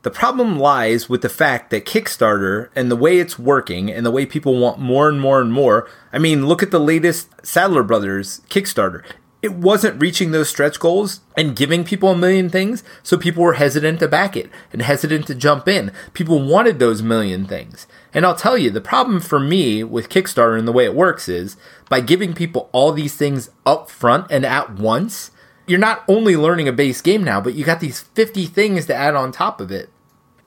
The 0.01 0.11
problem 0.11 0.59
lies 0.59 1.09
with 1.09 1.21
the 1.21 1.29
fact 1.29 1.69
that 1.69 1.85
Kickstarter 1.85 2.69
and 2.75 2.91
the 2.91 2.95
way 2.95 3.17
it's 3.17 3.39
working 3.39 3.91
and 3.91 4.05
the 4.05 4.11
way 4.11 4.25
people 4.25 4.59
want 4.59 4.79
more 4.79 5.07
and 5.07 5.19
more 5.19 5.41
and 5.41 5.51
more. 5.51 5.89
I 6.13 6.19
mean, 6.19 6.45
look 6.45 6.61
at 6.61 6.69
the 6.69 6.79
latest 6.79 7.29
Sadler 7.43 7.81
Brothers 7.81 8.41
Kickstarter. 8.49 9.03
It 9.45 9.53
wasn't 9.53 10.01
reaching 10.01 10.31
those 10.31 10.49
stretch 10.49 10.79
goals 10.79 11.19
and 11.37 11.55
giving 11.55 11.83
people 11.83 12.09
a 12.09 12.17
million 12.17 12.49
things, 12.49 12.83
so 13.03 13.15
people 13.15 13.43
were 13.43 13.53
hesitant 13.53 13.99
to 13.99 14.07
back 14.07 14.35
it 14.35 14.49
and 14.73 14.81
hesitant 14.81 15.27
to 15.27 15.35
jump 15.35 15.67
in. 15.67 15.91
People 16.13 16.41
wanted 16.41 16.79
those 16.79 17.03
million 17.03 17.45
things. 17.45 17.85
And 18.11 18.25
I'll 18.25 18.33
tell 18.35 18.57
you, 18.57 18.71
the 18.71 18.81
problem 18.81 19.19
for 19.19 19.39
me 19.39 19.83
with 19.83 20.09
Kickstarter 20.09 20.57
and 20.57 20.67
the 20.67 20.71
way 20.71 20.83
it 20.83 20.95
works 20.95 21.29
is 21.29 21.57
by 21.89 21.99
giving 21.99 22.33
people 22.33 22.71
all 22.71 22.91
these 22.91 23.13
things 23.13 23.51
up 23.67 23.87
front 23.87 24.25
and 24.31 24.47
at 24.47 24.79
once, 24.79 25.29
you're 25.67 25.77
not 25.77 26.03
only 26.07 26.35
learning 26.35 26.67
a 26.67 26.73
base 26.73 27.03
game 27.03 27.23
now, 27.23 27.39
but 27.39 27.53
you 27.53 27.63
got 27.63 27.81
these 27.81 28.01
50 28.01 28.47
things 28.47 28.87
to 28.87 28.95
add 28.95 29.13
on 29.13 29.31
top 29.31 29.61
of 29.61 29.71
it. 29.71 29.91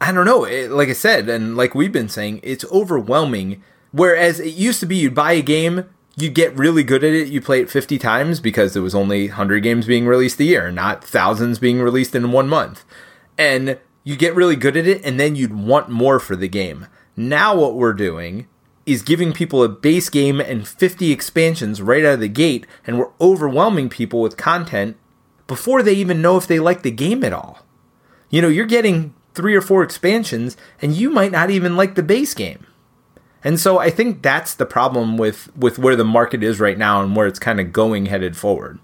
I 0.01 0.11
don't 0.11 0.27
know. 0.27 0.43
It, 0.43 0.73
like 0.73 0.89
I 0.89 0.95
said, 0.95 1.29
and 1.29 1.57
like 1.57 1.73
we've 1.73 1.93
been 1.93 2.09
saying, 2.09 2.41
it's 2.43 2.65
overwhelming. 2.73 3.63
Whereas 3.93 4.41
it 4.41 4.55
used 4.55 4.81
to 4.81 4.87
be 4.87 4.97
you'd 4.97 5.15
buy 5.15 5.35
a 5.35 5.43
game, 5.43 5.85
you 6.21 6.31
get 6.31 6.57
really 6.57 6.83
good 6.83 7.05
at 7.05 7.13
it. 7.13 7.29
You 7.29 7.41
play 7.41 7.61
it 7.61 7.71
50 7.71 7.99
times 7.99 8.41
because 8.41 8.73
there 8.73 8.83
was 8.83 8.95
only 8.95 9.29
100 9.29 9.61
games 9.61 9.87
being 9.87 10.07
released 10.07 10.41
a 10.41 10.45
year, 10.45 10.71
not 10.71 11.05
thousands 11.05 11.59
being 11.59 11.81
released 11.81 12.15
in 12.15 12.33
one 12.33 12.49
month. 12.49 12.85
And 13.37 13.79
you 14.05 14.17
get 14.17 14.35
really 14.35 14.57
good 14.57 14.77
at 14.77 14.87
it, 14.87 15.05
and 15.05 15.21
then 15.21 15.37
you'd 15.37 15.55
want 15.55 15.89
more 15.91 16.19
for 16.19 16.35
the 16.35 16.49
game. 16.49 16.87
Now, 17.17 17.55
what 17.55 17.75
we're 17.75 17.93
doing 17.93 18.49
is 18.87 19.03
giving 19.03 19.33
people 19.33 19.63
a 19.63 19.69
base 19.69 20.09
game 20.09 20.41
and 20.41 20.67
50 20.67 21.13
expansions 21.13 21.83
right 21.83 22.05
out 22.05 22.15
of 22.15 22.21
the 22.21 22.29
gate, 22.29 22.67
and 22.87 22.99
we're 22.99 23.11
overwhelming 23.21 23.89
people 23.89 24.23
with 24.23 24.37
content 24.37 24.97
before 25.47 25.83
they 25.83 25.93
even 25.93 26.23
know 26.23 26.37
if 26.37 26.47
they 26.47 26.59
like 26.59 26.83
the 26.83 26.91
game 26.91 27.23
at 27.23 27.33
all. 27.33 27.67
You 28.31 28.41
know, 28.41 28.49
you're 28.49 28.67
getting 28.67 29.15
three 29.35 29.55
or 29.55 29.61
four 29.61 29.83
expansions, 29.83 30.57
and 30.81 30.95
you 30.95 31.11
might 31.11 31.33
not 31.33 31.51
even 31.51 31.77
like 31.77 31.95
the 31.95 32.03
base 32.03 32.35
game. 32.35 32.67
And 33.45 33.61
so 33.61 33.79
I 33.79 33.91
think 33.91 34.23
that's 34.23 34.55
the 34.55 34.67
problem 34.67 35.17
with 35.17 35.55
with 35.57 35.79
where 35.79 35.97
the 35.97 36.05
market 36.05 36.43
is 36.43 36.61
right 36.61 36.79
now 36.79 37.03
and 37.03 37.15
where 37.15 37.27
it's 37.27 37.39
kind 37.39 37.61
of 37.61 37.73
going 37.73 38.07
headed 38.07 38.37
forward. 38.37 38.79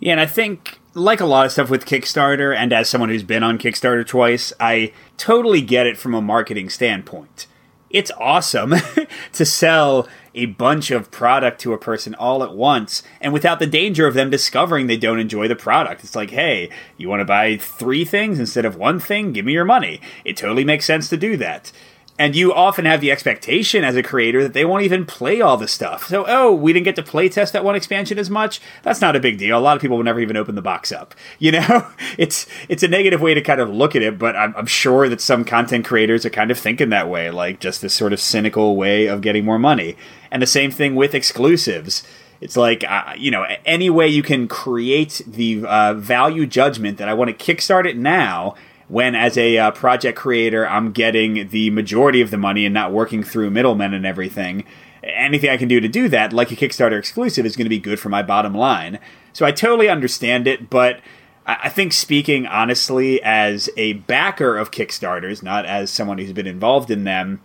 Yeah, 0.00 0.12
and 0.12 0.20
I 0.20 0.26
think 0.26 0.80
like 0.94 1.20
a 1.20 1.26
lot 1.26 1.46
of 1.46 1.52
stuff 1.52 1.70
with 1.70 1.84
Kickstarter 1.84 2.54
and 2.56 2.72
as 2.72 2.88
someone 2.88 3.10
who's 3.10 3.22
been 3.22 3.42
on 3.42 3.58
Kickstarter 3.58 4.06
twice, 4.06 4.52
I 4.58 4.92
totally 5.18 5.60
get 5.60 5.86
it 5.86 5.98
from 5.98 6.14
a 6.14 6.22
marketing 6.22 6.70
standpoint. 6.70 7.46
It's 7.90 8.10
awesome 8.18 8.74
to 9.32 9.44
sell 9.44 10.08
a 10.34 10.46
bunch 10.46 10.90
of 10.90 11.10
product 11.10 11.60
to 11.62 11.72
a 11.72 11.78
person 11.78 12.14
all 12.14 12.42
at 12.42 12.54
once 12.54 13.02
and 13.20 13.32
without 13.32 13.58
the 13.58 13.66
danger 13.66 14.06
of 14.06 14.14
them 14.14 14.28
discovering 14.28 14.86
they 14.86 14.96
don't 14.96 15.20
enjoy 15.20 15.48
the 15.48 15.56
product. 15.56 16.02
It's 16.02 16.16
like, 16.16 16.30
hey, 16.30 16.68
you 16.96 17.08
want 17.08 17.20
to 17.20 17.24
buy 17.24 17.56
three 17.56 18.04
things 18.04 18.38
instead 18.40 18.64
of 18.64 18.76
one 18.76 18.98
thing? 18.98 19.32
Give 19.32 19.44
me 19.44 19.52
your 19.52 19.64
money. 19.64 20.00
It 20.24 20.36
totally 20.36 20.64
makes 20.64 20.84
sense 20.84 21.08
to 21.10 21.16
do 21.16 21.36
that. 21.38 21.72
And 22.18 22.34
you 22.34 22.52
often 22.52 22.86
have 22.86 23.02
the 23.02 23.10
expectation 23.10 23.84
as 23.84 23.94
a 23.94 24.02
creator 24.02 24.42
that 24.42 24.54
they 24.54 24.64
won't 24.64 24.84
even 24.84 25.04
play 25.04 25.42
all 25.42 25.58
the 25.58 25.68
stuff. 25.68 26.08
So, 26.08 26.24
oh, 26.26 26.52
we 26.52 26.72
didn't 26.72 26.84
get 26.84 26.96
to 26.96 27.02
play 27.02 27.28
test 27.28 27.52
that 27.52 27.64
one 27.64 27.76
expansion 27.76 28.18
as 28.18 28.30
much. 28.30 28.60
That's 28.82 29.02
not 29.02 29.16
a 29.16 29.20
big 29.20 29.36
deal. 29.36 29.58
A 29.58 29.60
lot 29.60 29.76
of 29.76 29.82
people 29.82 29.98
will 29.98 30.04
never 30.04 30.20
even 30.20 30.36
open 30.36 30.54
the 30.54 30.62
box 30.62 30.92
up. 30.92 31.14
You 31.38 31.52
know, 31.52 31.86
it's 32.18 32.46
it's 32.68 32.82
a 32.82 32.88
negative 32.88 33.20
way 33.20 33.34
to 33.34 33.42
kind 33.42 33.60
of 33.60 33.68
look 33.68 33.94
at 33.94 34.02
it, 34.02 34.18
but 34.18 34.34
I'm, 34.34 34.54
I'm 34.56 34.66
sure 34.66 35.08
that 35.08 35.20
some 35.20 35.44
content 35.44 35.84
creators 35.84 36.24
are 36.24 36.30
kind 36.30 36.50
of 36.50 36.58
thinking 36.58 36.88
that 36.88 37.08
way, 37.08 37.30
like 37.30 37.60
just 37.60 37.82
this 37.82 37.92
sort 37.92 38.12
of 38.12 38.18
cynical 38.18 38.74
way 38.74 39.06
of 39.06 39.20
getting 39.20 39.44
more 39.44 39.58
money. 39.58 39.96
And 40.30 40.42
the 40.42 40.46
same 40.46 40.70
thing 40.70 40.96
with 40.96 41.14
exclusives. 41.14 42.02
It's 42.40 42.56
like, 42.56 42.84
uh, 42.84 43.14
you 43.16 43.30
know, 43.30 43.46
any 43.64 43.90
way 43.90 44.08
you 44.08 44.22
can 44.22 44.48
create 44.48 45.22
the 45.26 45.64
uh, 45.64 45.94
value 45.94 46.46
judgment 46.46 46.98
that 46.98 47.08
I 47.08 47.14
want 47.14 47.36
to 47.36 47.54
kickstart 47.54 47.86
it 47.86 47.96
now 47.96 48.54
when 48.88 49.14
as 49.14 49.36
a 49.36 49.58
uh, 49.58 49.70
project 49.70 50.18
creator 50.18 50.66
i'm 50.68 50.92
getting 50.92 51.48
the 51.48 51.70
majority 51.70 52.20
of 52.20 52.30
the 52.30 52.36
money 52.36 52.64
and 52.64 52.74
not 52.74 52.92
working 52.92 53.22
through 53.22 53.50
middlemen 53.50 53.94
and 53.94 54.06
everything 54.06 54.64
anything 55.02 55.50
i 55.50 55.56
can 55.56 55.68
do 55.68 55.80
to 55.80 55.88
do 55.88 56.08
that 56.08 56.32
like 56.32 56.50
a 56.50 56.56
kickstarter 56.56 56.98
exclusive 56.98 57.46
is 57.46 57.56
going 57.56 57.64
to 57.64 57.70
be 57.70 57.78
good 57.78 58.00
for 58.00 58.08
my 58.08 58.22
bottom 58.22 58.54
line. 58.54 58.98
So 59.32 59.44
i 59.44 59.52
totally 59.52 59.88
understand 59.88 60.46
it 60.46 60.70
but 60.70 61.00
i 61.46 61.68
think 61.68 61.92
speaking 61.92 62.46
honestly 62.46 63.22
as 63.22 63.70
a 63.76 63.94
backer 63.94 64.56
of 64.56 64.70
kickstarters 64.70 65.42
not 65.42 65.64
as 65.66 65.90
someone 65.90 66.18
who's 66.18 66.32
been 66.32 66.46
involved 66.46 66.90
in 66.90 67.04
them 67.04 67.40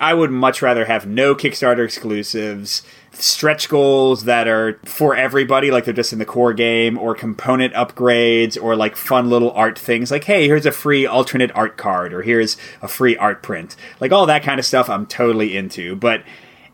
I 0.00 0.14
would 0.14 0.30
much 0.30 0.60
rather 0.60 0.86
have 0.86 1.06
no 1.06 1.34
Kickstarter 1.34 1.84
exclusives, 1.84 2.82
stretch 3.14 3.68
goals 3.68 4.24
that 4.24 4.48
are 4.48 4.78
for 4.84 5.14
everybody, 5.16 5.70
like 5.70 5.84
they're 5.84 5.94
just 5.94 6.12
in 6.12 6.18
the 6.18 6.24
core 6.24 6.52
game, 6.52 6.98
or 6.98 7.14
component 7.14 7.74
upgrades, 7.74 8.60
or 8.60 8.76
like 8.76 8.96
fun 8.96 9.30
little 9.30 9.50
art 9.52 9.78
things, 9.78 10.10
like, 10.10 10.24
hey, 10.24 10.46
here's 10.46 10.66
a 10.66 10.72
free 10.72 11.06
alternate 11.06 11.50
art 11.54 11.76
card, 11.76 12.12
or 12.12 12.22
here's 12.22 12.56
a 12.82 12.88
free 12.88 13.16
art 13.16 13.42
print. 13.42 13.76
Like 14.00 14.12
all 14.12 14.26
that 14.26 14.42
kind 14.42 14.58
of 14.58 14.66
stuff 14.66 14.88
I'm 14.88 15.06
totally 15.06 15.56
into. 15.56 15.96
But 15.96 16.22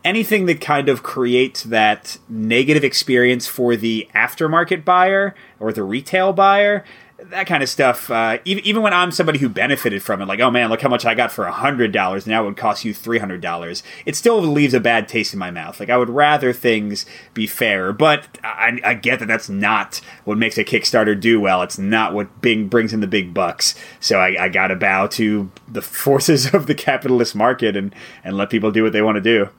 anything 0.03 0.45
that 0.47 0.61
kind 0.61 0.89
of 0.89 1.03
creates 1.03 1.63
that 1.63 2.17
negative 2.27 2.83
experience 2.83 3.47
for 3.47 3.75
the 3.75 4.09
aftermarket 4.15 4.83
buyer 4.83 5.35
or 5.59 5.71
the 5.71 5.83
retail 5.83 6.33
buyer, 6.33 6.83
that 7.25 7.47
kind 7.47 7.61
of 7.61 7.69
stuff. 7.69 8.09
Uh, 8.09 8.39
even 8.45 8.65
even 8.65 8.81
when 8.81 8.93
I'm 8.93 9.11
somebody 9.11 9.39
who 9.39 9.49
benefited 9.49 10.01
from 10.03 10.21
it, 10.21 10.25
like, 10.25 10.39
oh 10.39 10.51
man, 10.51 10.69
look 10.69 10.81
how 10.81 10.89
much 10.89 11.05
I 11.05 11.13
got 11.13 11.31
for 11.31 11.45
hundred 11.45 11.91
dollars. 11.91 12.25
Now 12.25 12.43
it 12.43 12.45
would 12.47 12.57
cost 12.57 12.83
you 12.83 12.93
three 12.93 13.19
hundred 13.19 13.41
dollars. 13.41 13.83
It 14.05 14.15
still 14.15 14.41
leaves 14.41 14.73
a 14.73 14.79
bad 14.79 15.07
taste 15.07 15.33
in 15.33 15.39
my 15.39 15.51
mouth. 15.51 15.79
Like 15.79 15.89
I 15.89 15.97
would 15.97 16.09
rather 16.09 16.53
things 16.53 17.05
be 17.33 17.47
fair, 17.47 17.93
but 17.93 18.39
I, 18.43 18.79
I 18.83 18.93
get 18.95 19.19
that 19.19 19.27
that's 19.27 19.49
not 19.49 20.01
what 20.25 20.37
makes 20.37 20.57
a 20.57 20.63
Kickstarter 20.63 21.19
do 21.19 21.39
well. 21.39 21.61
It's 21.61 21.77
not 21.77 22.13
what 22.13 22.41
Bing 22.41 22.67
brings 22.67 22.93
in 22.93 22.99
the 22.99 23.07
big 23.07 23.33
bucks. 23.33 23.75
So 23.99 24.19
I, 24.19 24.45
I 24.45 24.49
got 24.49 24.67
to 24.67 24.75
bow 24.75 25.07
to 25.07 25.51
the 25.67 25.81
forces 25.81 26.53
of 26.53 26.67
the 26.67 26.75
capitalist 26.75 27.35
market 27.35 27.75
and 27.75 27.93
and 28.23 28.37
let 28.37 28.49
people 28.49 28.71
do 28.71 28.83
what 28.83 28.93
they 28.93 29.01
want 29.01 29.15
to 29.15 29.21
do. 29.21 29.49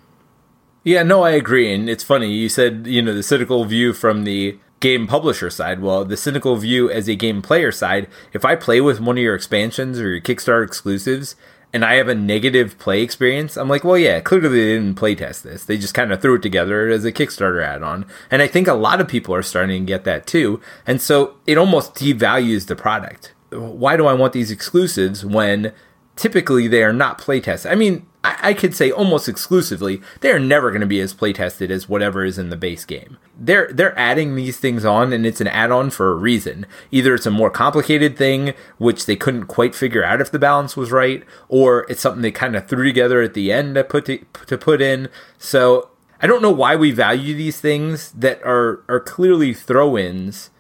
Yeah, 0.84 1.04
no, 1.04 1.22
I 1.22 1.30
agree. 1.30 1.72
And 1.72 1.88
it's 1.88 2.02
funny. 2.02 2.32
You 2.32 2.48
said, 2.48 2.88
you 2.88 3.02
know, 3.02 3.14
the 3.14 3.22
cynical 3.22 3.64
view 3.64 3.92
from 3.92 4.24
the 4.24 4.58
game 4.82 5.06
publisher 5.06 5.48
side. 5.48 5.80
Well, 5.80 6.04
the 6.04 6.16
cynical 6.16 6.56
view 6.56 6.90
as 6.90 7.08
a 7.08 7.14
game 7.14 7.40
player 7.40 7.72
side, 7.72 8.08
if 8.34 8.44
I 8.44 8.56
play 8.56 8.82
with 8.82 9.00
one 9.00 9.16
of 9.16 9.22
your 9.22 9.36
expansions 9.36 9.98
or 9.98 10.10
your 10.10 10.20
Kickstarter 10.20 10.64
exclusives 10.64 11.36
and 11.72 11.84
I 11.84 11.94
have 11.94 12.08
a 12.08 12.14
negative 12.14 12.78
play 12.78 13.00
experience, 13.00 13.56
I'm 13.56 13.68
like, 13.68 13.84
well, 13.84 13.96
yeah, 13.96 14.20
clearly 14.20 14.48
they 14.48 14.74
didn't 14.74 14.96
playtest 14.96 15.42
this. 15.42 15.64
They 15.64 15.78
just 15.78 15.94
kind 15.94 16.12
of 16.12 16.20
threw 16.20 16.34
it 16.34 16.42
together 16.42 16.88
as 16.88 17.06
a 17.06 17.12
Kickstarter 17.12 17.64
add 17.64 17.82
on. 17.82 18.04
And 18.30 18.42
I 18.42 18.48
think 18.48 18.68
a 18.68 18.74
lot 18.74 19.00
of 19.00 19.08
people 19.08 19.34
are 19.34 19.42
starting 19.42 19.86
to 19.86 19.90
get 19.90 20.04
that 20.04 20.26
too. 20.26 20.60
And 20.86 21.00
so 21.00 21.36
it 21.46 21.56
almost 21.56 21.94
devalues 21.94 22.66
the 22.66 22.76
product. 22.76 23.32
Why 23.50 23.96
do 23.96 24.06
I 24.06 24.14
want 24.14 24.32
these 24.32 24.50
exclusives 24.50 25.24
when 25.24 25.72
typically 26.16 26.66
they 26.66 26.82
are 26.82 26.92
not 26.92 27.20
playtested? 27.20 27.70
I 27.70 27.76
mean, 27.76 28.04
I, 28.24 28.38
I 28.42 28.54
could 28.54 28.74
say 28.74 28.90
almost 28.90 29.28
exclusively, 29.28 30.00
they're 30.20 30.38
never 30.38 30.70
going 30.70 30.80
to 30.80 30.86
be 30.86 31.00
as 31.00 31.14
playtested 31.14 31.70
as 31.70 31.88
whatever 31.88 32.24
is 32.24 32.38
in 32.38 32.50
the 32.50 32.56
base 32.56 32.84
game. 32.84 33.18
They're 33.38 33.70
they're 33.72 33.98
adding 33.98 34.34
these 34.34 34.58
things 34.58 34.84
on, 34.84 35.12
and 35.12 35.26
it's 35.26 35.40
an 35.40 35.48
add-on 35.48 35.90
for 35.90 36.10
a 36.10 36.16
reason. 36.16 36.66
Either 36.90 37.14
it's 37.14 37.26
a 37.26 37.30
more 37.30 37.50
complicated 37.50 38.16
thing, 38.16 38.54
which 38.78 39.06
they 39.06 39.16
couldn't 39.16 39.46
quite 39.46 39.74
figure 39.74 40.04
out 40.04 40.20
if 40.20 40.30
the 40.30 40.38
balance 40.38 40.76
was 40.76 40.92
right, 40.92 41.24
or 41.48 41.86
it's 41.88 42.00
something 42.00 42.22
they 42.22 42.30
kind 42.30 42.56
of 42.56 42.68
threw 42.68 42.84
together 42.84 43.20
at 43.20 43.34
the 43.34 43.52
end 43.52 43.74
to 43.74 43.84
put 43.84 44.06
to, 44.06 44.18
to 44.46 44.56
put 44.56 44.80
in. 44.80 45.08
So 45.38 45.90
I 46.20 46.26
don't 46.26 46.42
know 46.42 46.52
why 46.52 46.76
we 46.76 46.92
value 46.92 47.34
these 47.34 47.60
things 47.60 48.12
that 48.12 48.40
are 48.44 48.84
are 48.88 49.00
clearly 49.00 49.52
throw-ins 49.52 50.50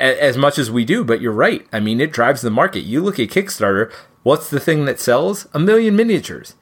as 0.00 0.36
much 0.36 0.58
as 0.58 0.72
we 0.72 0.84
do, 0.84 1.04
but 1.04 1.20
you're 1.20 1.30
right. 1.30 1.64
I 1.72 1.78
mean, 1.78 2.00
it 2.00 2.12
drives 2.12 2.40
the 2.40 2.50
market. 2.50 2.80
You 2.80 3.00
look 3.00 3.20
at 3.20 3.28
Kickstarter, 3.28 3.92
what's 4.24 4.50
the 4.50 4.58
thing 4.58 4.86
that 4.86 4.98
sells? 4.98 5.46
A 5.54 5.60
million 5.60 5.94
miniatures. 5.94 6.56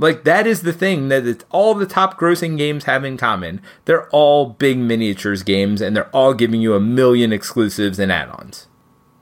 Like 0.00 0.24
that 0.24 0.46
is 0.46 0.62
the 0.62 0.72
thing 0.72 1.08
that 1.08 1.44
all 1.50 1.74
the 1.74 1.84
top 1.84 2.18
grossing 2.18 2.56
games 2.56 2.84
have 2.84 3.04
in 3.04 3.18
common. 3.18 3.60
They're 3.84 4.08
all 4.08 4.46
big 4.46 4.78
miniatures 4.78 5.42
games 5.42 5.82
and 5.82 5.94
they're 5.94 6.08
all 6.08 6.32
giving 6.32 6.62
you 6.62 6.74
a 6.74 6.80
million 6.80 7.34
exclusives 7.34 7.98
and 7.98 8.10
add-ons. 8.10 8.66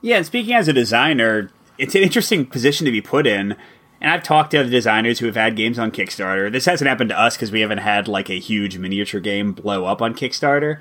Yeah, 0.01 0.17
and 0.17 0.25
speaking 0.25 0.53
as 0.53 0.69
a 0.69 0.73
designer, 0.73 1.51
it's 1.77 1.95
an 1.95 2.01
interesting 2.01 2.45
position 2.45 2.85
to 2.85 2.91
be 2.91 3.01
put 3.01 3.27
in. 3.27 3.57
And 3.99 4.09
I've 4.09 4.23
talked 4.23 4.51
to 4.51 4.61
other 4.61 4.69
designers 4.69 5.19
who 5.19 5.25
have 5.25 5.35
had 5.35 5.57
games 5.57 5.77
on 5.77 5.91
Kickstarter. 5.91 6.49
This 6.49 6.63
hasn't 6.65 6.87
happened 6.87 7.09
to 7.09 7.19
us 7.19 7.35
because 7.35 7.51
we 7.51 7.59
haven't 7.59 7.79
had 7.79 8.07
like 8.07 8.29
a 8.29 8.39
huge 8.39 8.77
miniature 8.77 9.19
game 9.19 9.51
blow 9.51 9.83
up 9.83 10.01
on 10.01 10.15
Kickstarter. 10.15 10.79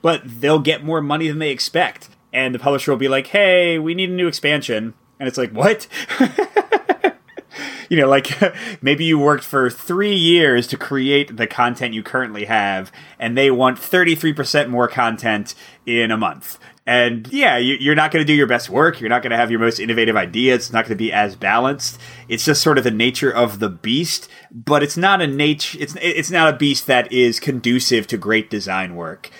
But 0.00 0.22
they'll 0.24 0.60
get 0.60 0.84
more 0.84 1.00
money 1.00 1.26
than 1.26 1.40
they 1.40 1.50
expect. 1.50 2.08
And 2.32 2.54
the 2.54 2.60
publisher 2.60 2.92
will 2.92 2.98
be 2.98 3.08
like, 3.08 3.26
hey, 3.28 3.80
we 3.80 3.94
need 3.94 4.10
a 4.10 4.12
new 4.12 4.28
expansion. 4.28 4.94
And 5.18 5.26
it's 5.26 5.38
like, 5.38 5.50
what? 5.50 5.88
you 7.88 7.96
know, 7.96 8.08
like 8.08 8.28
maybe 8.82 9.04
you 9.04 9.18
worked 9.18 9.44
for 9.44 9.70
three 9.70 10.14
years 10.14 10.66
to 10.68 10.76
create 10.76 11.36
the 11.36 11.46
content 11.46 11.94
you 11.94 12.02
currently 12.02 12.44
have, 12.46 12.92
and 13.18 13.36
they 13.36 13.50
want 13.50 13.78
33% 13.78 14.68
more 14.68 14.88
content 14.88 15.54
in 15.86 16.10
a 16.10 16.16
month. 16.16 16.58
And 16.86 17.26
yeah, 17.32 17.56
you're 17.56 17.94
not 17.94 18.10
going 18.10 18.22
to 18.22 18.26
do 18.26 18.34
your 18.34 18.46
best 18.46 18.68
work. 18.68 19.00
You're 19.00 19.08
not 19.08 19.22
going 19.22 19.30
to 19.30 19.38
have 19.38 19.50
your 19.50 19.60
most 19.60 19.78
innovative 19.78 20.16
ideas. 20.16 20.66
It's 20.66 20.72
not 20.72 20.82
going 20.82 20.90
to 20.90 21.02
be 21.02 21.10
as 21.10 21.34
balanced. 21.34 21.98
It's 22.28 22.44
just 22.44 22.62
sort 22.62 22.76
of 22.76 22.84
the 22.84 22.90
nature 22.90 23.30
of 23.30 23.58
the 23.58 23.70
beast, 23.70 24.28
but 24.50 24.82
it's 24.82 24.96
not 24.96 25.22
a 25.22 25.26
nature. 25.26 25.78
It's 25.80 25.96
it's 26.02 26.30
not 26.30 26.52
a 26.52 26.56
beast 26.56 26.86
that 26.86 27.10
is 27.10 27.40
conducive 27.40 28.06
to 28.08 28.18
great 28.18 28.50
design 28.50 28.96
work 28.96 29.30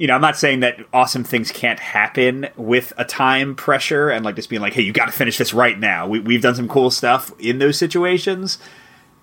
you 0.00 0.06
know, 0.06 0.14
I'm 0.14 0.22
not 0.22 0.38
saying 0.38 0.60
that 0.60 0.78
awesome 0.94 1.24
things 1.24 1.52
can't 1.52 1.78
happen 1.78 2.48
with 2.56 2.94
a 2.96 3.04
time 3.04 3.54
pressure 3.54 4.08
and 4.08 4.24
like 4.24 4.34
just 4.34 4.48
being 4.48 4.62
like, 4.62 4.72
hey, 4.72 4.80
you 4.80 4.94
got 4.94 5.04
to 5.04 5.12
finish 5.12 5.36
this 5.36 5.52
right 5.52 5.78
now. 5.78 6.08
We, 6.08 6.20
we've 6.20 6.40
done 6.40 6.54
some 6.54 6.68
cool 6.68 6.90
stuff 6.90 7.38
in 7.38 7.58
those 7.58 7.76
situations. 7.76 8.58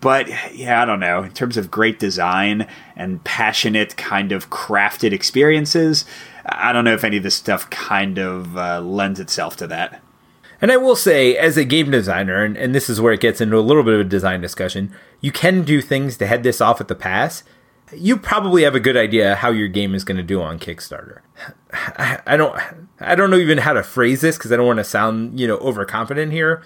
But 0.01 0.29
yeah, 0.53 0.83
I 0.83 0.85
don't 0.85 0.99
know. 0.99 1.23
In 1.23 1.31
terms 1.31 1.57
of 1.57 1.71
great 1.71 1.97
design 1.97 2.67
and 2.95 3.23
passionate, 3.23 3.97
kind 3.97 4.31
of 4.31 4.51
crafted 4.51 5.13
experiences, 5.13 6.05
I 6.45 6.73
don't 6.73 6.85
know 6.85 6.93
if 6.93 7.03
any 7.03 7.17
of 7.17 7.23
this 7.23 7.33
stuff 7.33 7.67
kind 7.71 8.19
of 8.19 8.55
uh, 8.55 8.79
lends 8.79 9.19
itself 9.19 9.55
to 9.57 9.67
that. 9.67 10.03
And 10.61 10.71
I 10.71 10.77
will 10.77 10.95
say, 10.95 11.35
as 11.35 11.57
a 11.57 11.65
game 11.65 11.89
designer, 11.89 12.43
and, 12.43 12.55
and 12.55 12.75
this 12.75 12.87
is 12.87 13.01
where 13.01 13.13
it 13.13 13.19
gets 13.19 13.41
into 13.41 13.57
a 13.57 13.61
little 13.61 13.83
bit 13.83 13.95
of 13.95 14.01
a 14.01 14.03
design 14.03 14.41
discussion, 14.41 14.93
you 15.21 15.31
can 15.31 15.63
do 15.63 15.81
things 15.81 16.17
to 16.17 16.27
head 16.27 16.43
this 16.43 16.61
off 16.61 16.79
at 16.79 16.87
the 16.87 16.93
pass 16.93 17.41
you 17.93 18.17
probably 18.17 18.63
have 18.63 18.75
a 18.75 18.79
good 18.79 18.97
idea 18.97 19.35
how 19.35 19.51
your 19.51 19.67
game 19.67 19.95
is 19.95 20.03
going 20.03 20.17
to 20.17 20.23
do 20.23 20.41
on 20.41 20.59
Kickstarter. 20.59 21.19
I, 21.73 22.37
don't 22.37 22.59
I 22.99 23.15
don't 23.15 23.29
know 23.29 23.37
even 23.37 23.59
how 23.59 23.73
to 23.73 23.83
phrase 23.83 24.21
this 24.21 24.37
because 24.37 24.51
I 24.51 24.57
don't 24.57 24.67
want 24.67 24.77
to 24.77 24.83
sound 24.83 25.39
you 25.39 25.47
know 25.47 25.57
overconfident 25.57 26.31
here, 26.31 26.63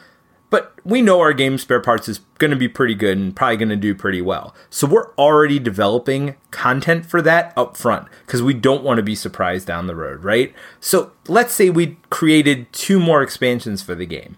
but 0.49 0.73
we 0.83 1.01
know 1.01 1.19
our 1.19 1.33
game 1.33 1.57
spare 1.57 1.79
parts 1.79 2.07
is 2.07 2.19
going 2.37 2.51
to 2.51 2.57
be 2.57 2.67
pretty 2.67 2.95
good 2.95 3.17
and 3.17 3.35
probably 3.35 3.57
going 3.57 3.69
to 3.69 3.75
do 3.75 3.93
pretty 3.93 4.21
well. 4.21 4.55
So 4.69 4.87
we're 4.87 5.13
already 5.15 5.59
developing 5.59 6.35
content 6.49 7.05
for 7.05 7.21
that 7.21 7.53
up 7.55 7.77
front 7.77 8.07
because 8.25 8.41
we 8.41 8.53
don't 8.53 8.83
want 8.83 8.97
to 8.97 9.03
be 9.03 9.15
surprised 9.15 9.67
down 9.67 9.87
the 9.87 9.95
road, 9.95 10.23
right? 10.23 10.53
So 10.79 11.11
let's 11.27 11.53
say 11.53 11.69
we 11.69 11.97
created 12.09 12.71
two 12.73 12.99
more 12.99 13.21
expansions 13.21 13.81
for 13.81 13.95
the 13.95 14.05
game 14.05 14.37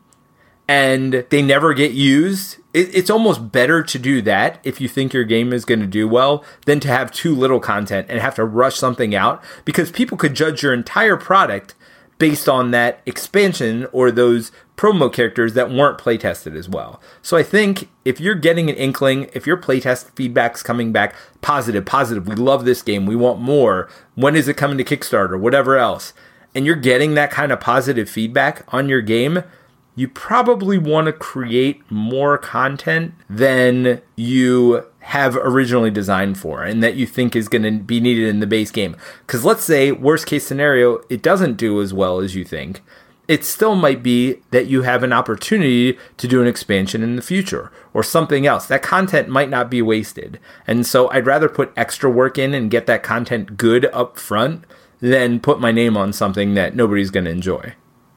and 0.74 1.24
they 1.30 1.44
never 1.44 1.72
get 1.76 1.92
used. 1.92 2.58
it's 2.74 3.12
almost 3.12 3.52
better 3.52 3.84
to 3.84 4.00
do 4.00 4.24
that 4.24 4.60
if 4.64 4.82
you 4.82 4.88
think 4.88 5.14
your 5.14 5.24
game 5.24 5.54
is 5.54 5.66
going 5.66 5.80
to 5.80 5.86
do 5.86 6.08
well 6.08 6.44
than 6.66 6.80
to 6.80 6.88
have 6.88 7.12
too 7.12 7.36
little 7.36 7.60
content 7.60 8.08
and 8.10 8.20
have 8.20 8.34
to 8.34 8.44
rush 8.44 8.76
something 8.76 9.14
out 9.14 9.44
because 9.66 9.92
people 9.92 10.18
could 10.18 10.34
judge 10.34 10.64
your 10.64 10.74
entire 10.74 11.16
product 11.16 11.76
based 12.18 12.50
on 12.50 12.72
that 12.72 13.02
expansion 13.06 13.86
or 13.92 14.10
those 14.10 14.52
promo 14.76 15.14
characters 15.14 15.54
that 15.54 15.70
weren't 15.70 16.00
playtested 16.00 16.58
as 16.58 16.68
well. 16.68 17.00
So 17.22 17.38
I 17.38 17.44
think 17.44 17.88
if 18.04 18.20
you're 18.20 18.34
getting 18.34 18.68
an 18.68 18.76
inkling, 18.76 19.30
if 19.34 19.46
your 19.46 19.58
playtest 19.58 20.10
feedback's 20.16 20.64
coming 20.64 20.92
back 20.92 21.14
positive, 21.42 21.86
positive, 21.86 22.28
we 22.28 22.34
love 22.34 22.66
this 22.66 22.82
game, 22.82 23.06
we 23.06 23.16
want 23.16 23.40
more, 23.40 23.88
when 24.16 24.36
is 24.36 24.48
it 24.48 24.58
coming 24.58 24.80
to 24.80 24.84
Kickstarter, 24.84 25.40
whatever 25.40 25.78
else, 25.78 26.14
and 26.56 26.66
you're 26.66 26.76
getting 26.76 27.14
that 27.14 27.30
kind 27.30 27.52
of 27.52 27.60
positive 27.60 28.10
feedback 28.10 28.64
on 28.74 28.90
your 28.90 29.02
game, 29.02 29.44
you 29.96 30.08
probably 30.08 30.78
want 30.78 31.06
to 31.06 31.14
create 31.14 31.82
more 31.92 32.38
content 32.38 33.14
than 33.30 34.02
you 34.16 34.86
have 35.00 35.36
originally 35.36 35.92
designed 35.92 36.38
for 36.38 36.64
and 36.64 36.82
that 36.82 36.96
you 36.96 37.06
think 37.06 37.36
is 37.36 37.48
going 37.48 37.64
to 37.64 37.72
be 37.72 38.00
needed 38.00 38.28
in 38.28 38.40
the 38.40 38.48
base 38.48 38.72
game. 38.72 38.96
Because 39.26 39.46
let's 39.46 39.64
say, 39.64 39.92
worst 39.92 40.26
case 40.26 40.46
scenario, 40.46 41.02
it 41.10 41.22
doesn't 41.22 41.58
do 41.58 41.82
as 41.82 41.94
well 41.94 42.20
as 42.20 42.36
you 42.36 42.44
think. 42.44 42.82
It 43.28 43.46
still 43.46 43.76
might 43.76 44.04
be 44.04 44.42
that 44.52 44.68
you 44.68 44.82
have 44.82 45.04
an 45.04 45.14
opportunity 45.14 45.98
to 46.18 46.28
do 46.28 46.42
an 46.42 46.48
expansion 46.48 47.04
in 47.04 47.16
the 47.16 47.22
future 47.22 47.72
or 47.94 48.04
something 48.04 48.46
else. 48.46 48.66
That 48.66 48.82
content 48.82 49.30
might 49.30 49.50
not 49.50 49.70
be 49.70 49.82
wasted. 49.82 50.40
And 50.68 50.86
so 50.86 51.10
I'd 51.12 51.28
rather 51.28 51.48
put 51.48 51.72
extra 51.78 52.10
work 52.10 52.38
in 52.38 52.54
and 52.54 52.72
get 52.72 52.86
that 52.88 53.04
content 53.04 53.58
good 53.58 53.86
up 53.94 54.18
front 54.18 54.66
than 55.00 55.40
put 55.40 55.60
my 55.60 55.72
name 55.72 55.96
on 55.96 56.12
something 56.12 56.54
that 56.56 56.76
nobody's 56.76 57.12
going 57.12 57.26
to 57.26 57.32
enjoy. 57.32 57.74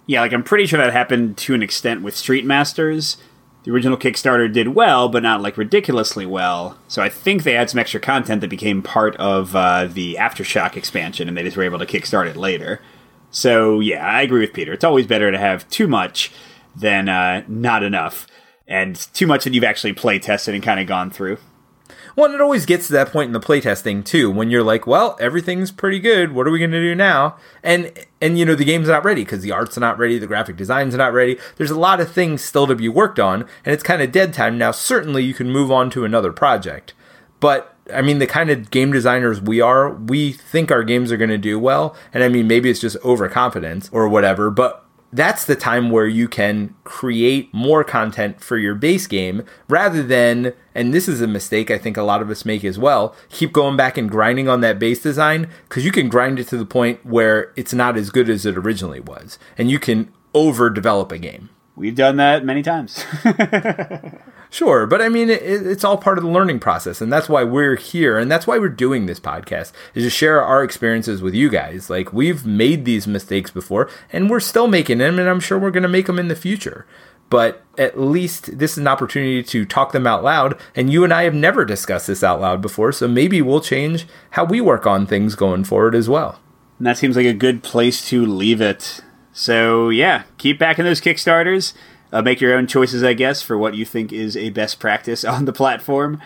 Yeah, 0.06 0.20
like 0.20 0.32
I'm 0.32 0.44
pretty 0.44 0.66
sure 0.66 0.78
that 0.78 0.92
happened 0.92 1.36
to 1.38 1.54
an 1.54 1.62
extent 1.62 2.02
with 2.02 2.16
Street 2.16 2.44
Masters. 2.44 3.16
The 3.64 3.72
original 3.72 3.98
Kickstarter 3.98 4.52
did 4.52 4.68
well, 4.68 5.08
but 5.08 5.24
not 5.24 5.42
like 5.42 5.56
ridiculously 5.56 6.24
well. 6.24 6.78
So 6.86 7.02
I 7.02 7.08
think 7.08 7.42
they 7.42 7.54
had 7.54 7.68
some 7.68 7.80
extra 7.80 7.98
content 7.98 8.40
that 8.40 8.50
became 8.50 8.80
part 8.80 9.16
of 9.16 9.56
uh, 9.56 9.86
the 9.86 10.16
Aftershock 10.20 10.76
expansion, 10.76 11.26
and 11.26 11.36
they 11.36 11.42
just 11.42 11.56
were 11.56 11.64
able 11.64 11.80
to 11.80 11.86
kickstart 11.86 12.28
it 12.28 12.36
later. 12.36 12.80
So 13.32 13.80
yeah, 13.80 14.06
I 14.06 14.22
agree 14.22 14.40
with 14.40 14.52
Peter. 14.52 14.72
It's 14.72 14.84
always 14.84 15.08
better 15.08 15.32
to 15.32 15.38
have 15.38 15.68
too 15.68 15.88
much 15.88 16.30
than 16.76 17.08
uh, 17.08 17.42
not 17.48 17.82
enough, 17.82 18.28
and 18.68 18.94
too 19.12 19.26
much 19.26 19.42
that 19.42 19.54
you've 19.54 19.64
actually 19.64 19.94
play 19.94 20.20
tested 20.20 20.54
and 20.54 20.62
kind 20.62 20.78
of 20.78 20.86
gone 20.86 21.10
through. 21.10 21.38
Well, 22.16 22.32
it 22.32 22.40
always 22.40 22.64
gets 22.64 22.86
to 22.86 22.94
that 22.94 23.12
point 23.12 23.28
in 23.28 23.32
the 23.34 23.40
playtesting 23.40 24.02
too, 24.02 24.30
when 24.30 24.48
you're 24.48 24.62
like, 24.62 24.86
well, 24.86 25.18
everything's 25.20 25.70
pretty 25.70 25.98
good. 25.98 26.32
What 26.32 26.46
are 26.46 26.50
we 26.50 26.58
going 26.58 26.70
to 26.70 26.80
do 26.80 26.94
now? 26.94 27.36
And 27.62 27.92
and 28.22 28.38
you 28.38 28.46
know 28.46 28.54
the 28.54 28.64
game's 28.64 28.88
not 28.88 29.04
ready 29.04 29.22
because 29.22 29.42
the 29.42 29.52
art's 29.52 29.76
not 29.76 29.98
ready, 29.98 30.18
the 30.18 30.26
graphic 30.26 30.56
design's 30.56 30.94
not 30.94 31.12
ready. 31.12 31.36
There's 31.56 31.70
a 31.70 31.78
lot 31.78 32.00
of 32.00 32.10
things 32.10 32.42
still 32.42 32.66
to 32.68 32.74
be 32.74 32.88
worked 32.88 33.20
on, 33.20 33.42
and 33.64 33.74
it's 33.74 33.82
kind 33.82 34.00
of 34.00 34.12
dead 34.12 34.32
time 34.32 34.56
now. 34.56 34.70
Certainly, 34.70 35.24
you 35.24 35.34
can 35.34 35.50
move 35.50 35.70
on 35.70 35.90
to 35.90 36.06
another 36.06 36.32
project, 36.32 36.94
but 37.38 37.76
I 37.92 38.00
mean, 38.00 38.18
the 38.18 38.26
kind 38.26 38.48
of 38.48 38.70
game 38.70 38.92
designers 38.92 39.40
we 39.40 39.60
are, 39.60 39.92
we 39.92 40.32
think 40.32 40.70
our 40.70 40.82
games 40.82 41.12
are 41.12 41.18
going 41.18 41.30
to 41.30 41.38
do 41.38 41.58
well. 41.58 41.94
And 42.14 42.24
I 42.24 42.28
mean, 42.28 42.48
maybe 42.48 42.70
it's 42.70 42.80
just 42.80 42.96
overconfidence 43.04 43.90
or 43.92 44.08
whatever, 44.08 44.50
but 44.50 44.85
that's 45.12 45.44
the 45.44 45.56
time 45.56 45.90
where 45.90 46.06
you 46.06 46.28
can 46.28 46.74
create 46.84 47.52
more 47.52 47.84
content 47.84 48.40
for 48.40 48.58
your 48.58 48.74
base 48.74 49.06
game 49.06 49.44
rather 49.68 50.02
than, 50.02 50.52
and 50.74 50.92
this 50.92 51.08
is 51.08 51.20
a 51.20 51.26
mistake 51.26 51.70
I 51.70 51.78
think 51.78 51.96
a 51.96 52.02
lot 52.02 52.22
of 52.22 52.30
us 52.30 52.44
make 52.44 52.64
as 52.64 52.78
well, 52.78 53.14
keep 53.28 53.52
going 53.52 53.76
back 53.76 53.96
and 53.96 54.10
grinding 54.10 54.48
on 54.48 54.60
that 54.60 54.78
base 54.78 55.00
design 55.00 55.48
because 55.68 55.84
you 55.84 55.92
can 55.92 56.08
grind 56.08 56.38
it 56.38 56.48
to 56.48 56.56
the 56.56 56.66
point 56.66 57.04
where 57.04 57.52
it's 57.56 57.72
not 57.72 57.96
as 57.96 58.10
good 58.10 58.28
as 58.28 58.44
it 58.44 58.56
originally 58.56 59.00
was. 59.00 59.38
And 59.56 59.70
you 59.70 59.78
can 59.78 60.12
overdevelop 60.34 61.12
a 61.12 61.18
game. 61.18 61.50
We've 61.76 61.94
done 61.94 62.16
that 62.16 62.44
many 62.44 62.62
times. 62.62 63.04
Sure, 64.50 64.86
but 64.86 65.02
I 65.02 65.08
mean, 65.08 65.28
it, 65.28 65.42
it's 65.42 65.84
all 65.84 65.98
part 65.98 66.18
of 66.18 66.24
the 66.24 66.30
learning 66.30 66.60
process, 66.60 67.00
and 67.00 67.12
that's 67.12 67.28
why 67.28 67.44
we're 67.44 67.76
here, 67.76 68.18
and 68.18 68.30
that's 68.30 68.46
why 68.46 68.58
we're 68.58 68.68
doing 68.68 69.06
this 69.06 69.20
podcast 69.20 69.72
is 69.94 70.04
to 70.04 70.10
share 70.10 70.42
our 70.42 70.62
experiences 70.62 71.20
with 71.20 71.34
you 71.34 71.50
guys. 71.50 71.90
Like 71.90 72.12
we've 72.12 72.46
made 72.46 72.84
these 72.84 73.06
mistakes 73.06 73.50
before, 73.50 73.90
and 74.12 74.30
we're 74.30 74.40
still 74.40 74.68
making 74.68 74.98
them, 74.98 75.18
and 75.18 75.28
I'm 75.28 75.40
sure 75.40 75.58
we're 75.58 75.70
going 75.70 75.82
to 75.82 75.88
make 75.88 76.06
them 76.06 76.18
in 76.18 76.28
the 76.28 76.36
future. 76.36 76.86
But 77.28 77.64
at 77.76 77.98
least 77.98 78.58
this 78.58 78.72
is 78.72 78.78
an 78.78 78.86
opportunity 78.86 79.42
to 79.42 79.64
talk 79.64 79.92
them 79.92 80.06
out 80.06 80.22
loud, 80.22 80.58
and 80.76 80.92
you 80.92 81.02
and 81.02 81.12
I 81.12 81.24
have 81.24 81.34
never 81.34 81.64
discussed 81.64 82.06
this 82.06 82.22
out 82.22 82.40
loud 82.40 82.62
before, 82.62 82.92
so 82.92 83.08
maybe 83.08 83.42
we'll 83.42 83.60
change 83.60 84.06
how 84.30 84.44
we 84.44 84.60
work 84.60 84.86
on 84.86 85.06
things 85.06 85.34
going 85.34 85.64
forward 85.64 85.94
as 85.94 86.08
well. 86.08 86.40
And 86.78 86.86
that 86.86 86.98
seems 86.98 87.16
like 87.16 87.26
a 87.26 87.32
good 87.32 87.62
place 87.62 88.08
to 88.10 88.24
leave 88.24 88.60
it. 88.60 89.00
So 89.32 89.88
yeah, 89.88 90.22
keep 90.38 90.58
backing 90.58 90.84
those 90.84 91.00
Kickstarters 91.00 91.74
uh, 92.16 92.22
make 92.22 92.40
your 92.40 92.54
own 92.54 92.66
choices, 92.66 93.02
I 93.02 93.12
guess, 93.12 93.42
for 93.42 93.58
what 93.58 93.74
you 93.74 93.84
think 93.84 94.10
is 94.10 94.36
a 94.36 94.48
best 94.50 94.80
practice 94.80 95.24
on 95.24 95.44
the 95.44 95.52
platform. 95.52 96.20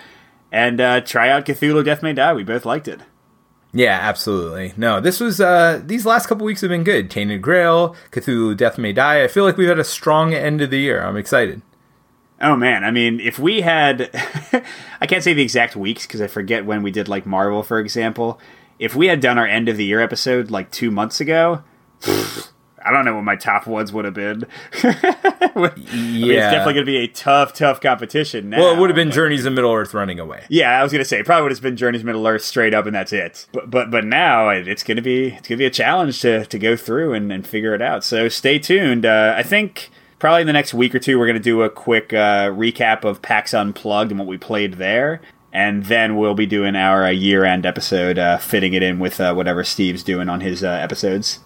And 0.53 0.81
uh, 0.81 1.01
try 1.01 1.29
out 1.29 1.47
Cthulhu 1.47 1.85
Death 1.85 2.03
May 2.03 2.13
Die. 2.13 2.33
We 2.35 2.45
both 2.45 2.65
liked 2.65 2.89
it. 2.89 3.01
Yeah, 3.73 3.99
absolutely. 4.01 4.73
No, 4.77 5.01
this 5.01 5.21
was 5.21 5.41
uh 5.41 5.81
these 5.85 6.05
last 6.05 6.27
couple 6.27 6.45
weeks 6.45 6.61
have 6.63 6.71
been 6.71 6.83
good. 6.83 7.09
Tainted 7.09 7.41
Grail, 7.41 7.95
Cthulhu 8.11 8.57
Death 8.57 8.79
May 8.79 8.93
Die. 8.93 9.23
I 9.23 9.29
feel 9.29 9.45
like 9.45 9.57
we've 9.57 9.69
had 9.69 9.79
a 9.79 9.85
strong 9.85 10.35
end 10.35 10.61
of 10.61 10.71
the 10.71 10.81
year. 10.81 11.01
I'm 11.01 11.17
excited. 11.17 11.63
Oh 12.41 12.57
man, 12.57 12.83
I 12.83 12.91
mean, 12.91 13.21
if 13.21 13.39
we 13.39 13.61
had 13.61 14.11
I 15.01 15.07
can't 15.07 15.23
say 15.23 15.35
the 15.35 15.43
exact 15.43 15.77
weeks 15.77 16.05
cuz 16.05 16.21
I 16.21 16.27
forget 16.27 16.67
when 16.67 16.83
we 16.83 16.91
did 16.91 17.07
like 17.07 17.27
Marvel 17.27 17.63
for 17.63 17.79
example. 17.79 18.41
If 18.81 18.97
we 18.97 19.07
had 19.07 19.21
done 19.21 19.39
our 19.39 19.47
end 19.47 19.69
of 19.69 19.77
the 19.77 19.85
year 19.85 20.01
episode 20.01 20.51
like 20.51 20.73
2 20.73 20.91
months 20.91 21.21
ago, 21.21 21.63
I 22.85 22.91
don't 22.91 23.05
know 23.05 23.15
what 23.15 23.25
my 23.25 23.37
top 23.37 23.67
ones 23.67 23.93
would 23.93 24.05
have 24.05 24.15
been. 24.15 24.47
yeah, 24.83 25.71
it's 25.75 26.53
definitely 26.53 26.75
going 26.75 26.77
to 26.77 26.85
be 26.85 26.99
a 26.99 27.09
tough, 27.09 27.53
tough 27.53 27.81
competition. 27.81 28.51
Now. 28.51 28.59
Well, 28.59 28.75
it 28.75 28.79
would 28.79 28.91
have 28.91 28.97
been 28.97 29.11
Journeys 29.11 29.45
of 29.45 29.53
Middle 29.53 29.73
Earth 29.73 29.93
running 29.93 30.19
away. 30.19 30.45
Yeah, 30.49 30.79
I 30.79 30.83
was 30.83 30.93
going 30.93 31.01
to 31.01 31.09
say 31.09 31.23
probably 31.23 31.45
would 31.45 31.53
have 31.53 31.61
been 31.61 31.77
Journeys 31.77 32.03
of 32.03 32.07
Middle 32.07 32.27
Earth 32.27 32.43
straight 32.43 32.73
up, 32.73 32.87
and 32.87 32.95
that's 32.95 33.13
it. 33.13 33.47
But 33.53 33.71
but 33.71 33.91
but 33.91 34.05
now 34.05 34.49
it's 34.49 34.83
going 34.83 34.97
to 34.97 35.03
be 35.03 35.29
it's 35.29 35.49
going 35.49 35.57
to 35.57 35.63
be 35.63 35.67
a 35.67 35.71
challenge 35.71 36.21
to 36.21 36.47
to 36.47 36.59
go 36.59 36.77
through 36.77 37.13
and, 37.13 37.31
and 37.31 37.47
figure 37.47 37.75
it 37.75 37.83
out. 37.83 38.05
So 38.05 38.29
stay 38.29 38.59
tuned. 38.59 39.05
Uh, 39.05 39.35
I 39.37 39.43
think 39.43 39.91
probably 40.19 40.43
in 40.43 40.47
the 40.47 40.53
next 40.53 40.73
week 40.73 40.95
or 40.95 40.99
two 40.99 41.19
we're 41.19 41.27
going 41.27 41.35
to 41.35 41.43
do 41.43 41.63
a 41.63 41.71
quick 41.71 42.13
uh, 42.13 42.49
recap 42.51 43.05
of 43.05 43.21
PAX 43.23 43.53
Unplugged 43.53 44.13
and 44.13 44.19
what 44.19 44.29
we 44.29 44.39
played 44.39 44.75
there. 44.75 45.21
And 45.53 45.87
then 45.87 46.17
we'll 46.17 46.35
be 46.35 46.47
doing 46.47 46.77
our 46.77 47.05
uh, 47.05 47.11
year-end 47.11 47.67
episode, 47.67 48.19
uh, 48.19 48.39
fitting 48.39 48.73
it 48.73 48.85
in 48.85 49.01
with 49.01 49.21
uh, 49.21 49.35
whatever 49.35 49.65
Steve's 49.65 50.05
doing 50.05 50.29
on 50.29 50.43
his 50.43 50.63
uh, 50.63 50.69
episodes. 50.69 51.41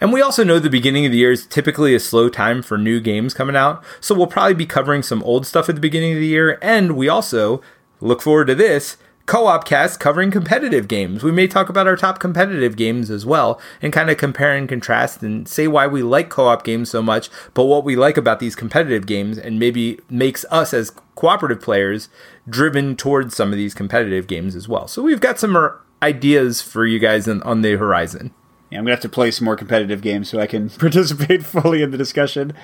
And 0.00 0.12
we 0.12 0.22
also 0.22 0.44
know 0.44 0.58
the 0.58 0.70
beginning 0.70 1.06
of 1.06 1.12
the 1.12 1.18
year 1.18 1.32
is 1.32 1.46
typically 1.46 1.94
a 1.94 2.00
slow 2.00 2.28
time 2.28 2.62
for 2.62 2.76
new 2.76 3.00
games 3.00 3.34
coming 3.34 3.56
out, 3.56 3.82
so 4.00 4.14
we'll 4.14 4.26
probably 4.26 4.54
be 4.54 4.66
covering 4.66 5.02
some 5.02 5.22
old 5.22 5.46
stuff 5.46 5.68
at 5.68 5.74
the 5.74 5.80
beginning 5.80 6.12
of 6.12 6.18
the 6.18 6.26
year, 6.26 6.58
and 6.60 6.96
we 6.96 7.08
also 7.08 7.62
look 8.00 8.20
forward 8.20 8.46
to 8.46 8.54
this 8.54 8.96
co-op 9.26 9.64
cast 9.64 10.00
covering 10.00 10.30
competitive 10.30 10.86
games. 10.86 11.22
We 11.22 11.32
may 11.32 11.46
talk 11.46 11.70
about 11.70 11.86
our 11.86 11.96
top 11.96 12.18
competitive 12.18 12.76
games 12.76 13.10
as 13.10 13.24
well 13.24 13.58
and 13.80 13.92
kind 13.92 14.10
of 14.10 14.18
compare 14.18 14.54
and 14.54 14.68
contrast 14.68 15.22
and 15.22 15.48
say 15.48 15.66
why 15.66 15.86
we 15.86 16.02
like 16.02 16.28
co-op 16.28 16.62
games 16.62 16.90
so 16.90 17.02
much, 17.02 17.30
but 17.54 17.64
what 17.64 17.84
we 17.84 17.96
like 17.96 18.18
about 18.18 18.38
these 18.38 18.54
competitive 18.54 19.06
games 19.06 19.38
and 19.38 19.58
maybe 19.58 19.98
makes 20.10 20.44
us 20.50 20.74
as 20.74 20.90
cooperative 21.14 21.62
players 21.62 22.10
driven 22.48 22.96
towards 22.96 23.34
some 23.34 23.50
of 23.50 23.56
these 23.56 23.72
competitive 23.72 24.26
games 24.26 24.54
as 24.54 24.68
well. 24.68 24.86
So 24.86 25.00
we've 25.00 25.20
got 25.20 25.38
some 25.38 25.72
ideas 26.02 26.60
for 26.60 26.84
you 26.84 26.98
guys 26.98 27.26
on 27.26 27.62
the 27.62 27.76
horizon. 27.76 28.34
Yeah, 28.74 28.80
I'm 28.80 28.86
gonna 28.86 28.96
have 28.96 29.02
to 29.02 29.08
play 29.08 29.30
some 29.30 29.44
more 29.44 29.54
competitive 29.54 30.02
games 30.02 30.28
so 30.28 30.40
I 30.40 30.48
can 30.48 30.68
participate 30.80 31.44
fully 31.44 31.80
in 31.80 31.92
the 31.92 31.96
discussion. 31.96 32.54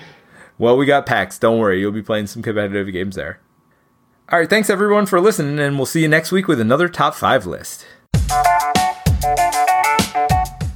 Well, 0.57 0.75
we 0.75 0.85
got 0.85 1.05
PAX. 1.05 1.39
Don't 1.39 1.57
worry, 1.57 1.79
you'll 1.79 1.93
be 1.93 2.01
playing 2.01 2.27
some 2.27 2.41
competitive 2.41 2.91
games 2.91 3.15
there. 3.15 3.39
All 4.29 4.37
right, 4.37 4.49
thanks 4.49 4.69
everyone 4.69 5.05
for 5.05 5.21
listening, 5.21 5.57
and 5.57 5.77
we'll 5.77 5.85
see 5.85 6.01
you 6.01 6.09
next 6.09 6.33
week 6.33 6.49
with 6.49 6.59
another 6.59 6.89
top 6.89 7.15
five 7.15 7.45
list. 7.45 7.85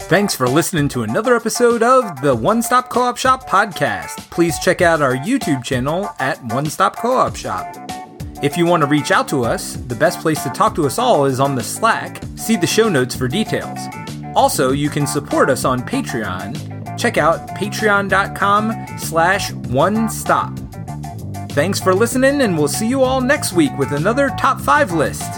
Thanks 0.08 0.34
for 0.34 0.48
listening 0.48 0.88
to 0.90 1.04
another 1.04 1.36
episode 1.36 1.84
of 1.84 2.22
the 2.22 2.34
One 2.34 2.62
Stop 2.62 2.90
Co 2.90 3.02
op 3.02 3.18
Shop 3.18 3.46
podcast. 3.46 4.30
Please 4.32 4.58
check 4.60 4.82
out 4.82 5.02
our 5.02 5.18
YouTube 5.18 5.66
channel 5.66 6.10
at 6.18 6.42
One 6.46 6.68
Stop 6.68 6.96
Co 6.96 7.12
op 7.12 7.36
Shop. 7.36 7.76
If 8.42 8.56
you 8.56 8.66
want 8.66 8.84
to 8.84 8.88
reach 8.88 9.12
out 9.12 9.28
to 9.30 9.44
us, 9.44 9.76
the 9.76 9.96
best 9.96 10.22
place 10.22 10.42
to 10.44 10.50
talk 10.52 10.76
to 10.76 10.86
us 10.86 10.98
all 10.98 11.26
is 11.26 11.42
on 11.42 11.56
the 11.56 11.64
Slack. 11.64 12.24
See 12.38 12.56
the 12.56 12.68
show 12.68 12.88
notes 12.88 13.14
for 13.14 13.28
details. 13.28 13.80
Also, 14.36 14.72
you 14.72 14.90
can 14.90 15.08
support 15.08 15.50
us 15.50 15.64
on 15.64 15.82
Patreon. 15.82 16.98
Check 16.98 17.18
out 17.18 17.48
patreon.com 17.50 18.86
slash 18.98 19.52
one 19.52 20.10
stop. 20.10 20.58
Thanks 21.52 21.80
for 21.80 21.94
listening, 21.94 22.42
and 22.42 22.58
we'll 22.58 22.68
see 22.68 22.88
you 22.88 23.02
all 23.04 23.22
next 23.22 23.54
week 23.54 23.72
with 23.78 23.94
another 23.94 24.30
top 24.38 24.60
five 24.60 24.92
list. 24.92 25.32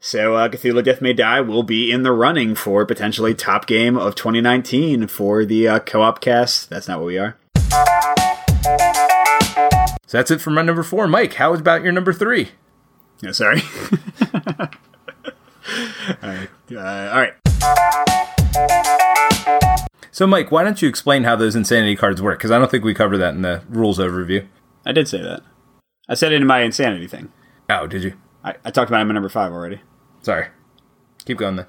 So 0.00 0.36
uh, 0.36 0.48
Cthulhu 0.48 0.84
Death 0.84 1.02
May 1.02 1.12
Die 1.12 1.40
will 1.40 1.64
be 1.64 1.90
in 1.90 2.02
the 2.02 2.12
running 2.12 2.54
for 2.54 2.86
potentially 2.86 3.34
top 3.34 3.66
game 3.66 3.98
of 3.98 4.14
2019 4.14 5.08
for 5.08 5.44
the 5.44 5.68
uh, 5.68 5.78
co-op 5.80 6.20
cast. 6.20 6.70
That's 6.70 6.86
not 6.86 7.00
what 7.00 7.06
we 7.06 7.18
are. 7.18 7.36
So 10.06 10.18
that's 10.18 10.30
it 10.30 10.40
for 10.40 10.50
my 10.50 10.62
number 10.62 10.84
four. 10.84 11.08
Mike, 11.08 11.34
how 11.34 11.52
about 11.52 11.82
your 11.82 11.92
number 11.92 12.12
three? 12.12 12.52
No, 13.22 13.32
sorry. 13.32 13.62
all 14.34 14.68
right. 16.22 16.48
Uh, 16.70 17.10
all 17.12 17.20
right. 17.20 17.34
So, 20.10 20.26
Mike, 20.26 20.50
why 20.50 20.64
don't 20.64 20.80
you 20.80 20.88
explain 20.88 21.24
how 21.24 21.36
those 21.36 21.56
insanity 21.56 21.96
cards 21.96 22.20
work? 22.22 22.38
Because 22.38 22.50
I 22.50 22.58
don't 22.58 22.70
think 22.70 22.84
we 22.84 22.94
covered 22.94 23.18
that 23.18 23.34
in 23.34 23.42
the 23.42 23.62
rules 23.68 23.98
overview. 23.98 24.46
I 24.84 24.92
did 24.92 25.08
say 25.08 25.22
that. 25.22 25.42
I 26.08 26.14
said 26.14 26.32
it 26.32 26.40
in 26.40 26.46
my 26.46 26.60
insanity 26.60 27.06
thing. 27.06 27.32
Oh, 27.68 27.86
did 27.86 28.02
you? 28.02 28.14
I, 28.44 28.54
I 28.64 28.70
talked 28.70 28.90
about 28.90 29.00
him 29.02 29.10
in 29.10 29.14
number 29.14 29.28
five 29.28 29.52
already. 29.52 29.80
Sorry. 30.22 30.48
Keep 31.24 31.38
going 31.38 31.56
then. 31.56 31.66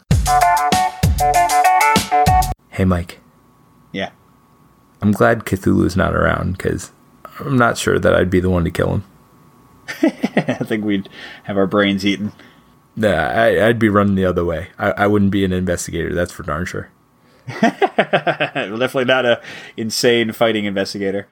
Hey, 2.70 2.86
Mike. 2.86 3.20
Yeah. 3.92 4.12
I'm 5.02 5.12
glad 5.12 5.46
Cthulhu's 5.46 5.98
not 5.98 6.14
around 6.16 6.58
because 6.58 6.92
I'm 7.40 7.58
not 7.58 7.78
sure 7.78 7.98
that 8.00 8.14
I'd 8.14 8.30
be 8.30 8.40
the 8.40 8.50
one 8.50 8.64
to 8.66 8.72
kill 8.72 8.94
him. 8.94 9.04
I 10.02 10.60
think 10.64 10.84
we'd 10.84 11.10
have 11.44 11.58
our 11.58 11.68
brains 11.68 12.06
eaten. 12.06 12.34
Nah, 12.96 13.10
I, 13.10 13.68
I'd 13.68 13.80
be 13.80 13.90
running 13.90 14.16
the 14.16 14.26
other 14.26 14.44
way. 14.44 14.70
I, 14.78 14.92
I 14.92 15.08
wouldn't 15.08 15.32
be 15.32 15.46
an 15.46 15.54
investigator. 15.54 16.14
That's 16.14 16.32
for 16.32 16.44
darn 16.44 16.66
sure. 16.66 16.90
definitely 17.62 19.06
not 19.06 19.26
a 19.26 19.42
insane 19.78 20.34
fighting 20.34 20.66
investigator. 20.66 21.26